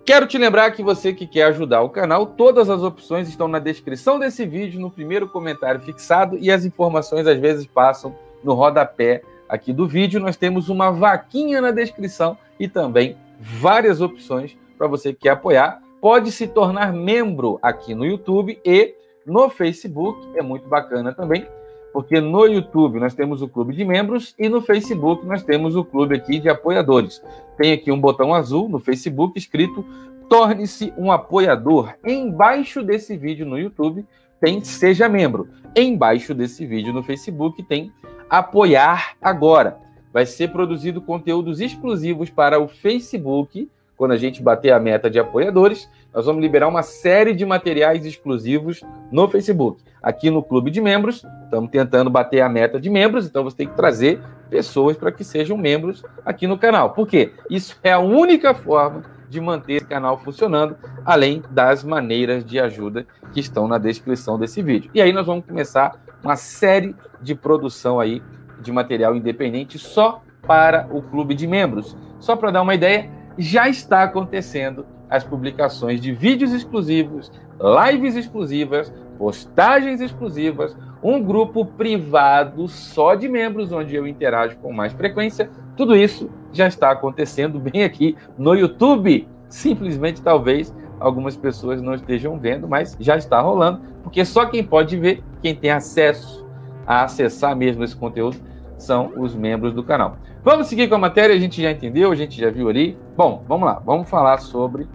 Quero 0.05 0.27
te 0.27 0.37
lembrar 0.37 0.71
que 0.71 0.83
você 0.83 1.13
que 1.13 1.27
quer 1.27 1.43
ajudar 1.43 1.81
o 1.81 1.89
canal, 1.89 2.25
todas 2.25 2.69
as 2.69 2.81
opções 2.81 3.29
estão 3.29 3.47
na 3.47 3.59
descrição 3.59 4.17
desse 4.17 4.45
vídeo, 4.45 4.79
no 4.79 4.89
primeiro 4.89 5.27
comentário 5.27 5.81
fixado 5.81 6.37
e 6.37 6.51
as 6.51 6.65
informações 6.65 7.27
às 7.27 7.39
vezes 7.39 7.65
passam 7.65 8.15
no 8.43 8.53
rodapé 8.53 9.21
aqui 9.49 9.73
do 9.73 9.87
vídeo. 9.87 10.19
Nós 10.19 10.37
temos 10.37 10.69
uma 10.69 10.91
vaquinha 10.91 11.59
na 11.59 11.71
descrição 11.71 12.37
e 12.59 12.67
também 12.67 13.17
várias 13.39 13.99
opções 13.99 14.55
para 14.77 14.87
você 14.87 15.11
que 15.11 15.21
quer 15.21 15.31
apoiar. 15.31 15.81
Pode 15.99 16.31
se 16.31 16.47
tornar 16.47 16.93
membro 16.93 17.59
aqui 17.61 17.93
no 17.93 18.05
YouTube 18.05 18.57
e 18.63 18.95
no 19.25 19.49
Facebook, 19.49 20.25
é 20.35 20.41
muito 20.41 20.67
bacana 20.67 21.13
também, 21.13 21.45
porque 21.91 22.21
no 22.21 22.45
YouTube 22.45 22.99
nós 22.99 23.13
temos 23.13 23.41
o 23.41 23.47
clube 23.47 23.75
de 23.75 23.83
membros 23.83 24.33
e 24.39 24.47
no 24.47 24.61
Facebook 24.61 25.25
nós 25.25 25.43
temos 25.43 25.75
o 25.75 25.83
clube 25.83 26.15
aqui 26.15 26.39
de 26.39 26.47
apoiadores. 26.47 27.21
Tem 27.57 27.73
aqui 27.73 27.91
um 27.91 27.99
botão 27.99 28.33
azul 28.33 28.69
no 28.69 28.79
Facebook 28.79 29.37
escrito 29.37 29.85
Torne-se 30.29 30.93
um 30.95 31.11
apoiador. 31.11 31.95
Embaixo 32.05 32.83
desse 32.83 33.17
vídeo 33.17 33.47
no 33.47 33.57
YouTube 33.57 34.05
tem 34.39 34.63
Seja 34.63 35.09
Membro. 35.09 35.49
Embaixo 35.75 36.35
desse 36.35 36.65
vídeo 36.67 36.93
no 36.93 37.01
Facebook 37.01 37.63
tem 37.63 37.91
Apoiar 38.29 39.15
Agora. 39.19 39.77
Vai 40.13 40.25
ser 40.25 40.51
produzido 40.51 41.01
conteúdos 41.01 41.59
exclusivos 41.59 42.29
para 42.29 42.59
o 42.59 42.67
Facebook. 42.67 43.69
Quando 43.97 44.11
a 44.11 44.17
gente 44.17 44.41
bater 44.41 44.71
a 44.71 44.79
meta 44.79 45.09
de 45.09 45.19
apoiadores, 45.19 45.89
nós 46.13 46.25
vamos 46.25 46.41
liberar 46.41 46.67
uma 46.67 46.83
série 46.83 47.33
de 47.33 47.45
materiais 47.45 48.05
exclusivos 48.05 48.81
no 49.11 49.27
Facebook. 49.27 49.81
Aqui 50.01 50.29
no 50.29 50.41
Clube 50.41 50.71
de 50.71 50.79
Membros, 50.79 51.25
estamos 51.43 51.69
tentando 51.69 52.09
bater 52.09 52.41
a 52.41 52.47
meta 52.47 52.79
de 52.79 52.89
membros, 52.89 53.25
então 53.25 53.43
você 53.43 53.57
tem 53.57 53.67
que 53.67 53.75
trazer 53.75 54.21
pessoas 54.49 54.95
para 54.95 55.11
que 55.11 55.23
sejam 55.23 55.57
membros 55.57 56.03
aqui 56.23 56.47
no 56.47 56.57
canal. 56.57 56.91
Por 56.91 57.07
quê? 57.07 57.33
Isso 57.49 57.77
é 57.83 57.91
a 57.91 57.99
única 57.99 58.53
forma 58.53 59.18
de 59.29 59.39
manter 59.39 59.73
esse 59.73 59.85
canal 59.85 60.17
funcionando, 60.17 60.75
além 61.05 61.43
das 61.51 61.83
maneiras 61.83 62.43
de 62.43 62.59
ajuda 62.59 63.05
que 63.31 63.39
estão 63.39 63.67
na 63.67 63.77
descrição 63.77 64.39
desse 64.39 64.61
vídeo. 64.61 64.89
E 64.93 65.01
aí 65.01 65.13
nós 65.13 65.25
vamos 65.25 65.45
começar 65.45 65.99
uma 66.23 66.35
série 66.35 66.95
de 67.21 67.35
produção 67.35 67.99
aí 67.99 68.21
de 68.59 68.71
material 68.71 69.15
independente 69.15 69.77
só 69.77 70.21
para 70.45 70.87
o 70.91 71.01
clube 71.01 71.35
de 71.35 71.47
membros. 71.47 71.95
Só 72.19 72.35
para 72.35 72.51
dar 72.51 72.61
uma 72.61 72.75
ideia, 72.75 73.09
já 73.37 73.69
está 73.69 74.03
acontecendo 74.03 74.85
as 75.09 75.23
publicações 75.23 76.01
de 76.01 76.11
vídeos 76.11 76.51
exclusivos, 76.51 77.31
lives 77.59 78.15
exclusivas, 78.15 78.93
postagens 79.17 80.01
exclusivas, 80.01 80.75
um 81.01 81.21
grupo 81.21 81.65
privado 81.65 82.67
só 82.67 83.15
de 83.15 83.27
membros, 83.27 83.71
onde 83.71 83.95
eu 83.95 84.05
interajo 84.05 84.57
com 84.57 84.73
mais 84.73 84.93
frequência. 84.93 85.49
Tudo 85.75 85.95
isso 85.95 86.29
já 86.51 86.67
está 86.67 86.91
acontecendo 86.91 87.59
bem 87.59 87.83
aqui 87.83 88.15
no 88.37 88.53
YouTube. 88.53 89.27
Simplesmente, 89.47 90.21
talvez, 90.21 90.73
algumas 90.99 91.35
pessoas 91.35 91.81
não 91.81 91.93
estejam 91.93 92.37
vendo, 92.37 92.67
mas 92.67 92.95
já 92.99 93.17
está 93.17 93.39
rolando, 93.41 93.81
porque 94.03 94.23
só 94.23 94.45
quem 94.45 94.63
pode 94.63 94.97
ver, 94.97 95.23
quem 95.41 95.55
tem 95.55 95.71
acesso 95.71 96.45
a 96.85 97.03
acessar 97.03 97.55
mesmo 97.55 97.83
esse 97.83 97.95
conteúdo, 97.95 98.37
são 98.77 99.11
os 99.17 99.35
membros 99.35 99.73
do 99.73 99.83
canal. 99.83 100.17
Vamos 100.43 100.67
seguir 100.67 100.87
com 100.87 100.95
a 100.95 100.99
matéria, 100.99 101.35
a 101.35 101.39
gente 101.39 101.61
já 101.61 101.71
entendeu, 101.71 102.11
a 102.11 102.15
gente 102.15 102.39
já 102.39 102.49
viu 102.49 102.69
ali. 102.69 102.97
Bom, 103.15 103.43
vamos 103.47 103.65
lá, 103.65 103.81
vamos 103.85 104.09
falar 104.09 104.37
sobre 104.39 104.87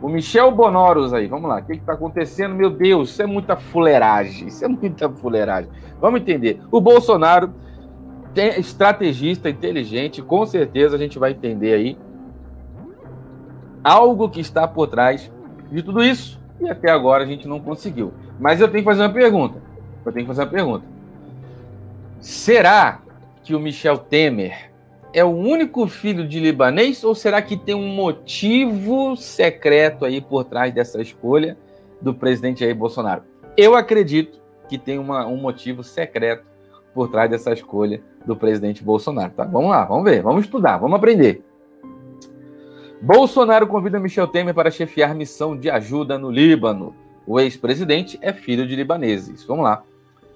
o 0.00 0.08
Michel 0.08 0.50
Bonoros 0.52 1.12
aí, 1.12 1.26
vamos 1.26 1.48
lá. 1.48 1.58
O 1.58 1.64
que 1.64 1.72
está 1.74 1.92
acontecendo? 1.92 2.54
Meu 2.54 2.70
Deus, 2.70 3.10
isso 3.10 3.22
é 3.22 3.26
muita 3.26 3.56
fuleiragem. 3.56 4.48
Isso 4.48 4.64
é 4.64 4.68
muita 4.68 5.08
fuleiragem. 5.08 5.70
Vamos 6.00 6.20
entender. 6.20 6.60
O 6.70 6.80
Bolsonaro 6.80 7.52
estrategista 8.58 9.48
inteligente, 9.48 10.22
com 10.22 10.44
certeza 10.46 10.96
a 10.96 10.98
gente 10.98 11.18
vai 11.18 11.32
entender 11.32 11.74
aí 11.74 11.98
algo 13.82 14.28
que 14.28 14.40
está 14.40 14.66
por 14.66 14.86
trás 14.86 15.30
de 15.70 15.82
tudo 15.82 16.02
isso. 16.02 16.38
E 16.60 16.68
até 16.68 16.90
agora 16.90 17.24
a 17.24 17.26
gente 17.26 17.46
não 17.46 17.60
conseguiu. 17.60 18.12
Mas 18.38 18.60
eu 18.60 18.68
tenho 18.68 18.82
que 18.82 18.90
fazer 18.90 19.02
uma 19.02 19.12
pergunta. 19.12 19.62
Eu 20.04 20.12
tenho 20.12 20.24
que 20.24 20.28
fazer 20.28 20.42
uma 20.42 20.50
pergunta. 20.50 20.84
Será 22.20 23.00
que 23.42 23.54
o 23.54 23.60
Michel 23.60 23.98
Temer 23.98 24.72
é 25.12 25.24
o 25.24 25.28
único 25.28 25.86
filho 25.86 26.26
de 26.26 26.40
libanês 26.40 27.02
ou 27.04 27.14
será 27.14 27.40
que 27.40 27.56
tem 27.56 27.74
um 27.74 27.94
motivo 27.94 29.16
secreto 29.16 30.04
aí 30.04 30.20
por 30.20 30.44
trás 30.44 30.72
dessa 30.74 31.00
escolha 31.00 31.56
do 32.00 32.12
presidente 32.12 32.60
Jair 32.60 32.74
Bolsonaro? 32.74 33.22
Eu 33.56 33.74
acredito 33.74 34.40
que 34.68 34.76
tem 34.76 34.98
uma, 34.98 35.26
um 35.26 35.36
motivo 35.36 35.82
secreto 35.82 36.44
por 36.98 37.08
trás 37.08 37.30
dessa 37.30 37.52
escolha 37.52 38.02
do 38.26 38.34
presidente 38.34 38.82
Bolsonaro, 38.82 39.32
tá? 39.32 39.44
Vamos 39.44 39.70
lá, 39.70 39.84
vamos 39.84 40.02
ver, 40.02 40.20
vamos 40.20 40.44
estudar, 40.44 40.78
vamos 40.78 40.96
aprender. 40.96 41.44
Bolsonaro 43.00 43.68
convida 43.68 44.00
Michel 44.00 44.26
Temer 44.26 44.52
para 44.52 44.68
chefiar 44.68 45.14
missão 45.14 45.56
de 45.56 45.70
ajuda 45.70 46.18
no 46.18 46.28
Líbano. 46.28 46.92
O 47.24 47.38
ex-presidente 47.38 48.18
é 48.20 48.32
filho 48.32 48.66
de 48.66 48.74
libaneses. 48.74 49.44
Vamos 49.44 49.62
lá. 49.62 49.84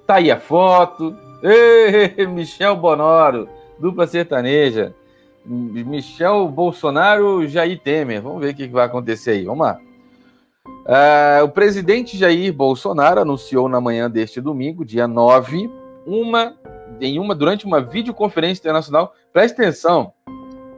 Tá 0.06 0.16
aí 0.16 0.30
a 0.30 0.38
foto. 0.38 1.16
Ei, 1.42 2.24
Michel 2.30 2.76
Bonoro 2.76 3.48
dupla 3.76 4.06
sertaneja. 4.06 4.94
Michel 5.44 6.46
Bolsonaro, 6.46 7.44
Jair 7.48 7.80
Temer. 7.80 8.22
Vamos 8.22 8.40
ver 8.40 8.52
o 8.52 8.54
que 8.54 8.68
vai 8.68 8.86
acontecer 8.86 9.32
aí. 9.32 9.44
Vamos 9.44 9.66
lá. 9.66 9.80
Uh, 10.64 11.44
o 11.44 11.48
presidente 11.48 12.16
Jair 12.16 12.52
Bolsonaro 12.52 13.20
anunciou 13.20 13.68
na 13.68 13.80
manhã 13.80 14.08
deste 14.08 14.40
domingo, 14.40 14.84
dia 14.84 15.08
9, 15.08 15.68
uma, 16.06 16.54
em 17.00 17.18
uma, 17.18 17.34
durante 17.34 17.64
uma 17.64 17.80
videoconferência 17.80 18.60
internacional, 18.60 19.14
preste 19.32 19.54
atenção, 19.54 20.12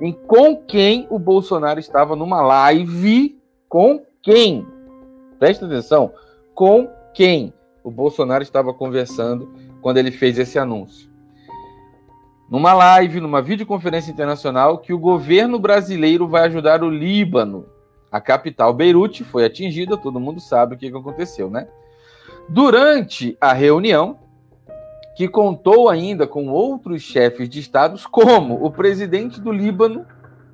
em 0.01 0.13
com 0.13 0.57
quem 0.57 1.07
o 1.11 1.19
Bolsonaro 1.19 1.79
estava 1.79 2.17
numa 2.17 2.41
live, 2.43 3.39
com 3.69 4.03
quem? 4.23 4.67
Preste 5.39 5.65
atenção, 5.65 6.13
com 6.55 6.89
quem 7.13 7.53
o 7.83 7.91
Bolsonaro 7.91 8.43
estava 8.43 8.73
conversando 8.73 9.53
quando 9.81 9.99
ele 9.99 10.11
fez 10.11 10.39
esse 10.39 10.59
anúncio. 10.59 11.11
Numa 12.51 12.73
live, 12.73 13.21
numa 13.21 13.43
videoconferência 13.43 14.11
internacional, 14.11 14.79
que 14.79 14.93
o 14.93 14.99
governo 14.99 15.59
brasileiro 15.59 16.29
vai 16.29 16.45
ajudar 16.45 16.83
o 16.83 16.91
Líbano 16.91 17.67
a 18.15 18.21
capital 18.21 18.73
Beirute 18.73 19.25
foi 19.25 19.45
atingida, 19.45 19.97
todo 19.97 20.21
mundo 20.21 20.39
sabe 20.39 20.77
o 20.77 20.79
que 20.79 20.87
aconteceu, 20.87 21.51
né? 21.51 21.67
Durante 22.49 23.37
a 23.41 23.53
reunião, 23.53 24.21
que 25.15 25.29
contou 25.29 25.89
ainda 25.89 26.27
com 26.27 26.49
outros 26.49 27.03
chefes 27.03 27.49
de 27.49 27.61
estados, 27.61 28.07
como 28.07 28.65
o 28.65 28.71
presidente 28.71 29.41
do 29.41 29.53
Líbano, 29.53 30.05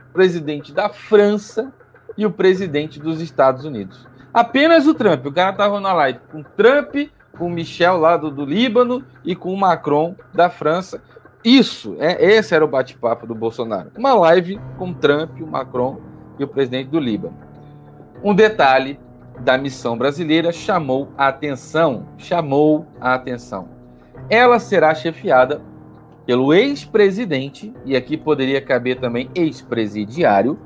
o 0.09 0.13
presidente 0.13 0.73
da 0.73 0.89
França 0.89 1.73
e 2.17 2.27
o 2.27 2.31
presidente 2.31 3.01
dos 3.01 3.21
Estados 3.21 3.65
Unidos. 3.65 4.07
Apenas 4.33 4.87
o 4.87 4.95
Trump. 4.95 5.27
O 5.27 5.33
cara 5.33 5.51
estava 5.51 5.81
na 5.81 5.93
live 5.93 6.21
com 6.31 6.43
Trump, 6.43 6.95
com 7.37 7.49
Michel 7.49 7.97
lá 7.97 8.17
do, 8.17 8.31
do 8.31 8.45
Líbano 8.45 9.05
e 9.25 9.35
com 9.35 9.53
o 9.53 9.57
Macron 9.57 10.15
da 10.33 10.51
França. 10.51 11.03
Isso, 11.43 11.97
é, 11.99 12.23
esse 12.35 12.55
era 12.55 12.65
o 12.65 12.69
bate-papo 12.69 13.27
do 13.27 13.35
Bolsonaro. 13.35 13.91
Uma 13.97 14.13
live 14.13 14.61
com 14.77 14.93
Trump, 14.93 15.41
o 15.41 15.47
Macron 15.47 15.99
e 16.39 16.45
o 16.45 16.49
presidente 16.49 16.91
do 16.91 17.01
Líbano. 17.01 17.35
Um 18.23 18.35
detalhe 18.35 19.01
da 19.41 19.57
missão 19.57 19.97
brasileira 19.97 20.53
chamou 20.53 21.09
a 21.17 21.29
atenção, 21.29 22.07
chamou 22.19 22.87
a 23.01 23.15
atenção. 23.15 23.80
Ela 24.31 24.61
será 24.61 24.95
chefiada 24.95 25.61
pelo 26.25 26.55
ex-presidente, 26.55 27.75
e 27.85 27.97
aqui 27.97 28.17
poderia 28.17 28.63
caber 28.63 29.01
também 29.01 29.29
ex-presidiário, 29.35 30.57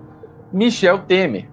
Michel 0.52 0.98
Temer. 0.98 1.48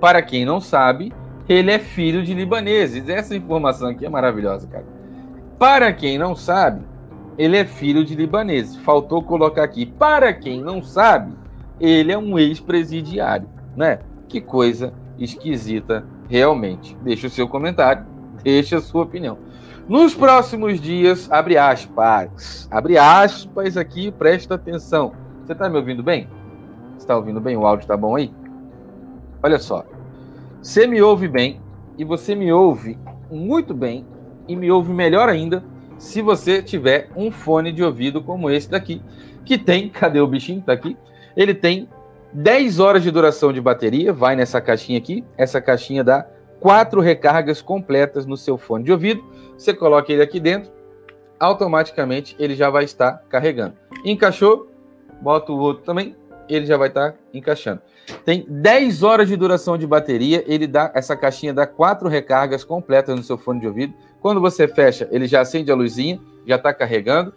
Para 0.00 0.22
quem 0.22 0.44
não 0.44 0.60
sabe, 0.60 1.12
ele 1.48 1.70
é 1.72 1.78
filho 1.78 2.22
de 2.22 2.32
libaneses. 2.32 3.08
Essa 3.08 3.34
informação 3.34 3.88
aqui 3.88 4.06
é 4.06 4.08
maravilhosa, 4.08 4.68
cara. 4.68 4.86
Para 5.58 5.92
quem 5.92 6.16
não 6.16 6.36
sabe, 6.36 6.82
ele 7.36 7.56
é 7.56 7.64
filho 7.64 8.04
de 8.04 8.14
libaneses. 8.14 8.76
Faltou 8.76 9.22
colocar 9.22 9.64
aqui. 9.64 9.86
Para 9.86 10.32
quem 10.32 10.60
não 10.60 10.82
sabe, 10.82 11.32
ele 11.80 12.12
é 12.12 12.18
um 12.18 12.38
ex-presidiário, 12.38 13.48
né? 13.76 13.98
Que 14.28 14.40
coisa 14.40 14.92
esquisita 15.18 16.04
realmente. 16.28 16.96
Deixe 17.02 17.26
o 17.26 17.30
seu 17.30 17.48
comentário, 17.48 18.04
deixe 18.42 18.74
a 18.74 18.80
sua 18.80 19.02
opinião. 19.02 19.38
Nos 19.88 20.16
próximos 20.16 20.80
dias, 20.80 21.30
abre 21.30 21.56
aspas, 21.56 22.66
abre 22.72 22.98
aspas 22.98 23.76
aqui, 23.76 24.10
presta 24.10 24.56
atenção. 24.56 25.12
Você 25.44 25.52
está 25.52 25.68
me 25.68 25.76
ouvindo 25.76 26.02
bem? 26.02 26.28
Está 26.98 27.16
ouvindo 27.16 27.40
bem? 27.40 27.56
O 27.56 27.64
áudio 27.64 27.84
está 27.84 27.96
bom 27.96 28.16
aí? 28.16 28.32
Olha 29.40 29.60
só. 29.60 29.84
Você 30.60 30.88
me 30.88 31.00
ouve 31.00 31.28
bem 31.28 31.60
e 31.96 32.04
você 32.04 32.34
me 32.34 32.52
ouve 32.52 32.98
muito 33.30 33.72
bem 33.72 34.04
e 34.48 34.56
me 34.56 34.72
ouve 34.72 34.92
melhor 34.92 35.28
ainda 35.28 35.62
se 35.98 36.20
você 36.20 36.60
tiver 36.60 37.08
um 37.14 37.30
fone 37.30 37.70
de 37.70 37.84
ouvido 37.84 38.20
como 38.20 38.50
esse 38.50 38.68
daqui, 38.68 39.00
que 39.44 39.56
tem, 39.56 39.88
cadê 39.90 40.18
o 40.18 40.26
bichinho? 40.26 40.62
Tá 40.62 40.72
aqui. 40.72 40.96
Ele 41.36 41.54
tem 41.54 41.88
10 42.32 42.80
horas 42.80 43.04
de 43.04 43.10
duração 43.12 43.52
de 43.52 43.60
bateria, 43.60 44.12
vai 44.12 44.34
nessa 44.34 44.60
caixinha 44.60 44.98
aqui. 44.98 45.24
Essa 45.38 45.60
caixinha 45.60 46.02
dá 46.02 46.26
quatro 46.58 47.00
recargas 47.00 47.62
completas 47.62 48.26
no 48.26 48.36
seu 48.36 48.58
fone 48.58 48.82
de 48.82 48.90
ouvido. 48.90 49.24
Você 49.56 49.72
coloca 49.74 50.12
ele 50.12 50.22
aqui 50.22 50.38
dentro, 50.38 50.70
automaticamente 51.38 52.36
ele 52.38 52.54
já 52.54 52.70
vai 52.70 52.84
estar 52.84 53.24
carregando. 53.28 53.74
Encaixou, 54.04 54.68
bota 55.20 55.52
o 55.52 55.58
outro 55.58 55.84
também, 55.84 56.14
ele 56.48 56.66
já 56.66 56.76
vai 56.76 56.88
estar 56.88 57.14
encaixando. 57.32 57.80
Tem 58.24 58.46
10 58.48 59.02
horas 59.02 59.28
de 59.28 59.36
duração 59.36 59.76
de 59.76 59.86
bateria, 59.86 60.44
ele 60.46 60.66
dá 60.66 60.92
essa 60.94 61.16
caixinha 61.16 61.52
dá 61.52 61.66
quatro 61.66 62.08
recargas 62.08 62.62
completas 62.62 63.16
no 63.16 63.22
seu 63.22 63.36
fone 63.36 63.60
de 63.60 63.66
ouvido. 63.66 63.94
Quando 64.20 64.40
você 64.40 64.68
fecha, 64.68 65.08
ele 65.10 65.26
já 65.26 65.40
acende 65.40 65.70
a 65.70 65.74
luzinha, 65.74 66.20
já 66.46 66.56
está 66.56 66.72
carregando 66.72 67.32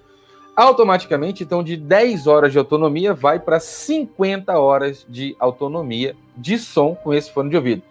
automaticamente, 0.60 1.42
então, 1.42 1.64
de 1.64 1.78
10 1.78 2.28
horas 2.28 2.52
de 2.52 2.58
autonomia 2.58 3.14
vai 3.14 3.40
para 3.40 3.62
50 3.62 4.60
horas 4.60 5.06
de 5.08 5.34
autonomia 5.40 6.18
de 6.36 6.58
som 6.58 6.96
com 6.96 7.14
esse 7.14 7.32
fone 7.32 7.50
de 7.50 7.56
ouvido. 7.56 7.82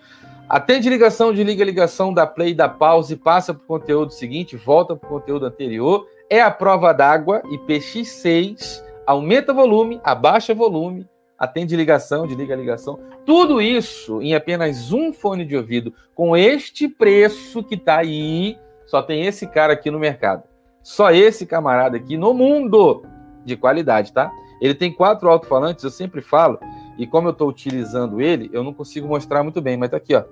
Atende 0.49 0.89
ligação, 0.89 1.31
desliga 1.31 1.63
a 1.63 1.67
ligação, 1.67 2.15
dá 2.15 2.27
play, 2.27 2.55
dá 2.55 2.67
pause, 2.67 3.15
passa 3.17 3.53
para 3.53 3.63
o 3.63 3.67
conteúdo 3.67 4.15
seguinte, 4.15 4.57
volta 4.57 4.97
para 4.97 5.07
o 5.07 5.11
conteúdo 5.21 5.45
anterior. 5.45 6.09
É 6.31 6.41
a 6.41 6.51
prova 6.51 6.95
d'água, 6.95 7.43
IPX6, 7.43 8.83
aumenta 9.07 9.53
volume, 9.53 10.01
abaixa 10.03 10.55
volume, 10.55 11.07
atende 11.39 11.77
ligação, 11.77 12.27
desliga 12.27 12.55
a 12.55 12.57
ligação. 12.57 12.99
Tudo 13.27 13.61
isso 13.61 14.23
em 14.23 14.35
apenas 14.35 14.91
um 14.91 15.13
fone 15.13 15.45
de 15.45 15.55
ouvido, 15.55 15.93
com 16.15 16.35
este 16.35 16.89
preço 16.89 17.63
que 17.63 17.75
está 17.75 17.99
aí, 17.99 18.59
só 18.87 19.03
tem 19.03 19.27
esse 19.27 19.47
cara 19.47 19.75
aqui 19.75 19.91
no 19.91 19.99
mercado. 19.99 20.45
Só 20.83 21.11
esse 21.11 21.45
camarada 21.45 21.99
aqui 21.99 22.17
no 22.17 22.33
mundo 22.33 23.03
de 23.45 23.55
qualidade, 23.55 24.15
tá? 24.15 24.33
Ele 24.63 24.75
tem 24.75 24.91
quatro 24.91 25.29
alto-falantes, 25.29 25.85
eu 25.85 25.91
sempre 25.91 26.23
falo, 26.23 26.59
e 26.97 27.07
como 27.07 27.29
eu 27.29 27.33
estou 27.33 27.51
utilizando 27.51 28.19
ele, 28.19 28.49
eu 28.51 28.65
não 28.65 28.73
consigo 28.73 29.07
mostrar 29.07 29.43
muito 29.43 29.61
bem, 29.61 29.77
mas 29.77 29.91
tá 29.91 29.99
aqui, 29.99 30.15
ó. 30.15 30.25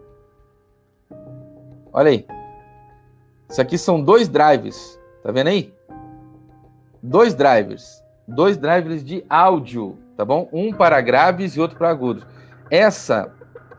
Olha 1.96 2.10
aí. 2.10 2.24
Isso 3.48 3.60
aqui 3.60 3.76
são 3.76 4.00
dois 4.00 4.28
drivers, 4.28 4.96
tá 5.24 5.32
vendo 5.32 5.48
aí? 5.48 5.74
Dois 7.02 7.34
drivers, 7.34 8.02
dois 8.28 8.56
drivers 8.56 9.02
de 9.02 9.24
áudio, 9.28 9.98
tá 10.16 10.24
bom? 10.24 10.48
Um 10.52 10.72
para 10.72 11.00
graves 11.00 11.56
e 11.56 11.60
outro 11.60 11.76
para 11.76 11.90
agudos. 11.90 12.24
Essa 12.70 13.32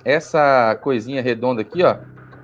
essa 0.04 0.78
coisinha 0.82 1.22
redonda 1.22 1.62
aqui, 1.62 1.84
ó, 1.84 1.98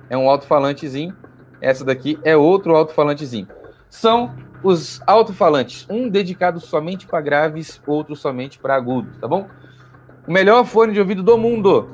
é 0.08 0.16
um 0.16 0.30
alto-falantezinho. 0.30 1.16
Essa 1.60 1.84
daqui 1.84 2.18
é 2.22 2.36
outro 2.36 2.76
alto-falantezinho 2.76 3.48
são 3.94 4.34
os 4.62 5.00
alto-falantes, 5.06 5.86
um 5.88 6.08
dedicado 6.08 6.58
somente 6.58 7.06
para 7.06 7.20
graves, 7.20 7.80
outro 7.86 8.16
somente 8.16 8.58
para 8.58 8.74
agudos, 8.74 9.16
tá 9.18 9.28
bom? 9.28 9.46
O 10.26 10.32
melhor 10.32 10.64
fone 10.64 10.92
de 10.92 10.98
ouvido 10.98 11.22
do 11.22 11.38
mundo, 11.38 11.88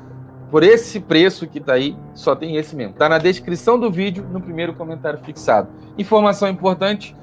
por 0.51 0.63
esse 0.63 0.99
preço 0.99 1.47
que 1.47 1.61
tá 1.61 1.73
aí, 1.73 1.95
só 2.13 2.35
tem 2.35 2.57
esse 2.57 2.75
mesmo. 2.75 2.93
Tá 2.93 3.07
na 3.07 3.17
descrição 3.17 3.79
do 3.79 3.89
vídeo, 3.89 4.27
no 4.29 4.41
primeiro 4.41 4.73
comentário 4.73 5.17
fixado. 5.19 5.69
Informação 5.97 6.49
importante: 6.49 7.15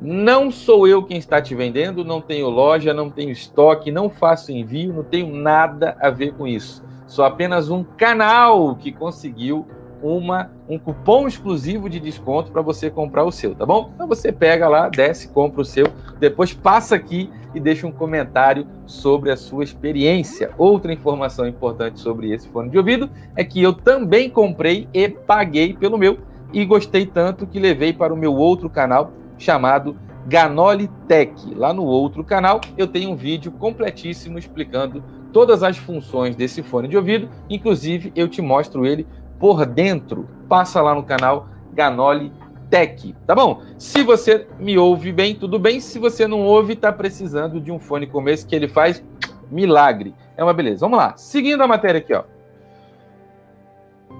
não 0.00 0.50
sou 0.50 0.86
eu 0.86 1.02
quem 1.02 1.16
está 1.16 1.40
te 1.40 1.54
vendendo, 1.54 2.04
não 2.04 2.20
tenho 2.20 2.50
loja, 2.50 2.92
não 2.92 3.10
tenho 3.10 3.30
estoque, 3.30 3.90
não 3.90 4.10
faço 4.10 4.52
envio, 4.52 4.92
não 4.92 5.02
tenho 5.02 5.34
nada 5.34 5.96
a 5.98 6.10
ver 6.10 6.34
com 6.34 6.46
isso. 6.46 6.84
Sou 7.06 7.24
apenas 7.24 7.70
um 7.70 7.82
canal 7.82 8.76
que 8.76 8.92
conseguiu 8.92 9.66
uma, 10.02 10.50
um 10.68 10.78
cupom 10.78 11.26
exclusivo 11.26 11.88
de 11.88 11.98
desconto 11.98 12.52
para 12.52 12.60
você 12.60 12.90
comprar 12.90 13.24
o 13.24 13.32
seu, 13.32 13.54
tá 13.54 13.64
bom? 13.64 13.90
Então 13.94 14.06
você 14.06 14.30
pega 14.30 14.68
lá, 14.68 14.90
desce, 14.90 15.28
compra 15.28 15.62
o 15.62 15.64
seu, 15.64 15.86
depois 16.20 16.52
passa 16.52 16.94
aqui 16.94 17.30
e 17.54 17.60
deixa 17.60 17.86
um 17.86 17.92
comentário 17.92 18.66
sobre 18.86 19.30
a 19.30 19.36
sua 19.36 19.64
experiência. 19.64 20.50
Outra 20.58 20.92
informação 20.92 21.46
importante 21.46 22.00
sobre 22.00 22.32
esse 22.32 22.48
fone 22.48 22.70
de 22.70 22.78
ouvido 22.78 23.08
é 23.36 23.44
que 23.44 23.62
eu 23.62 23.72
também 23.72 24.28
comprei 24.28 24.88
e 24.92 25.08
paguei 25.08 25.72
pelo 25.74 25.96
meu 25.96 26.18
e 26.52 26.64
gostei 26.64 27.06
tanto 27.06 27.46
que 27.46 27.58
levei 27.58 27.92
para 27.92 28.12
o 28.12 28.16
meu 28.16 28.34
outro 28.34 28.68
canal 28.70 29.12
chamado 29.38 29.96
Ganoli 30.26 30.88
Tech. 31.06 31.32
Lá 31.54 31.72
no 31.72 31.84
outro 31.84 32.24
canal 32.24 32.60
eu 32.76 32.86
tenho 32.86 33.10
um 33.10 33.16
vídeo 33.16 33.52
completíssimo 33.52 34.38
explicando 34.38 35.02
todas 35.32 35.62
as 35.62 35.76
funções 35.76 36.36
desse 36.36 36.62
fone 36.62 36.88
de 36.88 36.96
ouvido, 36.96 37.28
inclusive 37.50 38.12
eu 38.14 38.28
te 38.28 38.40
mostro 38.40 38.86
ele 38.86 39.06
por 39.38 39.66
dentro, 39.66 40.28
passa 40.48 40.80
lá 40.80 40.94
no 40.94 41.02
canal 41.02 41.48
Ganoli 41.72 42.30
Tech, 42.30 42.43
tá 43.26 43.34
bom? 43.34 43.62
Se 43.78 44.02
você 44.02 44.46
me 44.58 44.76
ouve 44.76 45.12
bem, 45.12 45.34
tudo 45.34 45.58
bem. 45.58 45.80
Se 45.80 45.98
você 45.98 46.26
não 46.26 46.40
ouve, 46.40 46.74
tá 46.74 46.92
precisando 46.92 47.60
de 47.60 47.70
um 47.70 47.78
fone 47.78 48.06
como 48.06 48.28
esse 48.28 48.46
que 48.46 48.54
ele 48.54 48.68
faz 48.68 49.02
milagre. 49.50 50.14
É 50.36 50.42
uma 50.42 50.52
beleza. 50.52 50.80
Vamos 50.80 50.98
lá. 50.98 51.16
Seguindo 51.16 51.62
a 51.62 51.68
matéria 51.68 51.98
aqui, 51.98 52.12
ó. 52.12 52.24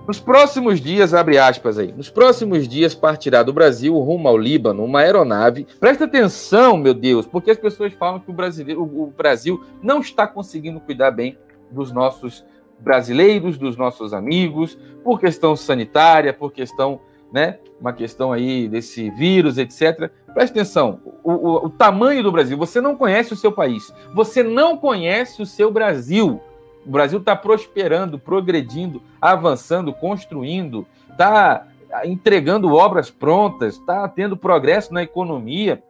Nos 0.06 0.20
próximos 0.20 0.82
dias, 0.82 1.14
abre 1.14 1.38
aspas 1.38 1.78
aí, 1.78 1.90
nos 1.90 2.10
próximos 2.10 2.68
dias 2.68 2.94
partirá 2.94 3.42
do 3.42 3.54
Brasil 3.54 3.98
rumo 3.98 4.28
ao 4.28 4.36
Líbano 4.36 4.84
uma 4.84 5.00
aeronave. 5.00 5.66
Presta 5.80 6.04
atenção, 6.04 6.76
meu 6.76 6.92
Deus, 6.92 7.26
porque 7.26 7.50
as 7.50 7.56
pessoas 7.56 7.94
falam 7.94 8.20
que 8.20 8.30
o, 8.30 8.34
brasileiro, 8.34 8.82
o 8.82 9.06
Brasil 9.16 9.64
não 9.82 10.00
está 10.00 10.26
conseguindo 10.26 10.78
cuidar 10.78 11.10
bem 11.10 11.38
dos 11.70 11.90
nossos 11.90 12.44
brasileiros, 12.78 13.56
dos 13.56 13.78
nossos 13.78 14.12
amigos, 14.12 14.78
por 15.02 15.18
questão 15.18 15.56
sanitária, 15.56 16.34
por 16.34 16.52
questão 16.52 17.00
né? 17.34 17.58
Uma 17.80 17.92
questão 17.92 18.32
aí 18.32 18.68
desse 18.68 19.10
vírus, 19.10 19.58
etc. 19.58 20.08
Preste 20.32 20.52
atenção, 20.52 21.00
o, 21.24 21.32
o, 21.32 21.66
o 21.66 21.68
tamanho 21.68 22.22
do 22.22 22.30
Brasil. 22.30 22.56
Você 22.56 22.80
não 22.80 22.94
conhece 22.94 23.32
o 23.32 23.36
seu 23.36 23.50
país, 23.50 23.92
você 24.14 24.40
não 24.44 24.76
conhece 24.76 25.42
o 25.42 25.46
seu 25.46 25.68
Brasil. 25.68 26.40
O 26.86 26.90
Brasil 26.90 27.18
está 27.18 27.34
prosperando, 27.34 28.20
progredindo, 28.20 29.02
avançando, 29.20 29.92
construindo, 29.92 30.86
está 31.10 31.66
entregando 32.04 32.72
obras 32.72 33.10
prontas, 33.10 33.74
está 33.74 34.06
tendo 34.06 34.36
progresso 34.36 34.94
na 34.94 35.02
economia, 35.02 35.82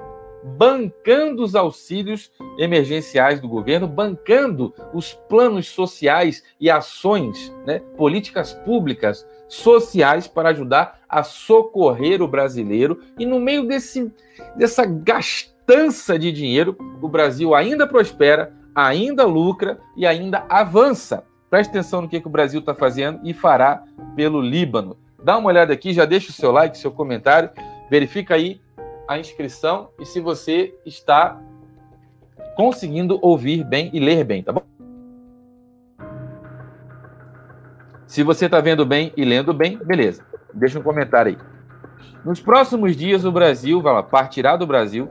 bancando 0.42 1.42
os 1.42 1.54
auxílios 1.54 2.30
emergenciais 2.59 3.38
do 3.38 3.48
governo, 3.48 3.87
bancando 3.87 4.72
os 4.94 5.12
planos 5.12 5.68
sociais 5.68 6.42
e 6.59 6.70
ações, 6.70 7.52
né, 7.66 7.80
políticas 7.98 8.52
públicas 8.52 9.26
sociais 9.48 10.26
para 10.26 10.50
ajudar 10.50 11.00
a 11.14 11.22
socorrer 11.22 12.20
o 12.20 12.27
brasileiro. 12.27 13.00
E 13.16 13.24
no 13.24 13.38
meio 13.38 13.68
desse, 13.68 14.12
dessa 14.57 14.85
gastança 14.85 16.18
de 16.18 16.33
dinheiro, 16.33 16.77
o 17.00 17.09
Brasil 17.09 17.55
ainda 17.55 17.87
prospera, 17.87 18.53
ainda 18.74 19.24
lucra 19.24 19.79
e 19.96 20.05
ainda 20.05 20.44
avança. 20.48 21.24
Preste 21.48 21.70
atenção 21.70 22.03
no 22.03 22.09
que, 22.09 22.20
que 22.20 22.27
o 22.27 22.31
Brasil 22.31 22.59
está 22.59 22.74
fazendo 22.74 23.20
e 23.22 23.33
fará 23.33 23.85
pelo 24.16 24.40
Líbano. 24.40 24.96
Dá 25.22 25.38
uma 25.38 25.48
olhada 25.48 25.72
aqui, 25.72 25.92
já 25.92 26.05
deixa 26.05 26.31
o 26.31 26.33
seu 26.33 26.50
like, 26.50 26.77
seu 26.77 26.90
comentário, 26.90 27.48
verifica 27.88 28.35
aí 28.35 28.61
a 29.07 29.16
inscrição 29.16 29.90
e 30.00 30.05
se 30.05 30.20
você 30.20 30.74
está 30.85 31.40
conseguindo 32.57 33.18
ouvir 33.22 33.62
bem 33.62 33.88
e 33.92 34.00
ler 34.00 34.24
bem, 34.24 34.42
tá 34.42 34.53
bom? 34.53 34.62
Se 38.07 38.22
você 38.22 38.46
está 38.46 38.61
vendo 38.61 38.85
bem 38.85 39.12
e 39.16 39.24
lendo 39.24 39.55
bem, 39.55 39.79
beleza. 39.79 40.24
Deixa 40.54 40.78
um 40.78 40.82
comentário 40.82 41.32
aí. 41.32 41.38
Nos 42.24 42.40
próximos 42.40 42.96
dias, 42.96 43.24
o 43.24 43.32
Brasil 43.32 43.82
vai 43.82 43.92
lá, 43.92 44.02
partirá 44.02 44.56
do 44.56 44.66
Brasil 44.66 45.10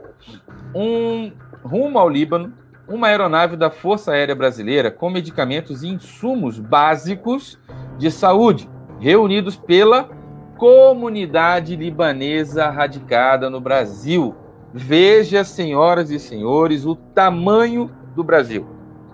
um 0.74 1.30
rumo 1.62 1.98
ao 1.98 2.08
Líbano, 2.08 2.52
uma 2.88 3.06
aeronave 3.06 3.56
da 3.56 3.70
Força 3.70 4.12
Aérea 4.12 4.34
Brasileira 4.34 4.90
com 4.90 5.08
medicamentos 5.08 5.82
e 5.82 5.88
insumos 5.88 6.58
básicos 6.58 7.58
de 7.96 8.10
saúde, 8.10 8.68
reunidos 8.98 9.56
pela 9.56 10.10
comunidade 10.58 11.76
libanesa 11.76 12.68
radicada 12.68 13.48
no 13.48 13.60
Brasil. 13.60 14.34
Veja, 14.72 15.44
senhoras 15.44 16.10
e 16.10 16.18
senhores, 16.18 16.84
o 16.84 16.96
tamanho 16.96 17.90
do 18.14 18.24
Brasil, 18.24 18.66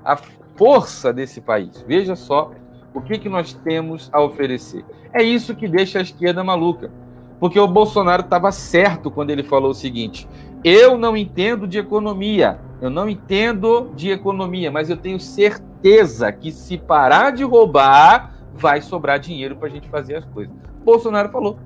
a 0.02 0.16
força 0.56 1.12
desse 1.12 1.40
país. 1.40 1.84
Veja 1.86 2.16
só 2.16 2.52
o 2.94 3.00
que, 3.00 3.18
que 3.18 3.29
nós 3.29 3.53
temos 3.53 4.09
a 4.12 4.20
oferecer. 4.20 4.85
É 5.12 5.22
isso 5.22 5.55
que 5.55 5.68
deixa 5.68 5.98
a 5.98 6.03
esquerda 6.03 6.42
maluca. 6.44 6.90
Porque 7.38 7.59
o 7.59 7.66
Bolsonaro 7.66 8.22
estava 8.22 8.53
certo 8.53 9.11
quando 9.11 9.31
ele 9.31 9.42
falou 9.42 9.70
o 9.70 9.74
seguinte: 9.74 10.29
eu 10.62 10.98
não 10.98 11.16
entendo 11.16 11.66
de 11.66 11.79
economia, 11.79 12.61
eu 12.81 12.90
não 12.90 13.09
entendo 13.09 13.90
de 13.96 14.11
economia, 14.11 14.70
mas 14.70 14.90
eu 14.90 14.96
tenho 14.96 15.18
certeza 15.18 16.31
que 16.31 16.53
se 16.53 16.76
parar 16.76 17.31
de 17.31 17.42
roubar, 17.42 18.35
vai 18.55 18.83
sobrar 18.83 19.18
dinheiro 19.18 19.57
para 19.57 19.68
a 19.68 19.70
gente 19.70 19.88
fazer 19.88 20.16
as 20.16 20.24
coisas. 20.26 20.55
Bolsonaro 20.85 21.31
falou. 21.31 21.59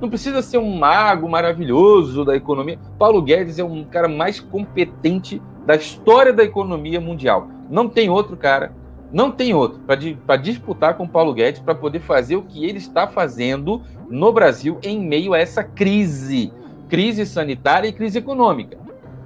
Não 0.00 0.08
precisa 0.08 0.40
ser 0.42 0.58
um 0.58 0.78
mago 0.78 1.28
maravilhoso 1.28 2.24
da 2.24 2.36
economia. 2.36 2.78
Paulo 2.96 3.20
Guedes 3.20 3.58
é 3.58 3.64
um 3.64 3.82
cara 3.82 4.06
mais 4.06 4.38
competente 4.38 5.42
da 5.66 5.74
história 5.74 6.32
da 6.32 6.44
economia 6.44 7.00
mundial. 7.00 7.48
Não 7.68 7.88
tem 7.88 8.08
outro 8.08 8.36
cara, 8.36 8.72
não 9.10 9.30
tem 9.30 9.54
outro 9.54 9.80
para 10.26 10.36
disputar 10.36 10.94
com 10.94 11.08
Paulo 11.08 11.32
Guedes 11.32 11.60
para 11.60 11.74
poder 11.74 12.00
fazer 12.00 12.36
o 12.36 12.42
que 12.42 12.64
ele 12.64 12.78
está 12.78 13.06
fazendo 13.06 13.82
no 14.08 14.32
Brasil 14.32 14.78
em 14.82 15.00
meio 15.00 15.32
a 15.32 15.38
essa 15.38 15.64
crise, 15.64 16.52
crise 16.88 17.24
sanitária 17.24 17.88
e 17.88 17.92
crise 17.92 18.18
econômica. 18.18 18.76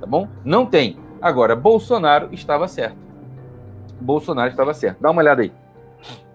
Tá 0.01 0.07
bom? 0.07 0.29
Não 0.45 0.67
tem. 0.67 0.97
Agora, 1.21 1.57
Bolsonaro 1.57 2.29
estava 2.33 2.69
certo. 2.69 2.97
Bolsonaro 4.01 4.51
estava 4.51 4.73
certo. 4.75 5.01
Dá 5.01 5.11
uma 5.11 5.23
olhada 5.23 5.43
aí. 5.43 5.53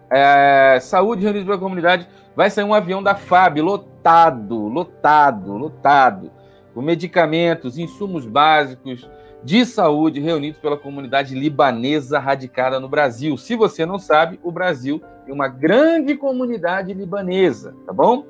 É, 0.09 0.79
saúde 0.81 1.23
reunidos 1.23 1.45
pela 1.45 1.57
comunidade. 1.57 2.07
Vai 2.35 2.49
sair 2.49 2.63
um 2.63 2.73
avião 2.73 3.01
da 3.01 3.15
FAB 3.15 3.59
lotado, 3.59 4.67
lotado, 4.67 5.57
lotado, 5.57 6.31
com 6.73 6.81
medicamentos, 6.81 7.77
insumos 7.77 8.25
básicos 8.25 9.09
de 9.43 9.65
saúde 9.65 10.19
reunidos 10.19 10.59
pela 10.59 10.77
comunidade 10.77 11.35
libanesa 11.35 12.19
radicada 12.19 12.79
no 12.79 12.89
Brasil. 12.89 13.37
Se 13.37 13.55
você 13.55 13.85
não 13.85 13.99
sabe, 13.99 14.39
o 14.43 14.51
Brasil 14.51 15.01
tem 15.25 15.33
uma 15.33 15.47
grande 15.47 16.15
comunidade 16.15 16.93
libanesa, 16.93 17.75
tá 17.85 17.93
bom? 17.93 18.25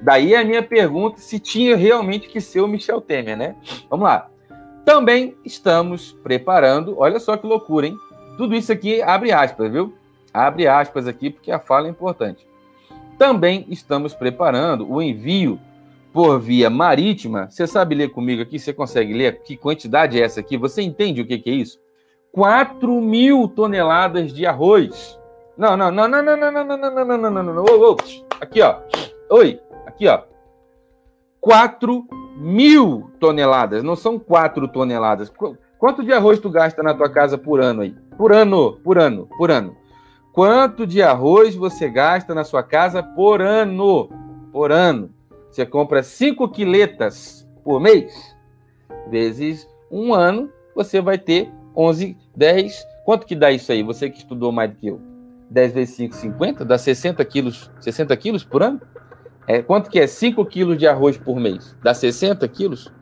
Daí 0.00 0.34
a 0.34 0.44
minha 0.44 0.62
pergunta 0.62 1.18
se 1.18 1.38
tinha 1.38 1.76
realmente 1.76 2.28
que 2.28 2.40
ser 2.40 2.60
o 2.60 2.68
Michel 2.68 3.00
Temer, 3.00 3.36
né? 3.36 3.56
Vamos 3.88 4.04
lá. 4.04 4.28
Também 4.84 5.36
estamos 5.44 6.12
preparando, 6.22 6.98
olha 6.98 7.18
só 7.18 7.36
que 7.36 7.46
loucura, 7.46 7.86
hein? 7.86 7.96
Tudo 8.36 8.54
isso 8.54 8.70
aqui 8.70 9.02
abre 9.02 9.32
aspas, 9.32 9.72
viu? 9.72 9.94
Abre 10.32 10.68
aspas 10.68 11.08
aqui, 11.08 11.30
porque 11.30 11.50
a 11.50 11.58
fala 11.58 11.86
é 11.86 11.90
importante. 11.90 12.46
Também 13.18 13.66
estamos 13.70 14.14
preparando 14.14 14.90
o 14.90 15.00
envio 15.00 15.58
por 16.16 16.40
via 16.40 16.70
marítima. 16.70 17.46
Você 17.50 17.66
sabe 17.66 17.94
ler 17.94 18.08
comigo 18.08 18.40
aqui? 18.40 18.58
Você 18.58 18.72
consegue 18.72 19.12
ler? 19.12 19.42
Que 19.42 19.54
quantidade 19.54 20.18
é 20.18 20.24
essa 20.24 20.40
aqui? 20.40 20.56
Você 20.56 20.80
entende 20.80 21.20
o 21.20 21.26
que, 21.26 21.38
que 21.38 21.50
é 21.50 21.52
isso? 21.52 21.78
4 22.32 22.90
mil 23.02 23.46
toneladas 23.46 24.32
de 24.32 24.46
arroz. 24.46 25.20
Não, 25.58 25.76
não, 25.76 25.90
não, 25.90 26.08
não, 26.08 26.22
não, 26.22 26.36
não, 26.38 26.50
não, 26.50 26.64
não, 26.64 26.78
não, 26.78 26.90
não, 26.90 27.18
não, 27.18 27.30
não, 27.30 27.42
não, 27.42 27.54
não. 27.56 27.64
Oh, 27.68 27.92
oh. 27.92 27.96
Aqui, 28.40 28.62
ó. 28.62 28.76
Oi, 29.28 29.60
aqui, 29.84 30.08
ó. 30.08 30.22
4 31.38 32.06
mil 32.38 33.10
toneladas, 33.20 33.82
não 33.82 33.94
são 33.94 34.18
4 34.18 34.68
toneladas. 34.68 35.30
Quanto 35.78 36.02
de 36.02 36.14
arroz 36.14 36.40
tu 36.40 36.48
gasta 36.48 36.82
na 36.82 36.94
tua 36.94 37.10
casa 37.10 37.36
por 37.36 37.60
ano 37.60 37.82
aí? 37.82 37.94
Por 38.16 38.32
ano, 38.32 38.78
por 38.82 38.96
ano, 38.96 39.28
por 39.36 39.50
ano. 39.50 39.76
Quanto 40.32 40.86
de 40.86 41.02
arroz 41.02 41.54
você 41.54 41.90
gasta 41.90 42.34
na 42.34 42.42
sua 42.42 42.62
casa 42.62 43.02
por 43.02 43.42
ano? 43.42 44.08
Por 44.50 44.72
ano. 44.72 45.14
Você 45.56 45.64
compra 45.64 46.02
5 46.02 46.50
quiletas 46.50 47.48
por 47.64 47.80
mês, 47.80 48.36
vezes 49.10 49.66
um 49.90 50.12
ano, 50.12 50.52
você 50.74 51.00
vai 51.00 51.16
ter 51.16 51.50
11, 51.74 52.14
10. 52.36 52.86
Quanto 53.06 53.24
que 53.24 53.34
dá 53.34 53.50
isso 53.50 53.72
aí? 53.72 53.82
Você 53.82 54.10
que 54.10 54.18
estudou 54.18 54.52
mais 54.52 54.68
do 54.68 54.76
que 54.76 54.88
eu. 54.88 55.00
10 55.48 55.72
vezes 55.72 55.94
5, 55.94 56.14
50? 56.14 56.62
Dá 56.62 56.76
60 56.76 57.24
quilos, 57.24 57.70
60 57.80 58.14
quilos 58.18 58.44
por 58.44 58.62
ano? 58.62 58.82
É, 59.46 59.62
quanto 59.62 59.88
que 59.88 59.98
é 59.98 60.06
5 60.06 60.44
quilos 60.44 60.76
de 60.76 60.86
arroz 60.86 61.16
por 61.16 61.40
mês? 61.40 61.74
Dá 61.82 61.94
60 61.94 62.46
quilos? 62.48 62.92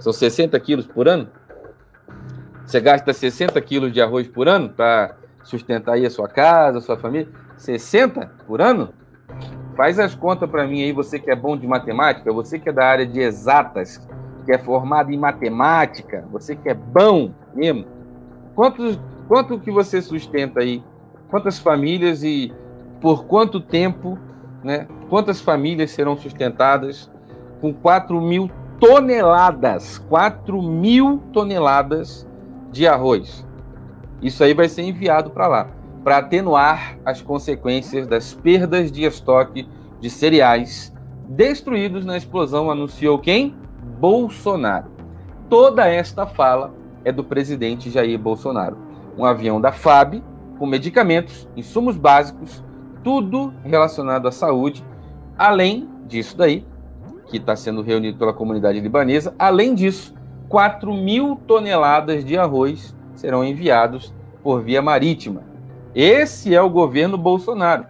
São 0.00 0.12
60 0.12 0.58
quilos 0.58 0.88
por 0.88 1.06
ano? 1.06 1.28
Você 2.66 2.80
gasta 2.80 3.12
60 3.12 3.60
quilos 3.60 3.92
de 3.92 4.02
arroz 4.02 4.26
por 4.26 4.48
ano 4.48 4.68
para 4.68 5.16
sustentar 5.44 5.92
aí 5.92 6.04
a 6.04 6.10
sua 6.10 6.26
casa, 6.26 6.78
a 6.78 6.80
sua 6.80 6.96
família? 6.96 7.28
60 7.56 8.32
por 8.48 8.60
ano? 8.60 8.92
Faz 9.76 9.98
as 9.98 10.14
contas 10.14 10.48
para 10.48 10.66
mim 10.66 10.82
aí, 10.82 10.92
você 10.92 11.18
que 11.18 11.30
é 11.30 11.36
bom 11.36 11.56
de 11.56 11.66
matemática, 11.66 12.32
você 12.32 12.58
que 12.58 12.68
é 12.68 12.72
da 12.72 12.86
área 12.86 13.06
de 13.06 13.20
exatas, 13.20 14.06
que 14.44 14.52
é 14.52 14.58
formado 14.58 15.10
em 15.12 15.18
matemática, 15.18 16.24
você 16.30 16.54
que 16.54 16.68
é 16.68 16.74
bom 16.74 17.32
mesmo. 17.54 17.86
Quantos, 18.54 19.00
quanto 19.26 19.58
que 19.58 19.70
você 19.70 20.00
sustenta 20.00 20.60
aí? 20.60 20.82
Quantas 21.28 21.58
famílias 21.58 22.22
e 22.22 22.52
por 23.00 23.24
quanto 23.24 23.60
tempo, 23.60 24.18
né? 24.62 24.86
Quantas 25.10 25.40
famílias 25.40 25.90
serão 25.90 26.16
sustentadas 26.16 27.10
com 27.60 27.72
4 27.72 28.20
mil 28.20 28.50
toneladas, 28.78 29.98
4 29.98 30.62
mil 30.62 31.20
toneladas 31.32 32.26
de 32.70 32.86
arroz? 32.86 33.44
Isso 34.22 34.44
aí 34.44 34.54
vai 34.54 34.68
ser 34.68 34.82
enviado 34.82 35.30
para 35.30 35.48
lá, 35.48 35.68
para 36.04 36.18
atenuar 36.18 36.98
as 37.02 37.22
consequências 37.22 38.06
das 38.06 38.34
perdas 38.34 38.92
de 38.92 39.04
estoque 39.04 39.66
de 39.98 40.10
cereais 40.10 40.92
destruídos 41.26 42.04
na 42.04 42.14
explosão, 42.14 42.70
anunciou 42.70 43.18
quem? 43.18 43.56
Bolsonaro. 43.98 44.90
Toda 45.48 45.88
esta 45.88 46.26
fala 46.26 46.74
é 47.04 47.10
do 47.10 47.24
presidente 47.24 47.90
Jair 47.90 48.18
Bolsonaro. 48.18 48.76
Um 49.16 49.24
avião 49.24 49.58
da 49.58 49.72
FAB 49.72 50.22
com 50.58 50.66
medicamentos, 50.66 51.48
insumos 51.56 51.96
básicos, 51.96 52.62
tudo 53.02 53.54
relacionado 53.64 54.28
à 54.28 54.32
saúde, 54.32 54.84
além 55.38 55.88
disso 56.06 56.36
daí, 56.36 56.66
que 57.28 57.38
está 57.38 57.56
sendo 57.56 57.80
reunido 57.80 58.18
pela 58.18 58.34
comunidade 58.34 58.78
libanesa, 58.78 59.34
além 59.38 59.74
disso, 59.74 60.14
4 60.50 60.92
mil 60.92 61.36
toneladas 61.46 62.24
de 62.24 62.36
arroz 62.36 62.94
serão 63.14 63.42
enviados 63.42 64.12
por 64.42 64.62
via 64.62 64.82
marítima. 64.82 65.53
Esse 65.94 66.54
é 66.54 66.60
o 66.60 66.70
governo 66.70 67.16
Bolsonaro. 67.16 67.86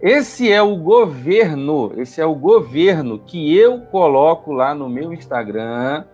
Esse 0.00 0.50
é 0.50 0.62
o 0.62 0.76
governo, 0.76 1.92
esse 1.96 2.22
é 2.22 2.24
o 2.24 2.34
governo 2.34 3.18
que 3.18 3.54
eu 3.54 3.82
coloco 3.82 4.50
lá 4.50 4.74
no 4.74 4.88
meu 4.88 5.12
Instagram 5.12 6.04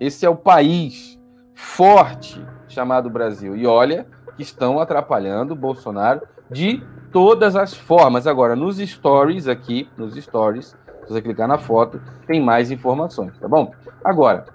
esse 0.00 0.26
é 0.26 0.28
o 0.28 0.34
país 0.34 1.18
forte 1.54 2.44
chamado 2.66 3.08
Brasil. 3.08 3.54
E 3.54 3.64
olha 3.64 4.06
que 4.36 4.42
estão 4.42 4.80
atrapalhando 4.80 5.54
Bolsonaro 5.54 6.22
de 6.50 6.82
todas 7.12 7.54
as 7.54 7.74
formas. 7.74 8.26
Agora, 8.26 8.56
nos 8.56 8.78
stories 8.78 9.46
aqui, 9.46 9.88
nos 9.96 10.14
stories, 10.16 10.76
se 11.02 11.08
você 11.08 11.20
clicar 11.20 11.46
na 11.46 11.58
foto, 11.58 12.00
tem 12.26 12.40
mais 12.40 12.70
informações, 12.70 13.38
tá 13.38 13.46
bom? 13.46 13.72
Agora, 14.02 14.46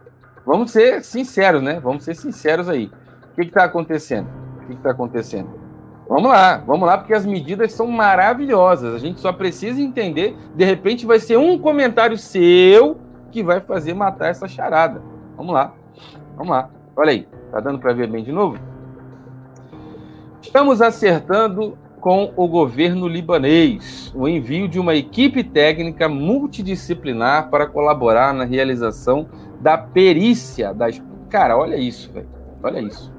vamos 0.46 0.72
ser 0.72 1.04
sinceros, 1.04 1.62
né? 1.62 1.80
Vamos 1.80 2.04
ser 2.04 2.16
sinceros 2.16 2.68
aí. 2.68 2.92
O 3.32 3.36
que 3.36 3.44
está 3.44 3.66
acontecendo? 3.66 4.28
O 4.64 4.68
que 4.68 4.74
está 4.74 4.92
acontecendo? 4.92 5.50
Vamos 6.10 6.32
lá, 6.32 6.58
vamos 6.66 6.88
lá, 6.88 6.98
porque 6.98 7.14
as 7.14 7.26
medidas 7.26 7.74
são 7.74 7.86
maravilhosas. 7.88 8.96
A 8.96 8.98
gente 8.98 9.20
só 9.20 9.34
precisa 9.34 9.80
entender. 9.82 10.38
De 10.56 10.64
repente, 10.64 11.06
vai 11.06 11.20
ser 11.20 11.38
um 11.38 11.60
comentário 11.60 12.18
seu 12.18 12.98
que 13.30 13.44
vai 13.44 13.60
fazer 13.60 13.94
matar 13.94 14.30
essa 14.30 14.48
charada. 14.48 15.02
Vamos 15.36 15.54
lá, 15.54 15.74
vamos 16.36 16.52
lá. 16.52 16.70
Olha 16.96 17.12
aí, 17.12 17.28
tá 17.52 17.60
dando 17.60 17.78
para 17.78 17.94
ver 17.94 18.10
bem 18.10 18.24
de 18.24 18.32
novo? 18.32 18.58
Estamos 20.42 20.82
acertando 20.82 21.78
com 22.08 22.32
o 22.38 22.48
governo 22.48 23.06
libanês 23.06 24.14
o 24.16 24.30
envio 24.30 24.66
de 24.70 24.80
uma 24.80 24.96
equipe 24.96 25.44
técnica 25.44 26.08
multidisciplinar 26.08 27.50
para 27.50 27.68
colaborar 27.68 28.34
na 28.34 28.46
realização 28.46 29.28
da 29.60 29.78
perícia 29.78 30.74
das. 30.74 31.04
Cara, 31.30 31.58
olha 31.58 31.76
isso, 31.76 32.10
velho. 32.14 32.30
Olha 32.64 32.80
isso 32.80 33.12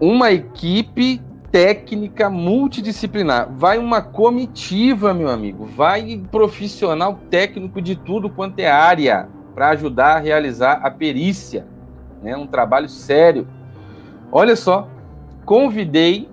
uma 0.00 0.32
equipe 0.32 1.22
técnica 1.52 2.28
multidisciplinar. 2.28 3.48
Vai 3.56 3.78
uma 3.78 4.02
comitiva, 4.02 5.14
meu 5.14 5.28
amigo. 5.28 5.66
Vai 5.66 6.20
profissional 6.32 7.20
técnico 7.30 7.80
de 7.80 7.94
tudo 7.94 8.28
quanto 8.28 8.58
é 8.58 8.68
área 8.68 9.28
para 9.54 9.68
ajudar 9.68 10.16
a 10.16 10.18
realizar 10.18 10.80
a 10.82 10.90
perícia. 10.90 11.64
Né? 12.20 12.36
Um 12.36 12.48
trabalho 12.48 12.88
sério. 12.88 13.46
Olha 14.32 14.56
só, 14.56 14.88
convidei, 15.44 16.28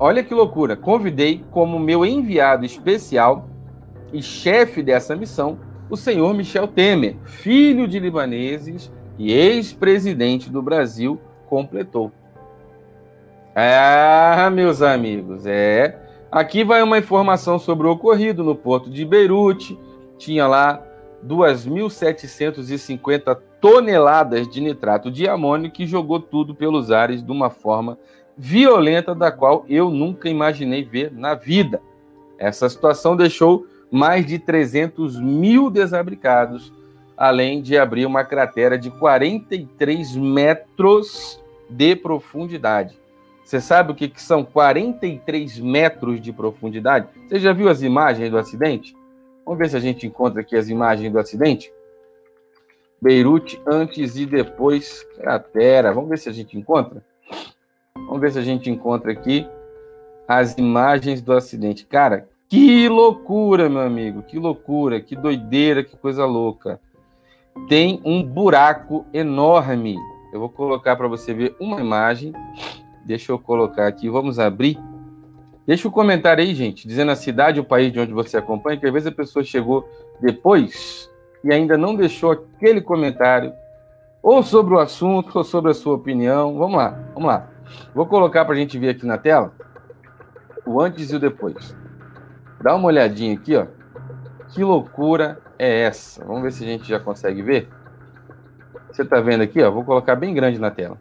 olha 0.00 0.24
que 0.24 0.34
loucura, 0.34 0.74
convidei 0.74 1.44
como 1.52 1.78
meu 1.78 2.04
enviado 2.04 2.64
especial 2.64 3.48
e 4.12 4.22
chefe 4.22 4.82
dessa 4.82 5.14
missão 5.14 5.58
o 5.90 5.96
senhor 5.96 6.32
Michel 6.32 6.68
Temer, 6.68 7.16
filho 7.24 7.88
de 7.88 7.98
libaneses 7.98 8.92
e 9.18 9.32
ex-presidente 9.32 10.48
do 10.48 10.62
Brasil, 10.62 11.20
completou. 11.48 12.12
Ah, 13.54 14.48
meus 14.52 14.80
amigos, 14.80 15.44
é. 15.44 15.98
Aqui 16.30 16.62
vai 16.62 16.80
uma 16.80 16.96
informação 16.96 17.58
sobre 17.58 17.88
o 17.88 17.90
ocorrido 17.90 18.44
no 18.44 18.54
porto 18.54 18.88
de 18.88 19.04
Beirute. 19.04 19.76
Tinha 20.16 20.46
lá 20.46 20.80
2.750 21.26 23.36
toneladas 23.60 24.48
de 24.48 24.60
nitrato 24.60 25.10
de 25.10 25.28
amônio 25.28 25.72
que 25.72 25.86
jogou 25.86 26.20
tudo 26.20 26.54
pelos 26.54 26.92
ares 26.92 27.22
de 27.22 27.30
uma 27.32 27.50
forma 27.50 27.98
violenta 28.40 29.14
da 29.14 29.30
qual 29.30 29.66
eu 29.68 29.90
nunca 29.90 30.26
imaginei 30.26 30.82
ver 30.82 31.12
na 31.12 31.34
vida. 31.34 31.82
Essa 32.38 32.70
situação 32.70 33.14
deixou 33.14 33.66
mais 33.90 34.24
de 34.24 34.38
300 34.38 35.20
mil 35.20 35.68
desabrigados, 35.68 36.72
além 37.18 37.60
de 37.60 37.76
abrir 37.76 38.06
uma 38.06 38.24
cratera 38.24 38.78
de 38.78 38.90
43 38.90 40.16
metros 40.16 41.38
de 41.68 41.94
profundidade. 41.94 42.98
Você 43.44 43.60
sabe 43.60 43.92
o 43.92 43.94
que, 43.94 44.08
que 44.08 44.22
são 44.22 44.42
43 44.42 45.58
metros 45.58 46.18
de 46.18 46.32
profundidade? 46.32 47.08
Você 47.28 47.38
já 47.38 47.52
viu 47.52 47.68
as 47.68 47.82
imagens 47.82 48.30
do 48.30 48.38
acidente? 48.38 48.96
Vamos 49.44 49.58
ver 49.58 49.68
se 49.68 49.76
a 49.76 49.80
gente 49.80 50.06
encontra 50.06 50.40
aqui 50.40 50.56
as 50.56 50.70
imagens 50.70 51.12
do 51.12 51.18
acidente. 51.18 51.70
Beirute 53.02 53.60
antes 53.66 54.16
e 54.16 54.24
depois 54.24 55.02
cratera. 55.16 55.92
Vamos 55.92 56.08
ver 56.08 56.18
se 56.18 56.28
a 56.30 56.32
gente 56.32 56.56
encontra. 56.56 57.04
Vamos 58.06 58.20
ver 58.20 58.32
se 58.32 58.38
a 58.38 58.42
gente 58.42 58.70
encontra 58.70 59.12
aqui 59.12 59.46
as 60.26 60.56
imagens 60.58 61.20
do 61.20 61.32
acidente. 61.32 61.86
Cara, 61.86 62.28
que 62.48 62.88
loucura, 62.88 63.68
meu 63.68 63.80
amigo. 63.80 64.22
Que 64.22 64.38
loucura, 64.38 65.00
que 65.00 65.16
doideira, 65.16 65.84
que 65.84 65.96
coisa 65.96 66.24
louca. 66.24 66.80
Tem 67.68 68.00
um 68.04 68.22
buraco 68.22 69.04
enorme. 69.12 69.96
Eu 70.32 70.40
vou 70.40 70.48
colocar 70.48 70.96
para 70.96 71.08
você 71.08 71.34
ver 71.34 71.56
uma 71.58 71.80
imagem 71.80 72.32
Deixa 73.04 73.32
eu 73.32 73.38
colocar 73.38 73.86
aqui, 73.86 74.08
vamos 74.08 74.38
abrir. 74.38 74.78
Deixa 75.66 75.86
o 75.86 75.90
um 75.90 75.92
comentário 75.92 76.42
aí, 76.42 76.54
gente, 76.54 76.86
dizendo 76.86 77.10
a 77.10 77.16
cidade, 77.16 77.60
o 77.60 77.64
país 77.64 77.92
de 77.92 78.00
onde 78.00 78.12
você 78.12 78.36
acompanha, 78.36 78.78
que 78.78 78.86
às 78.86 78.92
vezes 78.92 79.08
a 79.08 79.12
pessoa 79.12 79.44
chegou 79.44 79.88
depois 80.20 81.10
e 81.42 81.52
ainda 81.52 81.76
não 81.78 81.94
deixou 81.94 82.32
aquele 82.32 82.80
comentário, 82.80 83.52
ou 84.22 84.42
sobre 84.42 84.74
o 84.74 84.78
assunto, 84.78 85.36
ou 85.36 85.44
sobre 85.44 85.70
a 85.70 85.74
sua 85.74 85.94
opinião. 85.94 86.56
Vamos 86.58 86.76
lá, 86.76 86.98
vamos 87.14 87.28
lá. 87.28 87.48
Vou 87.94 88.06
colocar 88.06 88.44
para 88.44 88.54
a 88.54 88.58
gente 88.58 88.78
ver 88.78 88.90
aqui 88.90 89.06
na 89.06 89.18
tela 89.18 89.52
o 90.64 90.80
antes 90.80 91.10
e 91.10 91.16
o 91.16 91.20
depois. 91.20 91.76
Dá 92.62 92.74
uma 92.74 92.86
olhadinha 92.86 93.34
aqui, 93.34 93.56
ó. 93.56 93.66
Que 94.48 94.62
loucura 94.62 95.38
é 95.58 95.82
essa? 95.82 96.24
Vamos 96.24 96.42
ver 96.42 96.52
se 96.52 96.64
a 96.64 96.66
gente 96.66 96.88
já 96.88 97.00
consegue 97.00 97.42
ver. 97.42 97.68
Você 98.90 99.02
está 99.02 99.20
vendo 99.20 99.42
aqui, 99.42 99.62
ó? 99.62 99.70
Vou 99.70 99.84
colocar 99.84 100.16
bem 100.16 100.34
grande 100.34 100.58
na 100.58 100.70
tela. 100.70 100.96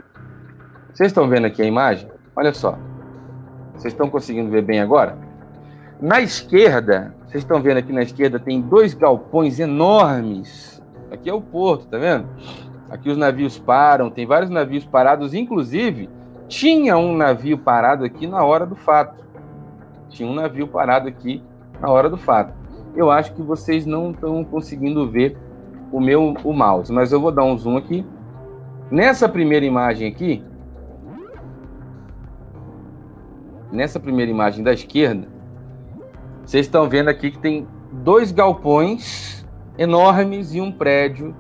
Vocês 0.94 1.08
estão 1.08 1.28
vendo 1.28 1.46
aqui 1.46 1.62
a 1.62 1.66
imagem? 1.66 2.10
Olha 2.36 2.54
só. 2.54 2.78
Vocês 3.74 3.94
estão 3.94 4.10
conseguindo 4.10 4.50
ver 4.52 4.62
bem 4.62 4.80
agora? 4.80 5.18
Na 6.02 6.22
esquerda, 6.22 7.14
vocês 7.26 7.44
estão 7.44 7.62
vendo 7.62 7.78
aqui 7.78 7.92
na 7.92 8.02
esquerda, 8.02 8.40
tem 8.40 8.62
dois 8.62 8.94
galpões 8.94 9.60
enormes. 9.60 10.82
Aqui 11.12 11.30
é 11.30 11.34
o 11.34 11.42
porto, 11.42 11.88
tá 11.88 11.98
vendo? 11.98 12.28
Aqui 12.90 13.10
os 13.10 13.18
navios 13.18 13.60
param, 13.60 14.10
tem 14.10 14.26
vários 14.26 14.50
navios 14.50 14.86
parados, 14.86 15.34
inclusive 15.34 16.10
tinha 16.50 16.98
um 16.98 17.16
navio 17.16 17.60
parado 17.60 18.04
aqui 18.04 18.26
na 18.26 18.44
hora 18.44 18.66
do 18.66 18.76
fato. 18.76 19.24
Tinha 20.10 20.28
um 20.28 20.34
navio 20.34 20.68
parado 20.68 21.08
aqui 21.08 21.44
na 21.80 21.90
hora 21.90 22.10
do 22.10 22.18
fato. 22.18 22.52
Eu 22.96 23.12
acho 23.12 23.34
que 23.36 23.42
vocês 23.42 23.86
não 23.86 24.10
estão 24.10 24.44
conseguindo 24.44 25.10
ver 25.10 25.38
o 25.92 26.02
meu 26.02 26.34
o 26.44 26.52
mouse, 26.52 26.92
mas 26.92 27.12
eu 27.12 27.22
vou 27.22 27.32
dar 27.32 27.44
um 27.44 27.56
zoom 27.56 27.78
aqui. 27.78 28.04
Nessa 28.90 29.30
primeira 29.30 29.64
imagem 29.64 30.08
aqui, 30.08 30.44
nessa 33.72 34.00
primeira 34.00 34.32
imagem 34.32 34.64
da 34.64 34.74
esquerda, 34.74 35.28
vocês 36.44 36.66
estão 36.66 36.90
vendo 36.90 37.10
aqui 37.10 37.30
que 37.30 37.38
tem 37.38 37.68
dois 37.92 38.32
galpões 38.32 39.46
enormes 39.78 40.56
e 40.56 40.60
um 40.60 40.72
prédio 40.72 41.36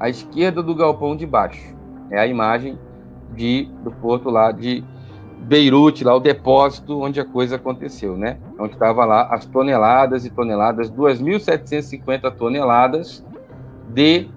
à 0.00 0.08
esquerda 0.08 0.62
do 0.62 0.74
galpão 0.74 1.14
de 1.14 1.26
baixo. 1.26 1.76
É 2.10 2.18
a 2.18 2.26
imagem 2.26 2.78
de, 3.34 3.68
do 3.82 3.90
porto 3.90 4.30
lá 4.30 4.52
de 4.52 4.84
Beirute, 5.44 6.04
lá 6.04 6.14
o 6.14 6.20
depósito 6.20 7.00
onde 7.00 7.20
a 7.20 7.24
coisa 7.24 7.56
aconteceu, 7.56 8.16
né? 8.16 8.38
Onde 8.58 8.72
estava 8.74 9.04
lá 9.04 9.28
as 9.30 9.44
toneladas 9.44 10.24
e 10.24 10.30
toneladas, 10.30 10.90
2.750 10.90 12.30
toneladas 12.34 13.24
de 13.92 14.28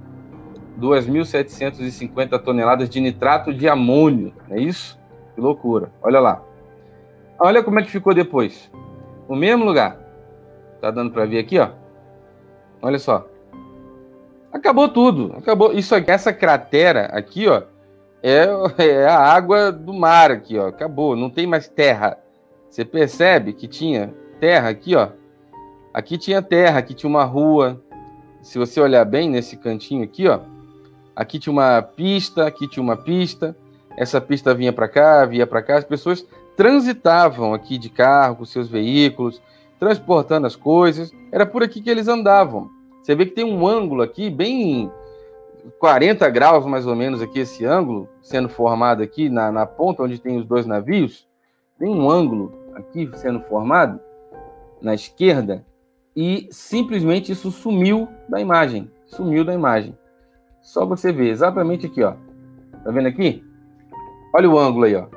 2.750 0.80 2.40
toneladas 2.40 2.90
de 2.90 3.00
nitrato 3.00 3.54
de 3.54 3.68
amônio, 3.70 4.34
é 4.50 4.60
isso? 4.60 5.00
Que 5.34 5.42
loucura. 5.42 5.92
Olha 6.02 6.20
lá. 6.20 6.42
Olha 7.40 7.64
como 7.64 7.80
é 7.80 7.84
que 7.84 7.92
ficou 7.92 8.14
depois. 8.14 8.72
No 9.30 9.36
mesmo 9.36 9.64
lugar. 9.64 9.98
Tá 10.82 10.92
dando 10.92 11.12
para 11.12 11.26
ver 11.26 11.40
aqui, 11.40 11.58
ó. 11.58 11.70
Olha 12.82 13.00
só. 13.00 13.26
Acabou 14.52 14.90
tudo. 14.90 15.34
Acabou. 15.38 15.72
Isso 15.74 15.96
aqui, 15.96 16.12
essa 16.12 16.34
cratera 16.34 17.06
aqui, 17.08 17.48
ó, 17.48 17.64
é, 18.22 18.48
é 18.78 19.08
a 19.08 19.18
água 19.18 19.72
do 19.72 19.94
mar 19.94 20.32
aqui, 20.32 20.58
ó. 20.58 20.68
Acabou. 20.68 21.16
Não 21.16 21.30
tem 21.30 21.48
mais 21.48 21.68
terra. 21.68 22.18
Você 22.70 22.84
percebe 22.84 23.54
que 23.54 23.68
tinha 23.68 24.14
terra 24.40 24.70
aqui, 24.70 24.96
ó. 24.96 25.10
Aqui 25.94 26.18
tinha 26.18 26.42
terra, 26.42 26.80
aqui 26.80 26.94
tinha 26.94 27.10
uma 27.10 27.24
rua. 27.24 27.82
Se 28.42 28.60
você 28.60 28.80
olhar 28.80 29.04
bem 29.04 29.30
nesse 29.30 29.58
cantinho 29.58 30.04
aqui, 30.04 30.28
ó, 30.28 30.40
aqui 31.16 31.40
tinha 31.40 31.52
uma 31.52 31.82
pista, 31.82 32.46
aqui 32.46 32.68
tinha 32.68 32.84
uma 32.84 32.96
pista. 32.96 33.56
Essa 33.98 34.22
pista 34.22 34.54
vinha 34.54 34.72
para 34.72 34.88
cá, 34.88 35.26
vinha 35.26 35.48
para 35.48 35.62
cá. 35.62 35.78
As 35.78 35.84
pessoas 35.84 36.26
transitavam 36.56 37.54
aqui 37.54 37.78
de 37.78 37.90
carro 37.90 38.38
com 38.38 38.46
seus 38.46 38.68
veículos, 38.68 39.42
transportando 39.80 40.46
as 40.46 40.56
coisas. 40.56 41.12
Era 41.32 41.46
por 41.46 41.64
aqui 41.64 41.82
que 41.82 41.90
eles 41.90 42.08
andavam. 42.08 42.70
Você 43.02 43.16
vê 43.16 43.26
que 43.26 43.34
tem 43.34 43.46
um 43.46 43.66
ângulo 43.68 44.04
aqui 44.04 44.30
bem 44.30 44.92
40 45.80 46.30
graus 46.30 46.66
mais 46.66 46.86
ou 46.86 46.96
menos 46.96 47.22
aqui 47.22 47.40
esse 47.40 47.66
ângulo 47.66 48.10
sendo 48.22 48.50
formado 48.50 49.04
aqui 49.04 49.30
na, 49.30 49.52
na 49.52 49.66
ponta 49.66 50.04
onde 50.04 50.20
tem 50.20 50.38
os 50.38 50.46
dois 50.46 50.66
navios. 50.66 51.28
Tem 51.80 51.90
um 51.90 52.10
ângulo 52.10 52.54
aqui 52.76 53.10
sendo 53.16 53.42
formado 53.42 54.00
na 54.82 54.94
esquerda 54.94 55.66
e 56.16 56.48
simplesmente 56.52 57.32
isso 57.32 57.52
sumiu 57.52 58.08
da 58.28 58.40
imagem. 58.40 58.92
Sumiu 59.06 59.46
da 59.46 59.54
imagem. 59.54 59.98
Só 60.62 60.86
você 60.86 61.12
ver 61.12 61.30
exatamente 61.30 61.86
aqui, 61.86 62.04
ó. 62.04 62.16
Tá 62.84 62.92
vendo 62.92 63.08
aqui? 63.08 63.44
Olha 64.34 64.50
o 64.50 64.58
ângulo 64.58 64.86
aí, 64.86 64.96
ó. 64.96 65.08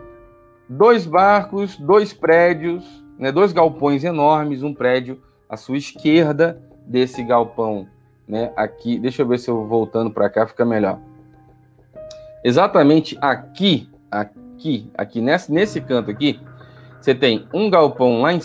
Dois 0.68 1.06
barcos, 1.06 1.76
dois 1.76 2.12
prédios, 2.12 2.84
né, 3.18 3.32
dois 3.32 3.52
galpões 3.52 4.04
enormes, 4.04 4.62
um 4.62 4.72
prédio 4.72 5.20
à 5.48 5.56
sua 5.56 5.76
esquerda 5.76 6.62
desse 6.86 7.22
galpão, 7.22 7.88
né, 8.30 8.52
aqui. 8.56 8.98
Deixa 8.98 9.22
eu 9.22 9.26
ver 9.26 9.38
se 9.38 9.50
eu 9.50 9.66
voltando 9.66 10.10
para 10.10 10.30
cá 10.30 10.46
fica 10.46 10.64
melhor. 10.64 10.98
Exatamente 12.42 13.18
aqui, 13.20 13.90
aqui, 14.10 14.90
aqui 14.96 15.20
nesse, 15.20 15.52
nesse 15.52 15.80
canto 15.80 16.10
aqui, 16.10 16.40
você 17.00 17.14
tem 17.14 17.46
um 17.52 17.68
galpão 17.68 18.22
lá 18.22 18.32
em 18.32 18.40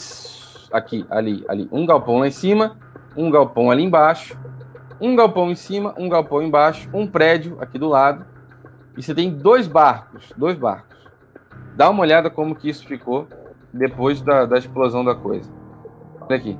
aqui, 0.71 1.05
ali, 1.09 1.45
ali, 1.47 1.69
um 1.71 1.85
galpão 1.85 2.17
lá 2.17 2.27
em 2.27 2.31
cima, 2.31 2.77
um 3.15 3.29
galpão 3.29 3.71
ali 3.71 3.83
embaixo, 3.83 4.37
um 4.99 5.15
galpão 5.15 5.49
em 5.51 5.55
cima, 5.55 5.93
um 5.97 6.09
galpão 6.09 6.41
embaixo, 6.41 6.89
um 6.93 7.07
prédio 7.07 7.57
aqui 7.61 7.77
do 7.77 7.87
lado, 7.87 8.25
e 8.97 9.03
você 9.03 9.13
tem 9.13 9.29
dois 9.29 9.67
barcos, 9.67 10.33
dois 10.35 10.57
barcos. 10.57 10.97
Dá 11.75 11.89
uma 11.89 12.01
olhada 12.01 12.29
como 12.29 12.55
que 12.55 12.69
isso 12.69 12.85
ficou 12.85 13.27
depois 13.73 14.21
da, 14.21 14.45
da 14.45 14.57
explosão 14.57 15.03
da 15.03 15.13
coisa. 15.13 15.49
Olha 16.21 16.35
aqui. 16.37 16.57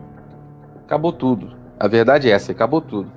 Acabou 0.84 1.11
tudo. 1.11 1.64
A 1.80 1.88
verdade 1.88 2.30
é 2.30 2.34
essa, 2.34 2.51
acabou 2.51 2.82
tudo. 2.82 3.11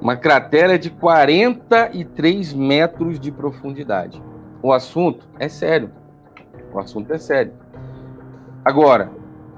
Uma 0.00 0.16
cratera 0.16 0.78
de 0.78 0.90
43 0.90 2.52
metros 2.54 3.18
de 3.18 3.32
profundidade. 3.32 4.22
O 4.62 4.72
assunto 4.72 5.26
é 5.38 5.48
sério. 5.48 5.90
O 6.72 6.78
assunto 6.78 7.12
é 7.12 7.18
sério. 7.18 7.52
Agora, 8.64 9.10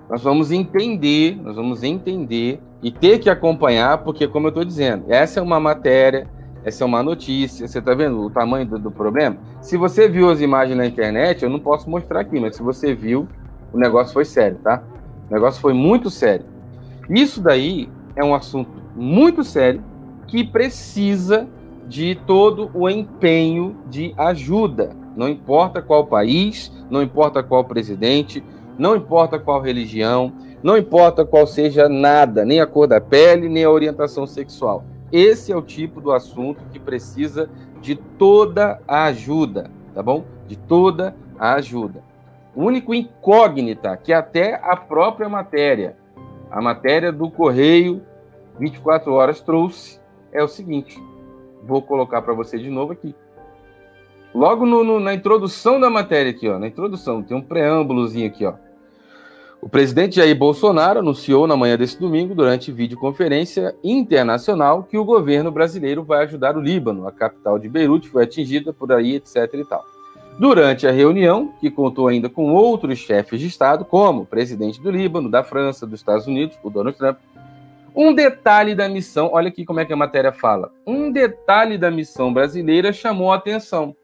nós 0.08 0.22
vamos 0.22 0.50
entender, 0.50 1.40
nós 1.42 1.56
vamos 1.56 1.82
entender 1.82 2.60
e 2.82 2.90
ter 2.90 3.18
que 3.18 3.28
acompanhar, 3.28 3.98
porque, 3.98 4.26
como 4.26 4.46
eu 4.46 4.50
estou 4.50 4.64
dizendo, 4.64 5.04
essa 5.08 5.40
é 5.40 5.42
uma 5.42 5.60
matéria 5.60 6.26
essa 6.64 6.84
é 6.84 6.86
uma 6.86 7.02
notícia. 7.02 7.66
Você 7.66 7.78
está 7.78 7.94
vendo 7.94 8.20
o 8.20 8.30
tamanho 8.30 8.66
do, 8.66 8.78
do, 8.78 8.90
problema? 8.90 9.36
Se 9.60 9.76
você 9.76 10.08
viu 10.08 10.30
as 10.30 10.40
imagens 10.40 10.76
na 10.76 10.86
internet, 10.86 11.42
eu 11.42 11.50
não 11.50 11.58
posso 11.58 11.88
mostrar 11.88 12.20
aqui, 12.20 12.38
mas 12.38 12.56
se 12.56 12.62
você 12.62 12.94
viu, 12.94 13.26
o 13.72 13.78
negócio 13.78 14.12
foi 14.12 14.24
sério, 14.24 14.58
tá? 14.62 14.82
O 15.30 15.32
negócio 15.32 15.60
foi 15.60 15.72
muito 15.72 16.10
sério. 16.10 16.44
Isso 17.08 17.40
daí 17.40 17.88
é 18.20 18.24
um 18.24 18.34
assunto 18.34 18.70
muito 18.94 19.42
sério 19.42 19.82
que 20.26 20.44
precisa 20.44 21.48
de 21.88 22.14
todo 22.14 22.70
o 22.72 22.88
empenho 22.88 23.76
de 23.88 24.14
ajuda. 24.16 24.94
Não 25.16 25.28
importa 25.28 25.82
qual 25.82 26.06
país, 26.06 26.72
não 26.88 27.02
importa 27.02 27.42
qual 27.42 27.64
presidente, 27.64 28.44
não 28.78 28.94
importa 28.94 29.38
qual 29.38 29.60
religião, 29.60 30.32
não 30.62 30.76
importa 30.76 31.24
qual 31.24 31.46
seja 31.46 31.88
nada, 31.88 32.44
nem 32.44 32.60
a 32.60 32.66
cor 32.66 32.86
da 32.86 33.00
pele, 33.00 33.48
nem 33.48 33.64
a 33.64 33.70
orientação 33.70 34.26
sexual. 34.26 34.84
Esse 35.10 35.50
é 35.50 35.56
o 35.56 35.62
tipo 35.62 36.00
do 36.00 36.12
assunto 36.12 36.62
que 36.70 36.78
precisa 36.78 37.50
de 37.80 37.96
toda 37.96 38.80
a 38.86 39.04
ajuda, 39.04 39.70
tá 39.94 40.02
bom? 40.02 40.24
De 40.46 40.56
toda 40.56 41.16
a 41.38 41.54
ajuda. 41.54 42.02
O 42.54 42.64
único 42.64 42.94
incógnita 42.94 43.96
que 43.96 44.12
até 44.12 44.60
a 44.62 44.76
própria 44.76 45.28
matéria, 45.28 45.96
a 46.50 46.60
matéria 46.60 47.10
do 47.10 47.30
Correio 47.30 48.02
24 48.60 49.10
horas 49.14 49.40
trouxe 49.40 49.98
é 50.30 50.44
o 50.44 50.48
seguinte. 50.48 51.02
Vou 51.64 51.80
colocar 51.80 52.20
para 52.20 52.34
você 52.34 52.58
de 52.58 52.68
novo 52.68 52.92
aqui. 52.92 53.14
Logo 54.34 54.64
no, 54.66 54.84
no, 54.84 55.00
na 55.00 55.14
introdução 55.14 55.80
da 55.80 55.90
matéria 55.90 56.30
aqui, 56.30 56.48
ó, 56.48 56.58
na 56.58 56.68
introdução, 56.68 57.22
tem 57.22 57.36
um 57.36 57.42
preâmbulozinho 57.42 58.28
aqui, 58.28 58.44
ó. 58.44 58.54
O 59.62 59.68
presidente 59.68 60.16
Jair 60.16 60.36
Bolsonaro 60.36 61.00
anunciou 61.00 61.46
na 61.46 61.56
manhã 61.56 61.76
desse 61.76 61.98
domingo, 61.98 62.34
durante 62.34 62.72
videoconferência 62.72 63.74
internacional, 63.82 64.84
que 64.84 64.96
o 64.96 65.04
governo 65.04 65.50
brasileiro 65.50 66.02
vai 66.02 66.24
ajudar 66.24 66.56
o 66.56 66.60
Líbano. 66.60 67.06
A 67.06 67.12
capital 67.12 67.58
de 67.58 67.68
Beirute 67.68 68.08
foi 68.08 68.24
atingida 68.24 68.72
por 68.72 68.92
aí, 68.92 69.16
etc. 69.16 69.52
e 69.54 69.64
tal. 69.64 69.84
Durante 70.38 70.86
a 70.86 70.90
reunião, 70.90 71.52
que 71.60 71.70
contou 71.70 72.08
ainda 72.08 72.30
com 72.30 72.54
outros 72.54 72.98
chefes 72.98 73.40
de 73.40 73.48
Estado, 73.48 73.84
como 73.84 74.22
o 74.22 74.26
presidente 74.26 74.80
do 74.80 74.90
Líbano, 74.90 75.30
da 75.30 75.44
França, 75.44 75.86
dos 75.86 76.00
Estados 76.00 76.26
Unidos, 76.26 76.58
o 76.62 76.70
Donald 76.70 76.96
Trump, 76.96 77.18
um 77.94 78.14
detalhe 78.14 78.74
da 78.74 78.88
missão, 78.88 79.30
olha 79.32 79.48
aqui 79.48 79.64
como 79.64 79.80
é 79.80 79.84
que 79.84 79.92
a 79.92 79.96
matéria 79.96 80.32
fala. 80.32 80.72
Um 80.86 81.10
detalhe 81.10 81.76
da 81.78 81.90
missão 81.90 82.32
brasileira 82.32 82.92
chamou 82.92 83.32
a 83.32 83.36
atenção. 83.36 83.94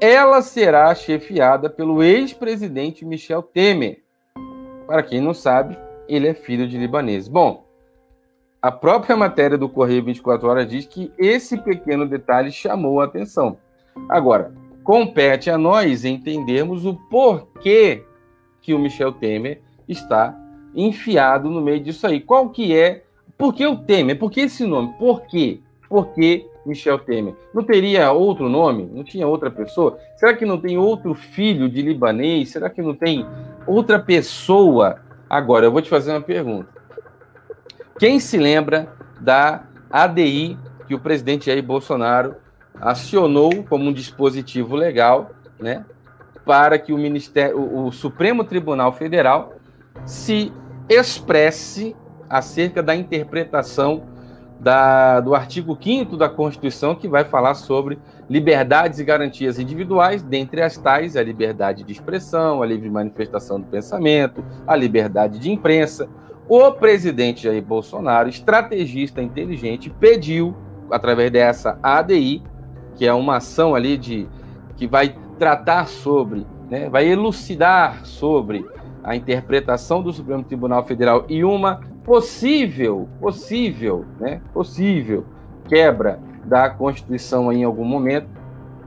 Ela 0.00 0.42
será 0.42 0.94
chefiada 0.94 1.68
pelo 1.68 2.02
ex-presidente 2.02 3.04
Michel 3.04 3.42
Temer 3.42 4.02
para 4.90 5.04
quem 5.04 5.20
não 5.20 5.32
sabe, 5.32 5.78
ele 6.08 6.26
é 6.26 6.34
filho 6.34 6.66
de 6.66 6.76
libaneses. 6.76 7.28
Bom, 7.28 7.64
a 8.60 8.72
própria 8.72 9.16
matéria 9.16 9.56
do 9.56 9.68
Correio 9.68 10.04
24 10.04 10.48
Horas 10.48 10.68
diz 10.68 10.84
que 10.84 11.12
esse 11.16 11.56
pequeno 11.58 12.08
detalhe 12.08 12.50
chamou 12.50 13.00
a 13.00 13.04
atenção. 13.04 13.56
Agora, 14.08 14.52
compete 14.82 15.48
a 15.48 15.56
nós 15.56 16.04
entendermos 16.04 16.84
o 16.84 16.94
porquê 17.08 18.04
que 18.60 18.74
o 18.74 18.80
Michel 18.80 19.12
Temer 19.12 19.62
está 19.86 20.36
enfiado 20.74 21.50
no 21.50 21.60
meio 21.60 21.80
disso 21.80 22.06
aí. 22.06 22.20
Qual 22.20 22.48
que 22.50 22.76
é? 22.76 23.02
Por 23.36 23.54
que 23.54 23.66
o 23.66 23.76
Temer? 23.76 24.18
Por 24.18 24.30
que 24.30 24.40
esse 24.40 24.66
nome? 24.66 24.94
Por 24.98 25.22
quê? 25.22 25.60
Por 25.88 26.08
que 26.08 26.46
Michel 26.64 26.98
Temer? 26.98 27.34
Não 27.54 27.62
teria 27.62 28.12
outro 28.12 28.48
nome? 28.48 28.88
Não 28.92 29.02
tinha 29.02 29.26
outra 29.26 29.50
pessoa? 29.50 29.98
Será 30.16 30.34
que 30.34 30.44
não 30.44 30.58
tem 30.58 30.76
outro 30.78 31.14
filho 31.14 31.68
de 31.68 31.82
libanês? 31.82 32.50
Será 32.50 32.68
que 32.68 32.82
não 32.82 32.94
tem 32.94 33.26
outra 33.66 33.98
pessoa. 33.98 35.00
Agora, 35.28 35.66
eu 35.66 35.72
vou 35.72 35.80
te 35.80 35.88
fazer 35.88 36.10
uma 36.10 36.20
pergunta. 36.20 36.68
Quem 37.98 38.18
se 38.18 38.36
lembra 38.36 38.92
da 39.20 39.64
ADI 39.90 40.58
que 40.86 40.94
o 40.94 40.98
presidente 40.98 41.46
Jair 41.46 41.62
Bolsonaro 41.62 42.36
acionou 42.80 43.62
como 43.64 43.88
um 43.88 43.92
dispositivo 43.92 44.74
legal, 44.74 45.30
né, 45.58 45.84
para 46.44 46.78
que 46.78 46.92
o 46.92 46.98
Ministério, 46.98 47.58
o, 47.58 47.86
o 47.86 47.92
Supremo 47.92 48.42
Tribunal 48.42 48.92
Federal 48.92 49.54
se 50.04 50.52
expresse 50.88 51.96
acerca 52.28 52.82
da 52.82 52.94
interpretação 52.94 54.02
da, 54.60 55.20
do 55.20 55.34
artigo 55.34 55.76
5 55.80 56.16
da 56.16 56.28
Constituição, 56.28 56.94
que 56.94 57.08
vai 57.08 57.24
falar 57.24 57.54
sobre 57.54 57.98
liberdades 58.28 58.98
e 58.98 59.04
garantias 59.04 59.58
individuais, 59.58 60.22
dentre 60.22 60.60
as 60.62 60.76
tais 60.76 61.16
a 61.16 61.22
liberdade 61.22 61.82
de 61.82 61.92
expressão, 61.92 62.62
a 62.62 62.66
livre 62.66 62.90
manifestação 62.90 63.58
do 63.58 63.66
pensamento, 63.66 64.44
a 64.66 64.76
liberdade 64.76 65.38
de 65.38 65.50
imprensa. 65.50 66.08
O 66.46 66.72
presidente 66.72 67.44
Jair 67.44 67.62
Bolsonaro, 67.62 68.28
estrategista 68.28 69.22
inteligente, 69.22 69.88
pediu, 69.88 70.54
através 70.90 71.30
dessa 71.30 71.78
ADI, 71.82 72.42
que 72.96 73.06
é 73.06 73.14
uma 73.14 73.36
ação 73.36 73.74
ali 73.74 73.96
de 73.96 74.28
que 74.76 74.86
vai 74.86 75.14
tratar 75.38 75.86
sobre, 75.86 76.46
né, 76.68 76.90
vai 76.90 77.08
elucidar 77.08 78.04
sobre 78.04 78.66
a 79.02 79.16
interpretação 79.16 80.02
do 80.02 80.12
Supremo 80.12 80.42
Tribunal 80.42 80.84
Federal 80.84 81.24
e 81.28 81.44
uma 81.44 81.80
possível, 82.04 83.08
possível, 83.20 84.04
né, 84.18 84.40
possível 84.52 85.24
quebra 85.68 86.18
da 86.44 86.68
Constituição 86.70 87.52
em 87.52 87.64
algum 87.64 87.84
momento, 87.84 88.28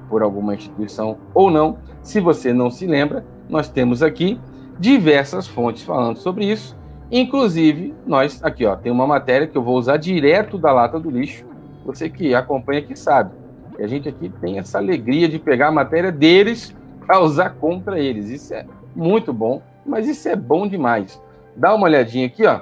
por 0.09 0.21
alguma 0.21 0.53
instituição 0.53 1.17
ou 1.33 1.49
não. 1.49 1.77
Se 2.01 2.19
você 2.19 2.53
não 2.53 2.69
se 2.69 2.85
lembra, 2.85 3.25
nós 3.49 3.69
temos 3.69 4.03
aqui 4.03 4.39
diversas 4.77 5.47
fontes 5.47 5.83
falando 5.83 6.17
sobre 6.17 6.45
isso. 6.45 6.77
Inclusive, 7.11 7.93
nós 8.05 8.43
aqui, 8.43 8.65
ó, 8.65 8.75
tem 8.75 8.91
uma 8.91 9.07
matéria 9.07 9.47
que 9.47 9.57
eu 9.57 9.63
vou 9.63 9.77
usar 9.77 9.97
direto 9.97 10.57
da 10.57 10.71
lata 10.71 10.99
do 10.99 11.09
lixo. 11.09 11.45
Você 11.85 12.09
que 12.09 12.33
acompanha 12.33 12.79
aqui 12.81 12.95
sabe. 12.95 13.31
E 13.77 13.83
a 13.83 13.87
gente 13.87 14.09
aqui 14.09 14.29
tem 14.41 14.59
essa 14.59 14.77
alegria 14.77 15.27
de 15.27 15.39
pegar 15.39 15.67
a 15.67 15.71
matéria 15.71 16.11
deles 16.11 16.75
para 17.05 17.19
usar 17.19 17.51
contra 17.51 17.99
eles. 17.99 18.29
Isso 18.29 18.53
é 18.53 18.65
muito 18.95 19.33
bom, 19.33 19.61
mas 19.85 20.07
isso 20.07 20.27
é 20.29 20.35
bom 20.35 20.67
demais. 20.67 21.21
Dá 21.55 21.73
uma 21.73 21.85
olhadinha 21.85 22.27
aqui, 22.27 22.45
ó. 22.45 22.61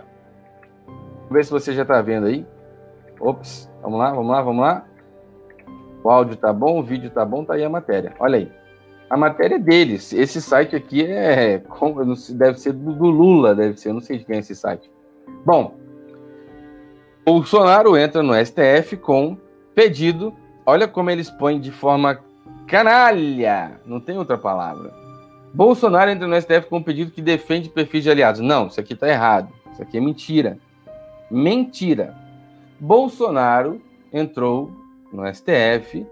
Ver 1.30 1.46
se 1.46 1.52
você 1.52 1.74
já 1.74 1.84
está 1.84 2.02
vendo 2.02 2.28
aí. 2.28 2.46
Ops, 3.20 3.72
vamos 3.82 4.00
lá, 4.00 4.12
vamos 4.12 4.32
lá, 4.32 4.42
vamos 4.42 4.62
lá. 4.62 4.86
O 6.04 6.10
áudio 6.10 6.36
tá 6.36 6.52
bom, 6.52 6.80
o 6.80 6.84
vídeo 6.84 7.10
tá 7.12 7.24
bom, 7.24 7.46
tá 7.46 7.54
aí 7.54 7.64
a 7.64 7.70
matéria. 7.70 8.14
Olha 8.20 8.38
aí. 8.38 8.52
A 9.10 9.18
matéria 9.18 9.56
é 9.56 9.60
deles. 9.60 10.14
Esse 10.14 10.42
site 10.42 10.76
aqui 10.76 11.06
é. 11.06 11.62
Deve 12.32 12.60
ser 12.60 12.74
do 12.74 12.92
Lula, 12.92 13.54
deve 13.54 13.78
ser. 13.78 13.90
Eu 13.90 13.96
não 13.96 14.02
sei 14.02 14.18
de 14.18 14.26
quem 14.26 14.38
é 14.38 14.40
esse 14.40 14.56
site. 14.56 14.90
Bom, 15.46 15.76
Bolsonaro 17.26 17.98
entra 17.98 18.24
no 18.24 18.34
STF 18.34 18.98
com 18.98 19.38
pedido. 19.76 20.34
Olha 20.66 20.88
como 20.88 21.10
eles 21.10 21.30
põem 21.30 21.60
de 21.60 21.72
forma 21.72 22.20
canalha. 22.68 23.80
Não 23.86 24.00
tem 24.00 24.18
outra 24.18 24.38
palavra. 24.38 25.01
Bolsonaro 25.54 26.12
entra 26.12 26.28
no 26.28 26.40
STF 26.40 26.68
com 26.70 26.78
um 26.78 26.84
pedido 26.84 27.12
que 27.12 27.22
defende 27.22 27.70
perfis 27.70 28.04
de 28.04 28.10
aliados. 28.10 28.42
Não, 28.42 28.68
isso 28.68 28.80
aqui 28.80 28.94
está 28.94 29.08
errado. 29.08 29.52
Isso 29.72 29.82
aqui 29.82 29.98
é 29.98 30.02
mentira. 30.02 30.58
Mentira. 31.30 32.16
Bolsonaro 32.80 33.82
entrou 34.12 34.72
no 35.12 35.24
STF 35.34 36.06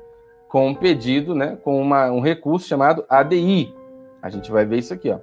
com 0.47 0.67
um 0.67 0.75
pedido, 0.75 1.35
né, 1.35 1.57
com 1.63 1.81
uma, 1.81 2.11
um 2.11 2.19
recurso 2.19 2.67
chamado 2.67 3.05
ADI. 3.07 3.73
A 4.21 4.29
gente 4.29 4.51
vai 4.51 4.65
ver 4.65 4.79
isso 4.79 4.93
aqui, 4.93 5.09
ó. 5.09 5.19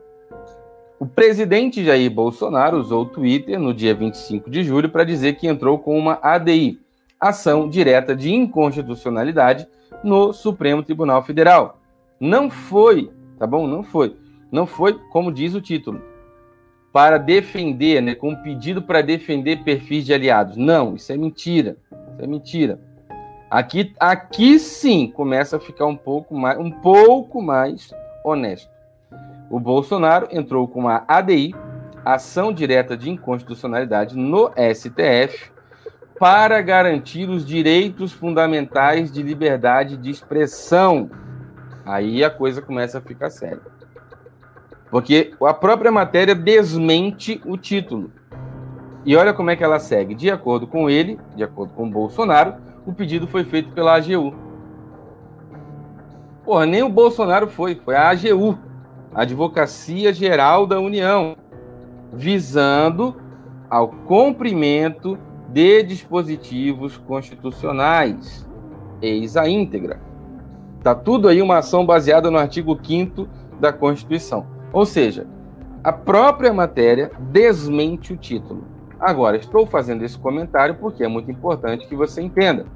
O 0.98 1.04
presidente 1.04 1.84
Jair 1.84 2.10
Bolsonaro 2.10 2.78
usou 2.78 3.02
o 3.02 3.06
Twitter 3.06 3.60
no 3.60 3.74
dia 3.74 3.94
25 3.94 4.48
de 4.48 4.64
julho 4.64 4.88
para 4.88 5.04
dizer 5.04 5.34
que 5.34 5.46
entrou 5.46 5.78
com 5.78 5.98
uma 5.98 6.18
ADI, 6.22 6.80
ação 7.20 7.68
direta 7.68 8.16
de 8.16 8.32
inconstitucionalidade, 8.32 9.68
no 10.02 10.32
Supremo 10.32 10.82
Tribunal 10.82 11.22
Federal. 11.22 11.78
Não 12.18 12.48
foi, 12.48 13.10
tá 13.38 13.46
bom? 13.46 13.66
Não 13.66 13.82
foi. 13.82 14.16
Não 14.50 14.66
foi, 14.66 14.94
como 15.10 15.32
diz 15.32 15.54
o 15.54 15.60
título, 15.60 16.00
para 16.92 17.18
defender, 17.18 18.00
né, 18.00 18.14
com 18.14 18.30
um 18.30 18.36
pedido 18.36 18.80
para 18.80 19.02
defender 19.02 19.62
perfis 19.64 20.04
de 20.06 20.14
aliados. 20.14 20.56
Não, 20.56 20.94
isso 20.94 21.12
é 21.12 21.16
mentira. 21.16 21.76
Isso 21.90 22.22
é 22.22 22.26
mentira. 22.26 22.80
Aqui, 23.50 23.94
aqui 24.00 24.58
sim 24.58 25.06
começa 25.14 25.56
a 25.56 25.60
ficar 25.60 25.86
um 25.86 25.96
pouco 25.96 26.34
mais, 26.34 26.58
um 26.58 26.70
pouco 26.70 27.40
mais 27.40 27.92
honesto. 28.24 28.68
O 29.48 29.60
Bolsonaro 29.60 30.26
entrou 30.32 30.66
com 30.66 30.88
a 30.88 31.04
ADI, 31.06 31.54
ação 32.04 32.52
direta 32.52 32.96
de 32.96 33.10
inconstitucionalidade, 33.10 34.16
no 34.16 34.50
STF, 34.74 35.52
para 36.18 36.60
garantir 36.62 37.28
os 37.28 37.44
direitos 37.44 38.12
fundamentais 38.12 39.12
de 39.12 39.22
liberdade 39.22 39.96
de 39.96 40.10
expressão. 40.10 41.10
Aí 41.86 42.24
a 42.24 42.30
coisa 42.30 42.60
começa 42.60 42.98
a 42.98 43.00
ficar 43.00 43.30
séria. 43.30 43.60
Porque 44.90 45.32
a 45.40 45.54
própria 45.54 45.92
matéria 45.92 46.34
desmente 46.34 47.40
o 47.46 47.56
título. 47.56 48.10
E 49.04 49.14
olha 49.14 49.32
como 49.32 49.50
é 49.50 49.56
que 49.56 49.62
ela 49.62 49.78
segue. 49.78 50.12
De 50.12 50.28
acordo 50.28 50.66
com 50.66 50.90
ele, 50.90 51.18
de 51.36 51.44
acordo 51.44 51.72
com 51.74 51.88
Bolsonaro, 51.88 52.56
o 52.84 52.92
pedido 52.92 53.28
foi 53.28 53.44
feito 53.44 53.70
pela 53.70 53.94
AGU. 53.94 54.34
Porra, 56.44 56.66
nem 56.66 56.82
o 56.82 56.88
Bolsonaro 56.88 57.46
foi, 57.46 57.76
foi 57.76 57.94
a 57.94 58.10
AGU, 58.10 58.58
Advocacia 59.14 60.12
Geral 60.12 60.66
da 60.66 60.80
União, 60.80 61.36
visando 62.12 63.16
ao 63.70 63.88
cumprimento 63.88 65.18
de 65.48 65.82
dispositivos 65.84 66.96
constitucionais. 66.96 68.48
Eis 69.00 69.36
a 69.36 69.48
íntegra. 69.48 70.05
Está 70.86 70.94
tudo 70.94 71.26
aí 71.26 71.42
uma 71.42 71.58
ação 71.58 71.84
baseada 71.84 72.30
no 72.30 72.38
artigo 72.38 72.78
5 72.80 73.28
da 73.58 73.72
Constituição. 73.72 74.46
Ou 74.72 74.86
seja, 74.86 75.26
a 75.82 75.92
própria 75.92 76.52
matéria 76.52 77.10
desmente 77.18 78.12
o 78.12 78.16
título. 78.16 78.62
Agora, 79.00 79.36
estou 79.36 79.66
fazendo 79.66 80.04
esse 80.04 80.16
comentário 80.16 80.76
porque 80.76 81.02
é 81.02 81.08
muito 81.08 81.28
importante 81.28 81.88
que 81.88 81.96
você 81.96 82.22
entenda. 82.22 82.66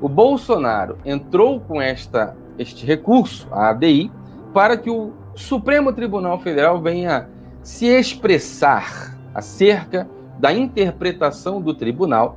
O 0.00 0.08
Bolsonaro 0.08 0.98
entrou 1.04 1.60
com 1.60 1.80
esta, 1.80 2.36
este 2.58 2.84
recurso, 2.84 3.46
a 3.52 3.68
ADI, 3.68 4.10
para 4.52 4.76
que 4.76 4.90
o 4.90 5.12
Supremo 5.36 5.92
Tribunal 5.92 6.40
Federal 6.40 6.82
venha 6.82 7.28
se 7.62 7.86
expressar 7.86 9.16
acerca 9.32 10.10
da 10.40 10.52
interpretação 10.52 11.60
do 11.60 11.72
tribunal, 11.72 12.36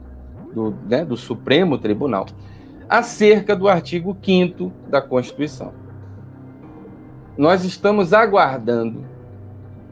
do, 0.54 0.76
né, 0.88 1.04
do 1.04 1.18
Supremo 1.18 1.80
Tribunal, 1.80 2.28
acerca 2.90 3.56
do 3.56 3.68
artigo 3.68 4.18
5 4.22 4.72
da 4.88 5.02
Constituição. 5.02 5.74
Nós 7.38 7.64
estamos 7.64 8.14
aguardando, 8.14 9.06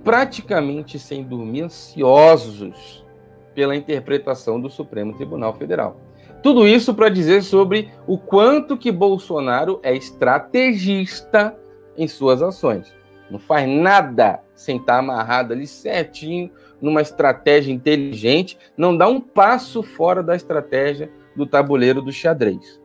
praticamente 0.03 0.97
sem 0.97 1.23
dormir, 1.23 1.63
ansiosos 1.63 3.05
pela 3.53 3.75
interpretação 3.75 4.59
do 4.59 4.69
Supremo 4.69 5.13
Tribunal 5.13 5.53
Federal. 5.53 6.01
Tudo 6.41 6.67
isso 6.67 6.93
para 6.93 7.09
dizer 7.09 7.43
sobre 7.43 7.91
o 8.05 8.17
quanto 8.17 8.77
que 8.77 8.91
Bolsonaro 8.91 9.79
é 9.83 9.95
estrategista 9.95 11.55
em 11.97 12.07
suas 12.07 12.41
ações. 12.41 12.93
Não 13.29 13.39
faz 13.39 13.67
nada 13.67 14.41
sem 14.53 14.77
estar 14.77 14.99
amarrado 14.99 15.53
ali 15.53 15.65
certinho 15.65 16.51
numa 16.79 17.01
estratégia 17.01 17.73
inteligente, 17.73 18.57
não 18.77 18.95
dá 18.95 19.07
um 19.07 19.19
passo 19.19 19.81
fora 19.81 20.21
da 20.21 20.35
estratégia 20.35 21.09
do 21.35 21.45
tabuleiro 21.45 22.01
do 22.01 22.11
xadrez. 22.11 22.79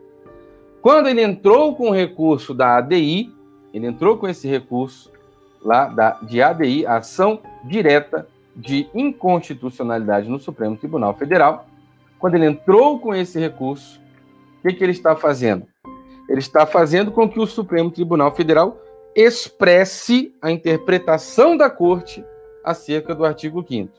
Quando 0.82 1.08
ele 1.08 1.22
entrou 1.22 1.74
com 1.74 1.90
o 1.90 1.94
recurso 1.94 2.54
da 2.54 2.76
ADI, 2.78 3.30
ele 3.72 3.86
entrou 3.86 4.16
com 4.16 4.26
esse 4.26 4.48
recurso 4.48 5.12
lá 5.62 5.86
da, 5.86 6.12
de 6.22 6.40
ADI, 6.40 6.86
ação 6.86 7.40
direta 7.64 8.26
de 8.56 8.88
inconstitucionalidade 8.94 10.28
no 10.28 10.38
Supremo 10.38 10.76
Tribunal 10.76 11.14
Federal. 11.14 11.66
Quando 12.18 12.34
ele 12.34 12.46
entrou 12.46 12.98
com 12.98 13.14
esse 13.14 13.38
recurso, 13.38 14.00
o 14.58 14.62
que, 14.62 14.74
que 14.74 14.82
ele 14.82 14.92
está 14.92 15.14
fazendo? 15.14 15.66
Ele 16.28 16.40
está 16.40 16.64
fazendo 16.64 17.10
com 17.10 17.28
que 17.28 17.40
o 17.40 17.46
Supremo 17.46 17.90
Tribunal 17.90 18.34
Federal 18.34 18.78
expresse 19.14 20.34
a 20.40 20.50
interpretação 20.50 21.56
da 21.56 21.68
Corte 21.68 22.24
acerca 22.64 23.14
do 23.14 23.24
artigo 23.24 23.64
5 23.66 23.90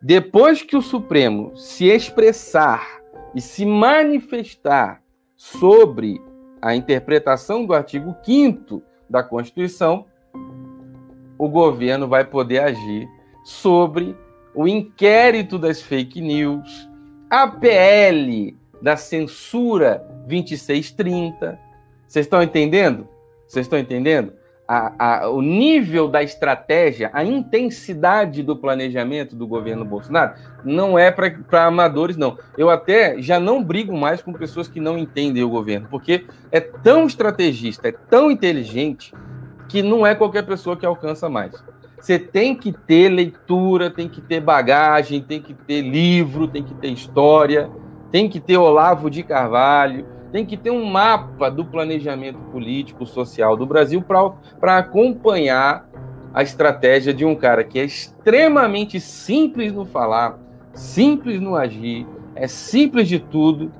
Depois 0.00 0.62
que 0.62 0.76
o 0.76 0.82
Supremo 0.82 1.56
se 1.56 1.86
expressar 1.86 3.00
e 3.34 3.40
se 3.40 3.66
manifestar 3.66 5.02
sobre 5.38 6.20
a 6.60 6.74
interpretação 6.74 7.64
do 7.64 7.72
artigo 7.72 8.14
5 8.24 8.82
da 9.08 9.22
Constituição, 9.22 10.04
o 11.38 11.48
governo 11.48 12.08
vai 12.08 12.24
poder 12.24 12.58
agir 12.58 13.08
sobre 13.44 14.16
o 14.52 14.66
inquérito 14.66 15.56
das 15.56 15.80
fake 15.80 16.20
news, 16.20 16.90
a 17.30 17.46
PL 17.46 18.58
da 18.82 18.96
censura 18.96 20.04
2630. 20.26 21.58
Vocês 22.06 22.26
estão 22.26 22.42
entendendo? 22.42 23.08
Vocês 23.46 23.66
estão 23.66 23.78
entendendo? 23.78 24.32
A, 24.70 25.22
a, 25.22 25.30
o 25.30 25.40
nível 25.40 26.08
da 26.08 26.22
estratégia, 26.22 27.08
a 27.14 27.24
intensidade 27.24 28.42
do 28.42 28.54
planejamento 28.54 29.34
do 29.34 29.46
governo 29.46 29.82
Bolsonaro 29.82 30.34
não 30.62 30.98
é 30.98 31.10
para 31.10 31.64
amadores, 31.64 32.18
não. 32.18 32.36
Eu 32.56 32.68
até 32.68 33.18
já 33.22 33.40
não 33.40 33.64
brigo 33.64 33.96
mais 33.96 34.20
com 34.20 34.30
pessoas 34.30 34.68
que 34.68 34.78
não 34.78 34.98
entendem 34.98 35.42
o 35.42 35.48
governo, 35.48 35.88
porque 35.90 36.26
é 36.52 36.60
tão 36.60 37.06
estrategista, 37.06 37.88
é 37.88 37.92
tão 37.92 38.30
inteligente, 38.30 39.14
que 39.68 39.82
não 39.82 40.06
é 40.06 40.14
qualquer 40.14 40.42
pessoa 40.44 40.76
que 40.76 40.84
alcança 40.84 41.30
mais. 41.30 41.52
Você 41.98 42.18
tem 42.18 42.54
que 42.54 42.70
ter 42.70 43.08
leitura, 43.08 43.90
tem 43.90 44.08
que 44.08 44.20
ter 44.20 44.40
bagagem, 44.40 45.22
tem 45.22 45.40
que 45.40 45.54
ter 45.54 45.80
livro, 45.80 46.46
tem 46.46 46.62
que 46.62 46.74
ter 46.74 46.88
história, 46.88 47.70
tem 48.10 48.28
que 48.28 48.38
ter 48.38 48.58
Olavo 48.58 49.10
de 49.10 49.22
Carvalho 49.22 50.17
tem 50.32 50.44
que 50.44 50.56
ter 50.56 50.70
um 50.70 50.84
mapa 50.84 51.50
do 51.50 51.64
planejamento 51.64 52.38
político, 52.50 53.06
social 53.06 53.56
do 53.56 53.66
Brasil 53.66 54.02
para 54.02 54.78
acompanhar 54.78 55.88
a 56.32 56.42
estratégia 56.42 57.14
de 57.14 57.24
um 57.24 57.34
cara 57.34 57.64
que 57.64 57.78
é 57.78 57.84
extremamente 57.84 59.00
simples 59.00 59.72
no 59.72 59.84
falar, 59.84 60.38
simples 60.72 61.40
no 61.40 61.56
agir, 61.56 62.06
é 62.34 62.46
simples 62.46 63.08
de 63.08 63.18
tudo, 63.18 63.72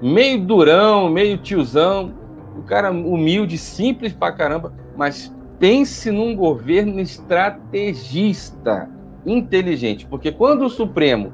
meio 0.00 0.40
durão, 0.44 1.08
meio 1.08 1.38
tiozão, 1.38 2.14
o 2.56 2.62
cara 2.62 2.90
humilde, 2.90 3.58
simples 3.58 4.12
pra 4.12 4.32
caramba, 4.32 4.72
mas 4.96 5.34
pense 5.58 6.10
num 6.10 6.34
governo 6.34 6.98
estrategista, 7.00 8.90
inteligente, 9.24 10.06
porque 10.06 10.32
quando 10.32 10.64
o 10.64 10.70
Supremo 10.70 11.32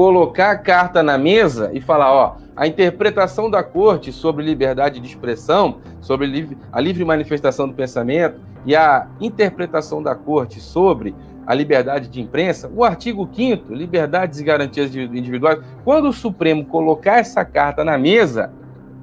colocar 0.00 0.52
a 0.52 0.56
carta 0.56 1.02
na 1.02 1.18
mesa 1.18 1.70
e 1.74 1.80
falar, 1.82 2.10
ó, 2.10 2.36
a 2.56 2.66
interpretação 2.66 3.50
da 3.50 3.62
corte 3.62 4.10
sobre 4.10 4.42
liberdade 4.42 4.98
de 4.98 5.06
expressão, 5.06 5.82
sobre 6.00 6.56
a 6.72 6.80
livre 6.80 7.04
manifestação 7.04 7.68
do 7.68 7.74
pensamento 7.74 8.40
e 8.64 8.74
a 8.74 9.08
interpretação 9.20 10.02
da 10.02 10.14
corte 10.14 10.58
sobre 10.58 11.14
a 11.46 11.52
liberdade 11.52 12.08
de 12.08 12.18
imprensa, 12.18 12.72
o 12.74 12.82
artigo 12.82 13.28
5 13.30 13.74
liberdades 13.74 14.40
e 14.40 14.44
garantias 14.44 14.96
individuais, 14.96 15.58
quando 15.84 16.08
o 16.08 16.14
Supremo 16.14 16.64
colocar 16.64 17.18
essa 17.18 17.44
carta 17.44 17.84
na 17.84 17.98
mesa, 17.98 18.50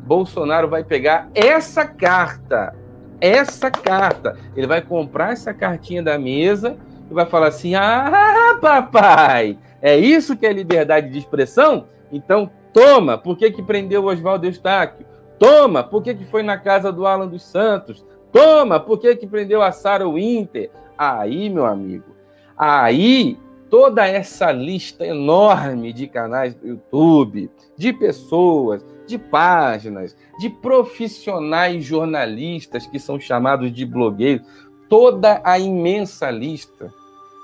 Bolsonaro 0.03 0.67
vai 0.67 0.83
pegar 0.83 1.29
essa 1.35 1.85
carta, 1.85 2.73
essa 3.21 3.69
carta, 3.69 4.35
ele 4.55 4.65
vai 4.65 4.81
comprar 4.81 5.33
essa 5.33 5.53
cartinha 5.53 6.01
da 6.01 6.17
mesa 6.17 6.75
e 7.07 7.13
vai 7.13 7.27
falar 7.27 7.49
assim: 7.49 7.75
"Ah, 7.75 8.57
papai, 8.59 9.59
É 9.81 9.97
isso 9.97 10.35
que 10.35 10.45
é 10.45 10.53
liberdade 10.53 11.09
de 11.09 11.17
expressão? 11.17 11.85
Então, 12.11 12.49
toma, 12.73 13.17
por 13.17 13.37
que, 13.37 13.51
que 13.51 13.61
prendeu 13.61 14.03
o 14.03 14.07
Oswaldo 14.07 14.45
Eustáquio? 14.45 15.05
Toma, 15.39 15.83
por 15.83 16.01
que, 16.01 16.15
que 16.15 16.25
foi 16.25 16.41
na 16.41 16.57
casa 16.57 16.91
do 16.91 17.05
Alan 17.05 17.27
dos 17.27 17.43
Santos? 17.43 18.05
Toma, 18.31 18.79
por 18.79 18.99
que, 18.99 19.15
que 19.15 19.27
prendeu 19.27 19.61
a 19.61 19.71
Sarah 19.71 20.07
Winter? 20.07 20.71
Aí, 20.97 21.49
meu 21.49 21.65
amigo, 21.65 22.15
aí 22.57 23.37
toda 23.69 24.07
essa 24.07 24.51
lista 24.51 25.05
enorme 25.05 25.93
de 25.93 26.07
canais 26.07 26.55
do 26.55 26.67
YouTube, 26.67 27.51
de 27.77 27.93
pessoas, 27.93 28.83
de 29.05 29.17
páginas, 29.17 30.15
de 30.39 30.49
profissionais 30.49 31.83
jornalistas 31.83 32.87
que 32.87 32.99
são 32.99 33.19
chamados 33.19 33.71
de 33.71 33.85
blogueiros, 33.85 34.45
toda 34.89 35.41
a 35.43 35.59
imensa 35.59 36.31
lista 36.31 36.91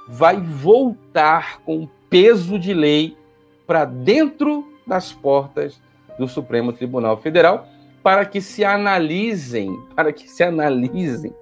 vai 0.08 0.40
voltar 0.40 1.62
com 1.62 1.88
peso 2.14 2.60
de 2.60 2.76
lei 2.76 3.18
para 3.66 3.86
dentro 3.86 4.72
das 4.86 5.12
portas 5.12 5.82
do 6.20 6.28
Supremo 6.28 6.72
Tribunal 6.72 7.18
Federal 7.18 7.66
para 8.04 8.24
que 8.24 8.40
se 8.40 8.64
analisem, 8.64 9.76
para 9.96 10.14
que 10.14 10.30
se 10.30 10.44
analisem 10.44 11.34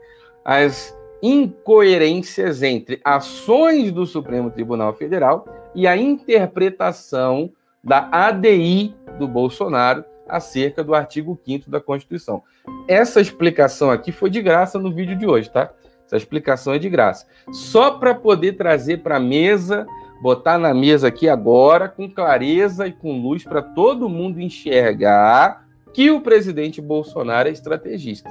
as 0.46 0.98
incoerências 1.22 2.64
entre 2.64 3.02
ações 3.04 3.92
do 3.92 4.06
Supremo 4.06 4.50
Tribunal 4.50 4.94
Federal 4.94 5.46
e 5.76 5.86
a 5.86 5.98
interpretação 5.98 7.52
da 7.84 8.08
ADI 8.10 8.96
do 9.20 9.28
Bolsonaro 9.28 10.06
acerca 10.26 10.82
do 10.82 10.96
artigo 10.96 11.38
5 11.46 11.70
da 11.70 11.82
Constituição. 11.82 12.44
Essa 12.88 13.20
explicação 13.20 13.92
aqui 13.92 14.14
foi 14.14 14.30
de 14.30 14.42
graça 14.42 14.80
no 14.80 14.90
vídeo 14.90 15.18
de 15.18 15.28
hoje, 15.28 15.50
tá? 15.50 15.70
Essa 16.06 16.16
explicação 16.16 16.74
é 16.74 16.80
de 16.80 16.90
graça. 16.90 17.28
Só 17.52 17.92
para 17.92 18.16
poder 18.16 18.54
trazer 18.54 19.00
para 19.00 19.18
a 19.18 19.20
mesa, 19.20 19.86
botar 20.22 20.58
na 20.58 20.74
mesa 20.74 21.08
aqui 21.08 21.28
agora, 21.28 21.90
com 21.90 22.10
clareza 22.10 22.88
e 22.88 22.94
com 22.94 23.22
luz, 23.22 23.44
para 23.44 23.62
todo 23.62 24.08
mundo 24.08 24.40
enxergar 24.40 25.66
que 25.94 26.12
o 26.12 26.22
presidente 26.22 26.80
Bolsonaro 26.80 27.50
é 27.50 27.52
estrategista. 27.52 28.30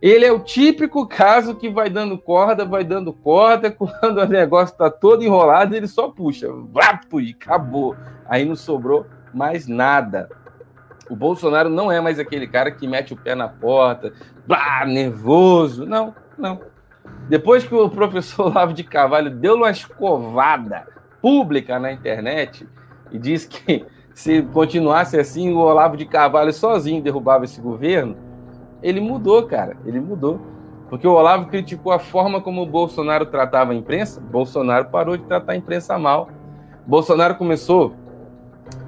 Ele 0.00 0.24
é 0.24 0.32
o 0.32 0.40
típico 0.40 1.06
caso 1.06 1.54
que 1.54 1.68
vai 1.68 1.90
dando 1.90 2.16
corda, 2.16 2.64
vai 2.64 2.84
dando 2.84 3.12
corda, 3.12 3.70
quando 3.72 4.18
o 4.18 4.26
negócio 4.26 4.72
está 4.72 4.90
todo 4.90 5.24
enrolado, 5.24 5.74
ele 5.74 5.88
só 5.88 6.08
puxa, 6.08 6.48
vapo, 6.70 7.20
e 7.20 7.30
acabou. 7.30 7.96
Aí 8.28 8.44
não 8.44 8.56
sobrou 8.56 9.06
mais 9.32 9.66
nada. 9.66 10.28
O 11.08 11.16
Bolsonaro 11.16 11.68
não 11.68 11.90
é 11.90 12.00
mais 12.00 12.18
aquele 12.18 12.46
cara 12.46 12.70
que 12.70 12.86
mete 12.86 13.12
o 13.12 13.16
pé 13.16 13.34
na 13.34 13.48
porta, 13.48 14.12
blá, 14.46 14.84
nervoso. 14.86 15.84
Não, 15.84 16.14
não. 16.38 16.60
Depois 17.28 17.64
que 17.64 17.74
o 17.74 17.88
professor 17.88 18.46
Olavo 18.50 18.72
de 18.72 18.84
Carvalho 18.84 19.30
deu 19.30 19.54
uma 19.54 19.70
escovada 19.70 20.86
pública 21.20 21.78
na 21.78 21.92
internet 21.92 22.66
e 23.12 23.18
disse 23.18 23.48
que 23.48 23.84
se 24.14 24.42
continuasse 24.42 25.18
assim, 25.18 25.52
o 25.52 25.58
Olavo 25.58 25.96
de 25.96 26.04
Carvalho 26.04 26.52
sozinho 26.52 27.02
derrubava 27.02 27.44
esse 27.44 27.60
governo, 27.60 28.16
ele 28.82 29.00
mudou, 29.00 29.46
cara. 29.46 29.76
Ele 29.84 30.00
mudou. 30.00 30.40
Porque 30.88 31.06
o 31.06 31.12
Olavo 31.12 31.46
criticou 31.46 31.92
a 31.92 31.98
forma 32.00 32.40
como 32.40 32.62
o 32.62 32.66
Bolsonaro 32.66 33.26
tratava 33.26 33.72
a 33.72 33.74
imprensa, 33.76 34.20
Bolsonaro 34.20 34.86
parou 34.86 35.16
de 35.16 35.22
tratar 35.24 35.52
a 35.52 35.56
imprensa 35.56 35.96
mal. 35.96 36.28
Bolsonaro 36.84 37.36
começou 37.36 37.94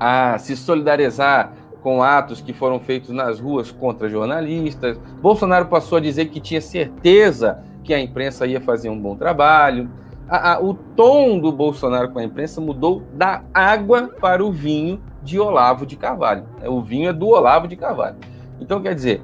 a 0.00 0.36
se 0.38 0.56
solidarizar 0.56 1.52
com 1.80 2.02
atos 2.02 2.40
que 2.40 2.52
foram 2.52 2.80
feitos 2.80 3.10
nas 3.10 3.38
ruas 3.38 3.70
contra 3.70 4.08
jornalistas. 4.08 4.98
Bolsonaro 5.20 5.66
passou 5.66 5.98
a 5.98 6.00
dizer 6.00 6.26
que 6.26 6.40
tinha 6.40 6.60
certeza 6.60 7.62
que 7.82 7.92
a 7.92 8.00
imprensa 8.00 8.46
ia 8.46 8.60
fazer 8.60 8.88
um 8.88 8.98
bom 8.98 9.16
trabalho. 9.16 9.90
A, 10.28 10.54
a, 10.54 10.60
o 10.62 10.74
tom 10.74 11.38
do 11.38 11.52
Bolsonaro 11.52 12.10
com 12.10 12.18
a 12.18 12.24
imprensa 12.24 12.60
mudou 12.60 13.02
da 13.12 13.42
água 13.52 14.10
para 14.20 14.44
o 14.44 14.52
vinho 14.52 15.00
de 15.22 15.38
Olavo 15.38 15.84
de 15.84 15.96
Carvalho. 15.96 16.44
É, 16.60 16.68
o 16.68 16.80
vinho 16.80 17.08
é 17.08 17.12
do 17.12 17.28
Olavo 17.28 17.68
de 17.68 17.76
Carvalho. 17.76 18.16
Então, 18.60 18.80
quer 18.80 18.94
dizer, 18.94 19.22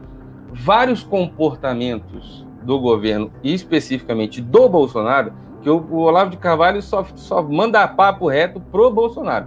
vários 0.52 1.02
comportamentos 1.02 2.46
do 2.62 2.78
governo, 2.78 3.30
e 3.42 3.54
especificamente 3.54 4.42
do 4.42 4.68
Bolsonaro, 4.68 5.32
que 5.62 5.70
o, 5.70 5.96
Olavo 5.96 6.30
de 6.30 6.36
Carvalho 6.36 6.82
só, 6.82 7.04
só 7.14 7.42
manda 7.42 7.86
papo 7.88 8.28
reto 8.28 8.60
pro 8.60 8.90
Bolsonaro. 8.90 9.46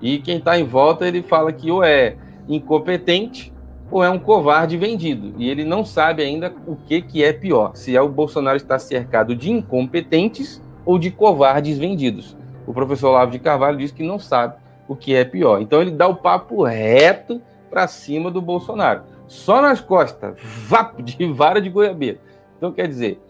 E 0.00 0.18
quem 0.18 0.38
está 0.38 0.58
em 0.58 0.64
volta, 0.64 1.06
ele 1.06 1.22
fala 1.22 1.52
que 1.52 1.70
ou 1.70 1.82
é 1.82 2.16
incompetente 2.48 3.52
ou 3.90 4.02
é 4.02 4.10
um 4.10 4.18
covarde 4.18 4.76
vendido. 4.76 5.34
E 5.38 5.48
ele 5.48 5.64
não 5.64 5.84
sabe 5.84 6.22
ainda 6.22 6.52
o 6.66 6.76
que, 6.76 7.00
que 7.00 7.24
é 7.24 7.32
pior: 7.32 7.74
se 7.74 7.96
é 7.96 8.00
o 8.00 8.08
Bolsonaro 8.08 8.56
estar 8.56 8.78
cercado 8.78 9.34
de 9.34 9.50
incompetentes 9.50 10.62
ou 10.84 10.98
de 10.98 11.10
covardes 11.10 11.78
vendidos. 11.78 12.36
O 12.66 12.72
professor 12.72 13.08
Olavo 13.08 13.32
de 13.32 13.38
Carvalho 13.38 13.78
diz 13.78 13.90
que 13.90 14.02
não 14.02 14.18
sabe 14.18 14.56
o 14.86 14.94
que 14.94 15.14
é 15.14 15.24
pior. 15.24 15.60
Então 15.60 15.80
ele 15.80 15.90
dá 15.90 16.06
o 16.06 16.16
papo 16.16 16.64
reto 16.64 17.40
para 17.70 17.86
cima 17.86 18.30
do 18.30 18.40
Bolsonaro. 18.40 19.02
Só 19.26 19.60
nas 19.60 19.80
costas, 19.80 20.34
vapo, 20.42 21.02
de 21.02 21.26
vara 21.32 21.60
de 21.60 21.68
goiabeira. 21.68 22.18
Então 22.56 22.72
quer 22.72 22.88
dizer, 22.88 23.20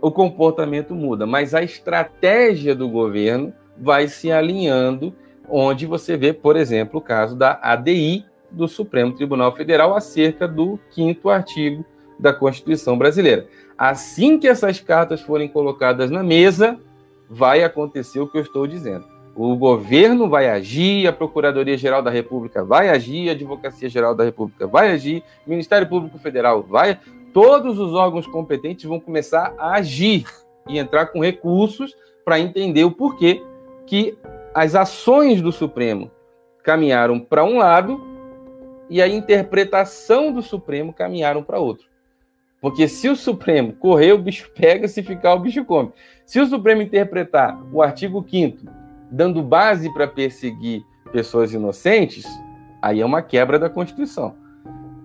o 0.00 0.10
comportamento 0.10 0.94
muda, 0.94 1.26
mas 1.26 1.54
a 1.54 1.62
estratégia 1.62 2.74
do 2.74 2.88
governo 2.88 3.52
vai 3.76 4.08
se 4.08 4.30
alinhando, 4.30 5.14
onde 5.48 5.86
você 5.86 6.16
vê, 6.16 6.32
por 6.32 6.56
exemplo, 6.56 7.00
o 7.00 7.02
caso 7.02 7.34
da 7.36 7.58
ADI 7.62 8.26
do 8.50 8.66
Supremo 8.68 9.12
Tribunal 9.12 9.54
Federal 9.54 9.94
acerca 9.94 10.46
do 10.46 10.78
quinto 10.90 11.30
artigo 11.30 11.84
da 12.18 12.32
Constituição 12.32 12.98
brasileira. 12.98 13.46
Assim 13.78 14.38
que 14.38 14.48
essas 14.48 14.80
cartas 14.80 15.20
forem 15.20 15.48
colocadas 15.48 16.10
na 16.10 16.22
mesa, 16.22 16.78
vai 17.28 17.62
acontecer 17.62 18.20
o 18.20 18.28
que 18.28 18.36
eu 18.36 18.42
estou 18.42 18.66
dizendo 18.66 19.20
o 19.34 19.56
governo 19.56 20.28
vai 20.28 20.48
agir, 20.48 21.06
a 21.06 21.12
Procuradoria-Geral 21.12 22.02
da 22.02 22.10
República 22.10 22.64
vai 22.64 22.90
agir, 22.90 23.28
a 23.28 23.32
Advocacia-Geral 23.32 24.14
da 24.14 24.24
República 24.24 24.66
vai 24.66 24.90
agir, 24.92 25.22
o 25.46 25.50
Ministério 25.50 25.88
Público 25.88 26.18
Federal 26.18 26.62
vai. 26.62 26.98
Todos 27.32 27.78
os 27.78 27.94
órgãos 27.94 28.26
competentes 28.26 28.84
vão 28.84 28.98
começar 28.98 29.54
a 29.56 29.76
agir 29.76 30.26
e 30.68 30.78
entrar 30.78 31.06
com 31.06 31.22
recursos 31.22 31.96
para 32.24 32.40
entender 32.40 32.84
o 32.84 32.90
porquê 32.90 33.42
que 33.86 34.18
as 34.52 34.74
ações 34.74 35.40
do 35.40 35.52
Supremo 35.52 36.10
caminharam 36.62 37.18
para 37.18 37.44
um 37.44 37.58
lado 37.58 38.00
e 38.90 39.00
a 39.00 39.08
interpretação 39.08 40.32
do 40.32 40.42
Supremo 40.42 40.92
caminharam 40.92 41.42
para 41.42 41.60
outro. 41.60 41.88
Porque 42.60 42.88
se 42.88 43.08
o 43.08 43.16
Supremo 43.16 43.72
correr, 43.72 44.12
o 44.12 44.18
bicho 44.18 44.50
pega, 44.54 44.88
se 44.88 45.02
ficar, 45.02 45.34
o 45.34 45.40
bicho 45.40 45.64
come. 45.64 45.92
Se 46.26 46.40
o 46.40 46.46
Supremo 46.46 46.82
interpretar 46.82 47.58
o 47.72 47.80
artigo 47.80 48.26
5 48.28 48.66
dando 49.10 49.42
base 49.42 49.92
para 49.92 50.06
perseguir 50.06 50.82
pessoas 51.12 51.52
inocentes, 51.52 52.24
aí 52.82 53.00
é 53.00 53.06
uma 53.06 53.22
quebra 53.22 53.58
da 53.58 53.70
Constituição. 53.70 54.34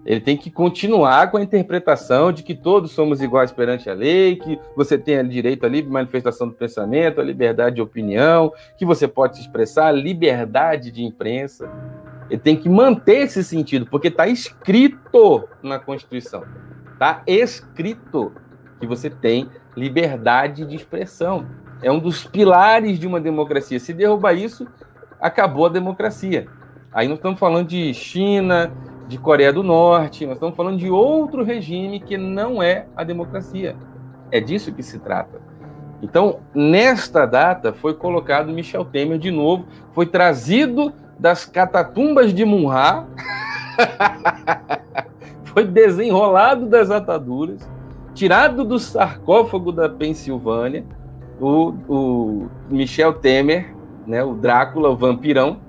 Ele 0.05 0.21
tem 0.21 0.38
que 0.38 0.51
continuar 0.51 1.31
com 1.31 1.38
a 1.38 1.41
interpretação 1.41 2.31
de 2.31 2.43
que 2.43 2.53
todos 2.53 2.91
somos 2.91 3.23
iguais 3.23 3.51
perante 3.51 3.89
a 3.89 3.93
lei, 3.93 4.36
que 4.36 4.59
você 4.75 4.99
tem 4.99 5.27
direito 5.27 5.65
à 5.65 5.69
livre 5.69 5.91
manifestação 5.91 6.47
do 6.47 6.53
pensamento, 6.53 7.19
à 7.19 7.23
liberdade 7.23 7.77
de 7.77 7.81
opinião, 7.81 8.53
que 8.77 8.86
você 8.86 9.07
pode 9.07 9.38
se 9.38 9.41
expressar, 9.41 9.91
liberdade 9.91 10.91
de 10.91 11.03
imprensa. 11.03 11.67
Ele 12.30 12.39
tem 12.39 12.55
que 12.55 12.67
manter 12.67 13.23
esse 13.23 13.43
sentido, 13.43 13.86
porque 13.86 14.07
está 14.07 14.28
escrito 14.28 15.47
na 15.61 15.78
Constituição. 15.78 16.43
Está 16.93 17.21
escrito 17.28 18.32
que 18.80 18.88
você 18.88 19.09
tem 19.09 19.49
liberdade 19.76 20.65
de 20.65 20.76
expressão. 20.76 21.45
É 21.82 21.91
um 21.91 21.99
dos 21.99 22.23
pilares 22.26 22.97
de 22.97 23.05
uma 23.05 23.19
democracia. 23.19 23.80
Se 23.80 23.93
derrubar 23.93 24.34
isso, 24.34 24.67
acabou 25.19 25.65
a 25.65 25.69
democracia. 25.69 26.47
Aí 26.91 27.07
nós 27.07 27.17
estamos 27.17 27.39
falando 27.39 27.67
de 27.67 27.93
China, 27.93 28.71
de 29.07 29.17
Coreia 29.17 29.53
do 29.53 29.61
Norte, 29.61 30.26
nós 30.26 30.36
estamos 30.36 30.55
falando 30.55 30.78
de 30.78 30.89
outro 30.89 31.43
regime 31.43 31.99
que 31.99 32.17
não 32.17 32.63
é 32.63 32.88
a 32.95 33.03
democracia. 33.03 33.76
É 34.32 34.39
disso 34.39 34.73
que 34.73 34.82
se 34.82 34.99
trata. 34.99 35.39
Então, 36.01 36.39
nesta 36.53 37.26
data, 37.26 37.73
foi 37.73 37.93
colocado 37.93 38.51
Michel 38.51 38.86
Temer 38.86 39.17
de 39.17 39.32
novo, 39.32 39.65
foi 39.93 40.05
trazido 40.05 40.93
das 41.18 41.45
catatumbas 41.45 42.34
de 42.34 42.45
Munhá, 42.45 43.05
foi 45.45 45.66
desenrolado 45.66 46.66
das 46.68 46.91
ataduras, 46.91 47.70
tirado 48.13 48.63
do 48.63 48.80
sarcófago 48.80 49.72
da 49.72 49.89
Pensilvânia, 49.89 50.86
o, 51.39 51.74
o 51.88 52.49
Michel 52.70 53.13
Temer, 53.13 53.76
né, 54.07 54.24
o 54.24 54.34
Drácula, 54.34 54.89
o 54.89 54.95
vampirão, 54.95 55.59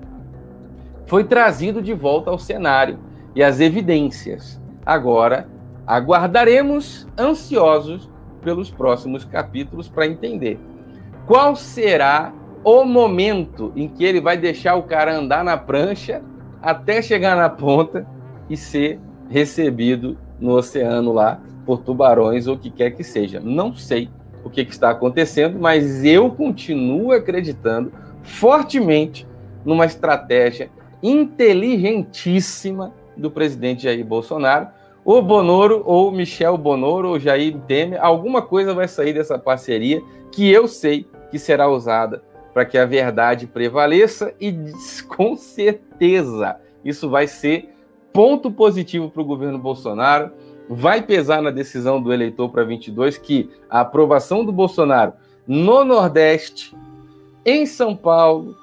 foi 1.05 1.23
trazido 1.23 1.81
de 1.81 1.93
volta 1.93 2.29
ao 2.29 2.37
cenário 2.37 2.99
e 3.35 3.43
às 3.43 3.59
evidências. 3.59 4.61
Agora, 4.85 5.47
aguardaremos 5.85 7.07
ansiosos 7.17 8.09
pelos 8.41 8.69
próximos 8.69 9.25
capítulos 9.25 9.87
para 9.87 10.07
entender 10.07 10.59
qual 11.25 11.55
será 11.55 12.33
o 12.69 12.83
momento 12.83 13.71
em 13.77 13.87
que 13.87 14.03
ele 14.03 14.19
vai 14.19 14.35
deixar 14.35 14.75
o 14.75 14.83
cara 14.83 15.17
andar 15.17 15.41
na 15.41 15.55
prancha 15.55 16.21
até 16.61 17.01
chegar 17.01 17.33
na 17.33 17.47
ponta 17.47 18.05
e 18.49 18.57
ser 18.57 18.99
recebido 19.29 20.17
no 20.37 20.51
oceano 20.51 21.13
lá 21.13 21.39
por 21.65 21.77
tubarões 21.77 22.45
ou 22.45 22.55
o 22.55 22.59
que 22.59 22.69
quer 22.69 22.91
que 22.91 23.05
seja. 23.05 23.39
Não 23.39 23.73
sei 23.73 24.09
o 24.43 24.49
que, 24.49 24.65
que 24.65 24.73
está 24.73 24.89
acontecendo, 24.89 25.57
mas 25.57 26.03
eu 26.03 26.29
continuo 26.29 27.13
acreditando 27.13 27.89
fortemente 28.21 29.25
numa 29.63 29.85
estratégia 29.85 30.69
inteligentíssima 31.01 32.93
do 33.15 33.31
presidente 33.31 33.83
Jair 33.83 34.05
Bolsonaro. 34.05 34.67
O 35.05 35.21
Bonoro, 35.21 35.83
ou 35.85 36.11
Michel 36.11 36.57
Bonoro, 36.57 37.11
ou 37.11 37.19
Jair 37.19 37.57
Temer, 37.59 38.03
alguma 38.03 38.41
coisa 38.41 38.73
vai 38.73 38.89
sair 38.89 39.13
dessa 39.13 39.39
parceria 39.39 40.01
que 40.33 40.51
eu 40.51 40.67
sei 40.67 41.07
que 41.31 41.39
será 41.39 41.69
usada 41.69 42.27
para 42.57 42.65
que 42.65 42.75
a 42.75 42.87
verdade 42.87 43.45
prevaleça 43.45 44.33
e 44.41 44.51
com 45.15 45.37
certeza 45.37 46.59
isso 46.83 47.07
vai 47.07 47.27
ser 47.27 47.69
ponto 48.11 48.49
positivo 48.49 49.11
para 49.11 49.21
o 49.21 49.25
governo 49.25 49.59
Bolsonaro, 49.59 50.31
vai 50.67 51.03
pesar 51.03 51.39
na 51.39 51.51
decisão 51.51 52.01
do 52.01 52.11
eleitor 52.11 52.49
para 52.49 52.63
22 52.63 53.15
que 53.19 53.47
a 53.69 53.81
aprovação 53.81 54.43
do 54.43 54.51
Bolsonaro 54.51 55.13
no 55.45 55.85
Nordeste, 55.85 56.75
em 57.45 57.67
São 57.67 57.95
Paulo, 57.95 58.55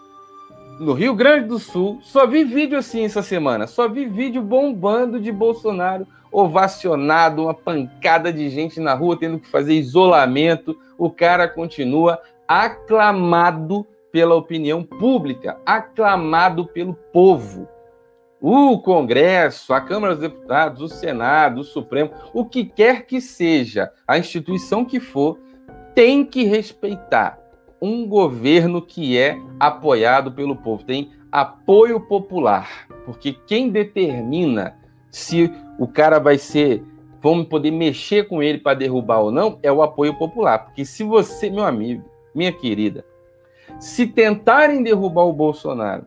no 0.81 0.93
Rio 0.93 1.15
Grande 1.15 1.47
do 1.47 1.61
Sul, 1.61 2.01
só 2.03 2.27
vi 2.27 2.43
vídeo 2.43 2.77
assim 2.77 3.05
essa 3.05 3.23
semana, 3.23 3.69
só 3.69 3.89
vi 3.89 4.07
vídeo 4.07 4.43
bombando 4.43 5.21
de 5.21 5.31
Bolsonaro 5.31 6.05
ovacionado, 6.35 7.45
uma 7.45 7.55
pancada 7.55 8.33
de 8.33 8.51
gente 8.51 8.81
na 8.81 8.93
rua 8.93 9.17
tendo 9.17 9.39
que 9.39 9.47
fazer 9.47 9.75
isolamento. 9.75 10.77
O 10.99 11.09
cara 11.09 11.47
continua 11.47 12.19
aclamado 12.47 13.87
pela 14.13 14.35
opinião 14.35 14.83
pública, 14.83 15.59
aclamado 15.67 16.67
pelo 16.67 16.95
povo. 16.95 17.69
O 18.41 18.79
Congresso, 18.79 19.73
a 19.73 19.81
Câmara 19.81 20.15
dos 20.15 20.23
Deputados, 20.23 20.83
o 20.83 20.89
Senado, 20.89 21.63
o 21.63 21.65
Supremo, 21.65 22.11
o 22.33 22.45
que 22.45 22.65
quer 22.65 23.07
que 23.07 23.21
seja, 23.21 23.91
a 24.07 24.19
instituição 24.19 24.85
que 24.85 25.01
for, 25.01 25.39
tem 25.95 26.25
que 26.25 26.45
respeitar 26.45 27.39
um 27.81 28.07
governo 28.07 28.81
que 28.81 29.19
é 29.19 29.39
apoiado 29.59 30.33
pelo 30.33 30.57
povo, 30.57 30.85
tem 30.85 31.11
apoio 31.31 32.01
popular, 32.01 32.87
porque 33.05 33.33
quem 33.33 33.69
determina 33.69 34.77
se 35.11 35.51
o 35.79 35.87
cara 35.87 36.19
vai 36.19 36.39
ser, 36.39 36.83
vamos 37.21 37.47
poder 37.47 37.71
mexer 37.71 38.29
com 38.29 38.43
ele 38.43 38.59
para 38.59 38.79
derrubar 38.79 39.21
ou 39.21 39.31
não, 39.31 39.59
é 39.63 39.73
o 39.73 39.83
apoio 39.83 40.15
popular. 40.19 40.67
Porque 40.67 40.85
se 40.85 41.03
você, 41.03 41.51
meu 41.51 41.65
amigo, 41.65 42.05
minha 42.35 42.53
querida, 42.53 43.05
se 43.79 44.07
tentarem 44.07 44.83
derrubar 44.83 45.25
o 45.25 45.33
Bolsonaro 45.33 46.05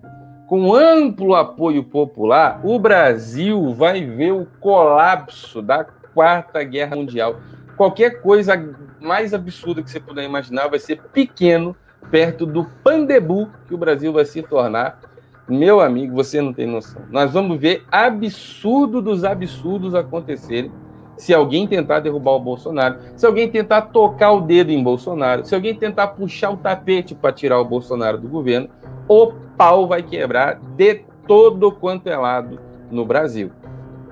com 0.47 0.73
amplo 0.73 1.35
apoio 1.35 1.83
popular, 1.83 2.61
o 2.63 2.79
Brasil 2.79 3.73
vai 3.73 4.05
ver 4.05 4.31
o 4.31 4.47
colapso 4.59 5.61
da 5.61 5.83
Quarta 5.83 6.63
Guerra 6.63 6.95
Mundial. 6.95 7.35
Qualquer 7.75 8.21
coisa 8.21 8.53
mais 8.99 9.33
absurda 9.33 9.83
que 9.83 9.91
você 9.91 9.99
puder 9.99 10.23
imaginar 10.23 10.69
vai 10.69 10.79
ser 10.79 11.01
pequeno 11.13 11.75
perto 12.09 12.45
do 12.45 12.63
pandebu 12.81 13.49
que 13.67 13.73
o 13.73 13.77
Brasil 13.77 14.13
vai 14.13 14.23
se 14.23 14.41
tornar. 14.41 14.99
Meu 15.49 15.81
amigo, 15.81 16.15
você 16.15 16.41
não 16.41 16.53
tem 16.53 16.65
noção. 16.65 17.01
Nós 17.09 17.31
vamos 17.31 17.59
ver 17.59 17.83
absurdo 17.91 19.01
dos 19.01 19.25
absurdos 19.25 19.93
acontecerem 19.93 20.71
se 21.17 21.33
alguém 21.33 21.67
tentar 21.67 21.99
derrubar 21.99 22.31
o 22.31 22.39
Bolsonaro, 22.39 22.99
se 23.15 23.25
alguém 23.25 23.49
tentar 23.49 23.81
tocar 23.83 24.31
o 24.31 24.41
dedo 24.41 24.71
em 24.71 24.83
Bolsonaro, 24.83 25.45
se 25.45 25.55
alguém 25.55 25.75
tentar 25.75 26.07
puxar 26.09 26.51
o 26.51 26.57
tapete 26.57 27.15
para 27.15 27.33
tirar 27.33 27.59
o 27.59 27.65
Bolsonaro 27.65 28.17
do 28.17 28.27
governo, 28.27 28.69
o 29.07 29.33
pau 29.57 29.87
vai 29.87 30.03
quebrar 30.03 30.59
de 30.75 31.01
todo 31.27 31.71
quanto 31.71 32.07
é 32.07 32.15
lado 32.15 32.59
no 32.91 33.05
Brasil. 33.05 33.51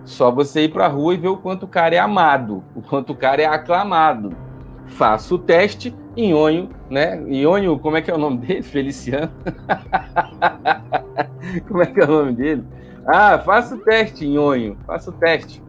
Só 0.04 0.32
você 0.32 0.66
ir 0.66 0.72
para 0.72 0.86
a 0.86 0.90
rua 0.90 1.14
e 1.14 1.18
ver 1.18 1.30
o 1.30 1.38
quanto 1.38 1.64
o 1.64 1.68
cara 1.68 1.96
é 1.96 2.00
amado, 2.00 2.64
o 2.76 2.82
quanto 2.82 3.14
o 3.14 3.16
cara 3.16 3.42
é 3.42 3.46
aclamado. 3.46 4.36
Faça 4.86 5.34
o 5.34 5.40
teste, 5.40 5.96
Nhonho, 6.16 6.70
né? 6.90 7.16
Nhonho, 7.16 7.80
como 7.80 7.98
é 7.98 8.02
que 8.02 8.12
é 8.12 8.14
o 8.14 8.18
nome 8.18 8.38
dele? 8.38 8.62
Feliciano. 8.64 9.32
como 11.68 11.82
é 11.82 11.86
que 11.88 12.00
é 12.00 12.04
o 12.04 12.08
nome 12.08 12.34
dele? 12.34 12.64
Ah, 13.08 13.40
faça 13.40 13.76
o 13.76 13.80
teste, 13.80 14.28
Nhonho. 14.28 14.78
Faça 14.86 15.10
o 15.10 15.14
teste. 15.14 15.65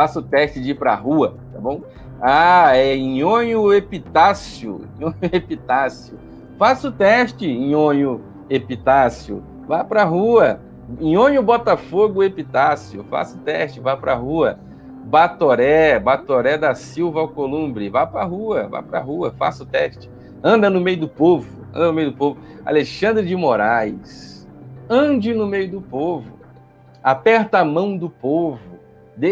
Faça 0.00 0.18
o 0.18 0.22
teste 0.22 0.58
de 0.62 0.70
ir 0.70 0.76
para 0.76 0.92
a 0.92 0.96
rua, 0.96 1.36
tá 1.52 1.60
bom? 1.60 1.82
Ah, 2.22 2.74
é 2.74 2.96
Nhonho 2.96 3.70
Epitácio. 3.70 4.88
Nhonho 4.98 5.14
Epitácio. 5.30 6.18
Faça 6.58 6.88
o 6.88 6.90
teste, 6.90 7.46
Nhonho 7.46 8.22
Epitácio. 8.48 9.42
Vá 9.68 9.84
para 9.84 10.00
a 10.00 10.06
rua. 10.06 10.58
Nhonho 10.98 11.42
Botafogo 11.42 12.22
Epitácio. 12.22 13.04
Faça 13.10 13.36
o 13.36 13.40
teste, 13.40 13.78
vá 13.78 13.94
para 13.94 14.12
a 14.12 14.16
rua. 14.16 14.58
Batoré, 15.04 16.00
Batoré 16.00 16.56
da 16.56 16.74
Silva 16.74 17.20
Alcolumbre. 17.20 17.90
Vá 17.90 18.06
para 18.06 18.22
a 18.22 18.24
rua, 18.24 18.68
vá 18.70 18.82
para 18.82 19.00
a 19.00 19.02
rua, 19.02 19.34
faça 19.36 19.64
o 19.64 19.66
teste. 19.66 20.10
Anda 20.42 20.70
no 20.70 20.80
meio 20.80 21.00
do 21.00 21.08
povo, 21.08 21.62
anda 21.74 21.88
no 21.88 21.92
meio 21.92 22.10
do 22.10 22.16
povo. 22.16 22.40
Alexandre 22.64 23.26
de 23.26 23.36
Moraes. 23.36 24.48
Ande 24.88 25.34
no 25.34 25.46
meio 25.46 25.70
do 25.70 25.82
povo. 25.82 26.38
Aperta 27.02 27.58
a 27.58 27.64
mão 27.66 27.98
do 27.98 28.08
povo. 28.08 28.69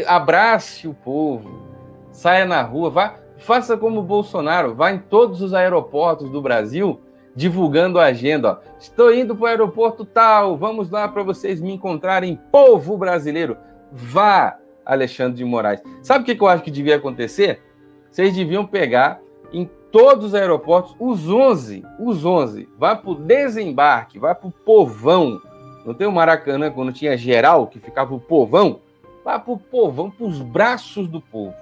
Abrace 0.07 0.87
o 0.87 0.95
povo. 0.95 1.67
Saia 2.11 2.45
na 2.45 2.63
rua, 2.63 2.91
vá, 2.91 3.15
faça 3.37 3.77
como 3.77 4.01
o 4.01 4.03
Bolsonaro, 4.05 4.75
vá 4.75 4.91
em 4.91 4.99
todos 4.99 5.41
os 5.41 5.55
aeroportos 5.55 6.31
do 6.31 6.43
Brasil 6.43 7.01
divulgando 7.39 8.01
a 8.01 8.07
agenda. 8.07 8.51
Ó. 8.51 8.77
Estou 8.81 9.15
indo 9.15 9.37
para 9.37 9.45
o 9.45 9.47
aeroporto 9.47 10.05
tal, 10.05 10.57
vamos 10.57 10.91
lá 10.91 11.07
para 11.07 11.23
vocês 11.23 11.61
me 11.61 11.73
encontrarem, 11.73 12.41
povo 12.51 12.99
brasileiro. 12.99 13.57
Vá, 13.93 14.59
Alexandre 14.85 15.39
de 15.39 15.45
Moraes. 15.45 15.81
Sabe 16.03 16.23
o 16.23 16.37
que 16.37 16.43
eu 16.43 16.49
acho 16.49 16.65
que 16.65 16.71
devia 16.71 16.97
acontecer? 16.97 17.63
Vocês 18.11 18.35
deviam 18.35 18.67
pegar 18.67 19.21
em 19.53 19.71
todos 19.93 20.27
os 20.27 20.35
aeroportos 20.35 20.97
os 20.99 21.31
11, 21.31 21.85
os 22.01 22.25
11, 22.25 22.69
vá 22.77 22.97
para 22.97 23.11
o 23.11 23.15
desembarque, 23.15 24.19
vá 24.19 24.35
para 24.35 24.49
o 24.49 24.53
povão. 24.53 25.41
Não 25.87 25.95
tem 25.95 26.09
o 26.09 26.13
Maracanã 26.13 26.71
quando 26.71 26.93
tinha 26.93 27.17
geral, 27.17 27.69
que 27.69 27.79
ficava 27.79 28.15
o 28.15 28.21
povão? 28.21 28.81
Vá 29.29 29.39
para 29.39 29.53
o 29.53 29.59
povão, 29.59 30.11
para 30.11 30.25
os 30.25 30.41
braços 30.41 31.07
do 31.07 31.21
povo. 31.21 31.55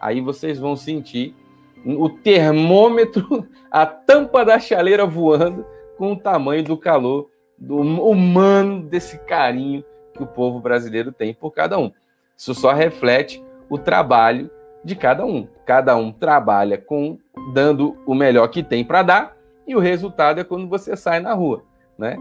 Aí 0.00 0.22
vocês 0.22 0.58
vão 0.58 0.74
sentir 0.74 1.36
o 1.84 2.08
termômetro, 2.08 3.46
a 3.70 3.84
tampa 3.84 4.42
da 4.42 4.58
chaleira 4.58 5.04
voando 5.04 5.66
com 5.98 6.12
o 6.12 6.16
tamanho 6.16 6.64
do 6.64 6.78
calor 6.78 7.28
do 7.58 7.76
humano 7.76 8.80
desse 8.80 9.18
carinho 9.18 9.84
que 10.14 10.22
o 10.22 10.26
povo 10.26 10.60
brasileiro 10.60 11.12
tem 11.12 11.34
por 11.34 11.50
cada 11.50 11.78
um. 11.78 11.92
Isso 12.34 12.54
só 12.54 12.72
reflete 12.72 13.44
o 13.68 13.76
trabalho 13.76 14.50
de 14.82 14.96
cada 14.96 15.26
um. 15.26 15.46
Cada 15.66 15.94
um 15.96 16.10
trabalha 16.10 16.78
com 16.78 17.18
dando 17.52 17.98
o 18.06 18.14
melhor 18.14 18.48
que 18.48 18.62
tem 18.62 18.82
para 18.82 19.02
dar 19.02 19.36
e 19.66 19.76
o 19.76 19.78
resultado 19.78 20.40
é 20.40 20.44
quando 20.44 20.66
você 20.66 20.96
sai 20.96 21.20
na 21.20 21.34
rua, 21.34 21.64
né? 21.98 22.16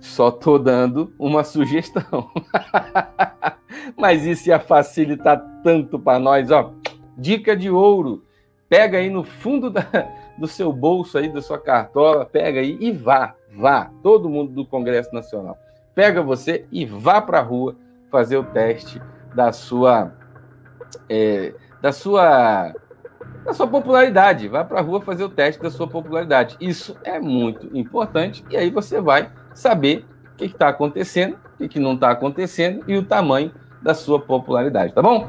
Só 0.00 0.30
tô 0.30 0.58
dando 0.58 1.12
uma 1.18 1.44
sugestão. 1.44 2.30
Mas 3.96 4.24
isso 4.24 4.48
ia 4.48 4.58
facilitar 4.58 5.42
tanto 5.62 5.98
para 5.98 6.18
nós, 6.18 6.50
ó. 6.50 6.72
Dica 7.16 7.56
de 7.56 7.70
ouro 7.70 8.22
Pega 8.68 8.98
aí 8.98 9.10
no 9.10 9.22
fundo 9.22 9.70
da, 9.70 9.86
do 10.36 10.48
seu 10.48 10.72
bolso 10.72 11.18
aí, 11.18 11.28
da 11.28 11.42
sua 11.42 11.58
cartola, 11.58 12.24
pega 12.24 12.60
aí 12.60 12.76
e 12.80 12.90
vá, 12.90 13.34
vá, 13.56 13.90
todo 14.02 14.28
mundo 14.28 14.52
do 14.52 14.66
Congresso 14.66 15.14
Nacional. 15.14 15.56
Pega 15.94 16.22
você 16.22 16.66
e 16.72 16.84
vá 16.84 17.20
para 17.20 17.38
a 17.38 17.42
rua 17.42 17.76
fazer 18.10 18.36
o 18.36 18.42
teste 18.42 19.00
da 19.34 19.52
sua 19.52 20.12
é, 21.08 21.54
da 21.80 21.92
sua 21.92 22.74
da 23.44 23.52
sua 23.52 23.68
popularidade. 23.68 24.48
Vá 24.48 24.64
para 24.64 24.80
a 24.80 24.82
rua 24.82 25.00
fazer 25.00 25.22
o 25.22 25.28
teste 25.28 25.62
da 25.62 25.70
sua 25.70 25.86
popularidade. 25.86 26.56
Isso 26.60 26.96
é 27.04 27.20
muito 27.20 27.76
importante 27.76 28.44
e 28.50 28.56
aí 28.56 28.70
você 28.70 29.00
vai 29.00 29.30
saber 29.54 30.04
o 30.32 30.36
que 30.36 30.46
está 30.46 30.68
acontecendo, 30.68 31.34
o 31.54 31.58
que, 31.58 31.68
que 31.68 31.78
não 31.78 31.94
está 31.94 32.10
acontecendo 32.10 32.82
e 32.88 32.96
o 32.96 33.04
tamanho 33.04 33.52
da 33.84 33.94
sua 33.94 34.18
popularidade, 34.18 34.92
tá 34.92 35.02
bom? 35.02 35.28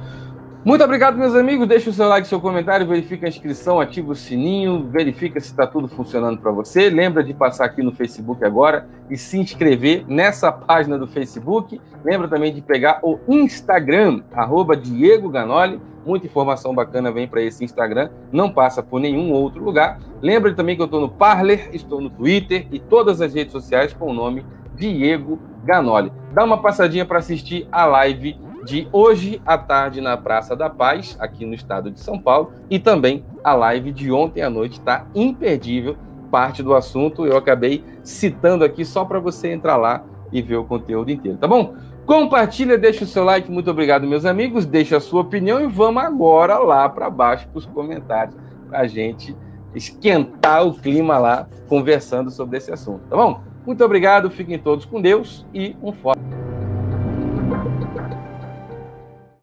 Muito 0.66 0.84
obrigado, 0.84 1.16
meus 1.16 1.36
amigos. 1.36 1.68
Deixe 1.68 1.88
o 1.88 1.94
seu 1.94 2.08
like, 2.08 2.28
seu 2.28 2.42
comentário, 2.42 2.88
verifica 2.88 3.28
a 3.28 3.30
inscrição, 3.30 3.80
ativa 3.80 4.12
o 4.12 4.16
sininho, 4.16 4.88
verifica 4.90 5.40
se 5.40 5.46
está 5.46 5.68
tudo 5.68 5.88
funcionando 5.88 6.40
para 6.40 6.52
você. 6.52 6.90
Lembra 6.90 7.24
de 7.24 7.36
passar 7.36 7.66
aqui 7.66 7.84
no 7.84 7.92
Facebook 7.92 8.44
agora 8.44 8.88
e 9.08 9.16
se 9.16 9.38
inscrever 9.38 10.04
nessa 10.08 10.52
página 10.52 10.98
do 10.98 11.06
Facebook. 11.06 11.80
Lembra 12.04 12.28
também 12.28 12.52
de 12.52 12.64
pegar 12.64 13.00
o 13.04 13.20
Instagram, 13.28 14.24
arroba 14.34 14.76
Diego 14.76 15.30
Ganoli. 15.30 15.80
Muita 16.04 16.26
informação 16.26 16.74
bacana 16.74 17.12
vem 17.12 17.28
para 17.28 17.44
esse 17.44 17.64
Instagram, 17.64 18.10
não 18.32 18.50
passa 18.50 18.82
por 18.82 19.00
nenhum 19.00 19.32
outro 19.34 19.64
lugar. 19.64 20.00
Lembra 20.20 20.52
também 20.56 20.76
que 20.76 20.82
eu 20.82 20.86
estou 20.86 21.02
no 21.02 21.10
Parler, 21.10 21.70
estou 21.74 22.02
no 22.02 22.10
Twitter 22.10 22.66
e 22.72 22.80
todas 22.80 23.22
as 23.22 23.36
redes 23.36 23.52
sociais 23.52 23.94
com 23.94 24.10
o 24.10 24.14
nome 24.14 24.44
Diego 24.76 25.40
Ganoli. 25.64 26.12
Dá 26.34 26.44
uma 26.44 26.60
passadinha 26.60 27.06
para 27.06 27.20
assistir 27.20 27.68
a 27.72 27.86
live 27.86 28.45
de 28.66 28.88
hoje 28.92 29.40
à 29.46 29.58
tarde 29.58 30.02
na 30.02 30.18
Praça 30.18 30.56
da 30.56 30.70
Paz, 30.70 31.16
aqui 31.20 31.46
no 31.46 31.54
estado 31.54 31.92
de 31.92 32.00
São 32.00 32.20
Paulo, 32.20 32.52
e 32.68 32.80
também 32.80 33.24
a 33.44 33.54
live 33.54 33.92
de 33.92 34.12
ontem 34.12 34.42
à 34.42 34.50
noite 34.50 34.80
está 34.80 35.06
imperdível. 35.14 35.96
Parte 36.32 36.64
do 36.64 36.74
assunto 36.74 37.26
eu 37.26 37.38
acabei 37.38 37.84
citando 38.04 38.66
aqui 38.66 38.84
só 38.84 39.06
para 39.06 39.20
você 39.20 39.54
entrar 39.54 39.78
lá 39.78 40.04
e 40.32 40.42
ver 40.42 40.58
o 40.58 40.66
conteúdo 40.66 41.12
inteiro, 41.12 41.38
tá 41.38 41.48
bom? 41.48 41.76
Compartilha, 42.08 42.78
deixa 42.78 43.04
o 43.04 43.08
seu 43.08 43.24
like, 43.24 43.50
muito 43.50 43.70
obrigado, 43.70 44.08
meus 44.08 44.26
amigos. 44.26 44.66
Deixa 44.66 44.98
a 44.98 45.00
sua 45.00 45.22
opinião 45.22 45.62
e 45.62 45.68
vamos 45.68 46.04
agora 46.04 46.58
lá 46.58 46.90
para 46.90 47.10
baixo 47.10 47.48
para 47.48 47.60
os 47.60 47.66
comentários, 47.68 48.36
para 48.68 48.80
a 48.80 48.88
gente 48.88 49.36
esquentar 49.74 50.66
o 50.66 50.74
clima 50.74 51.18
lá 51.18 51.48
conversando 51.68 52.32
sobre 52.32 52.58
esse 52.58 52.72
assunto, 52.72 53.02
tá 53.10 53.16
bom? 53.16 53.42
Muito 53.66 53.84
obrigado, 53.84 54.30
fiquem 54.30 54.58
todos 54.58 54.86
com 54.86 55.02
Deus 55.02 55.46
e 55.54 55.76
um 55.82 55.92
forte 55.92 56.22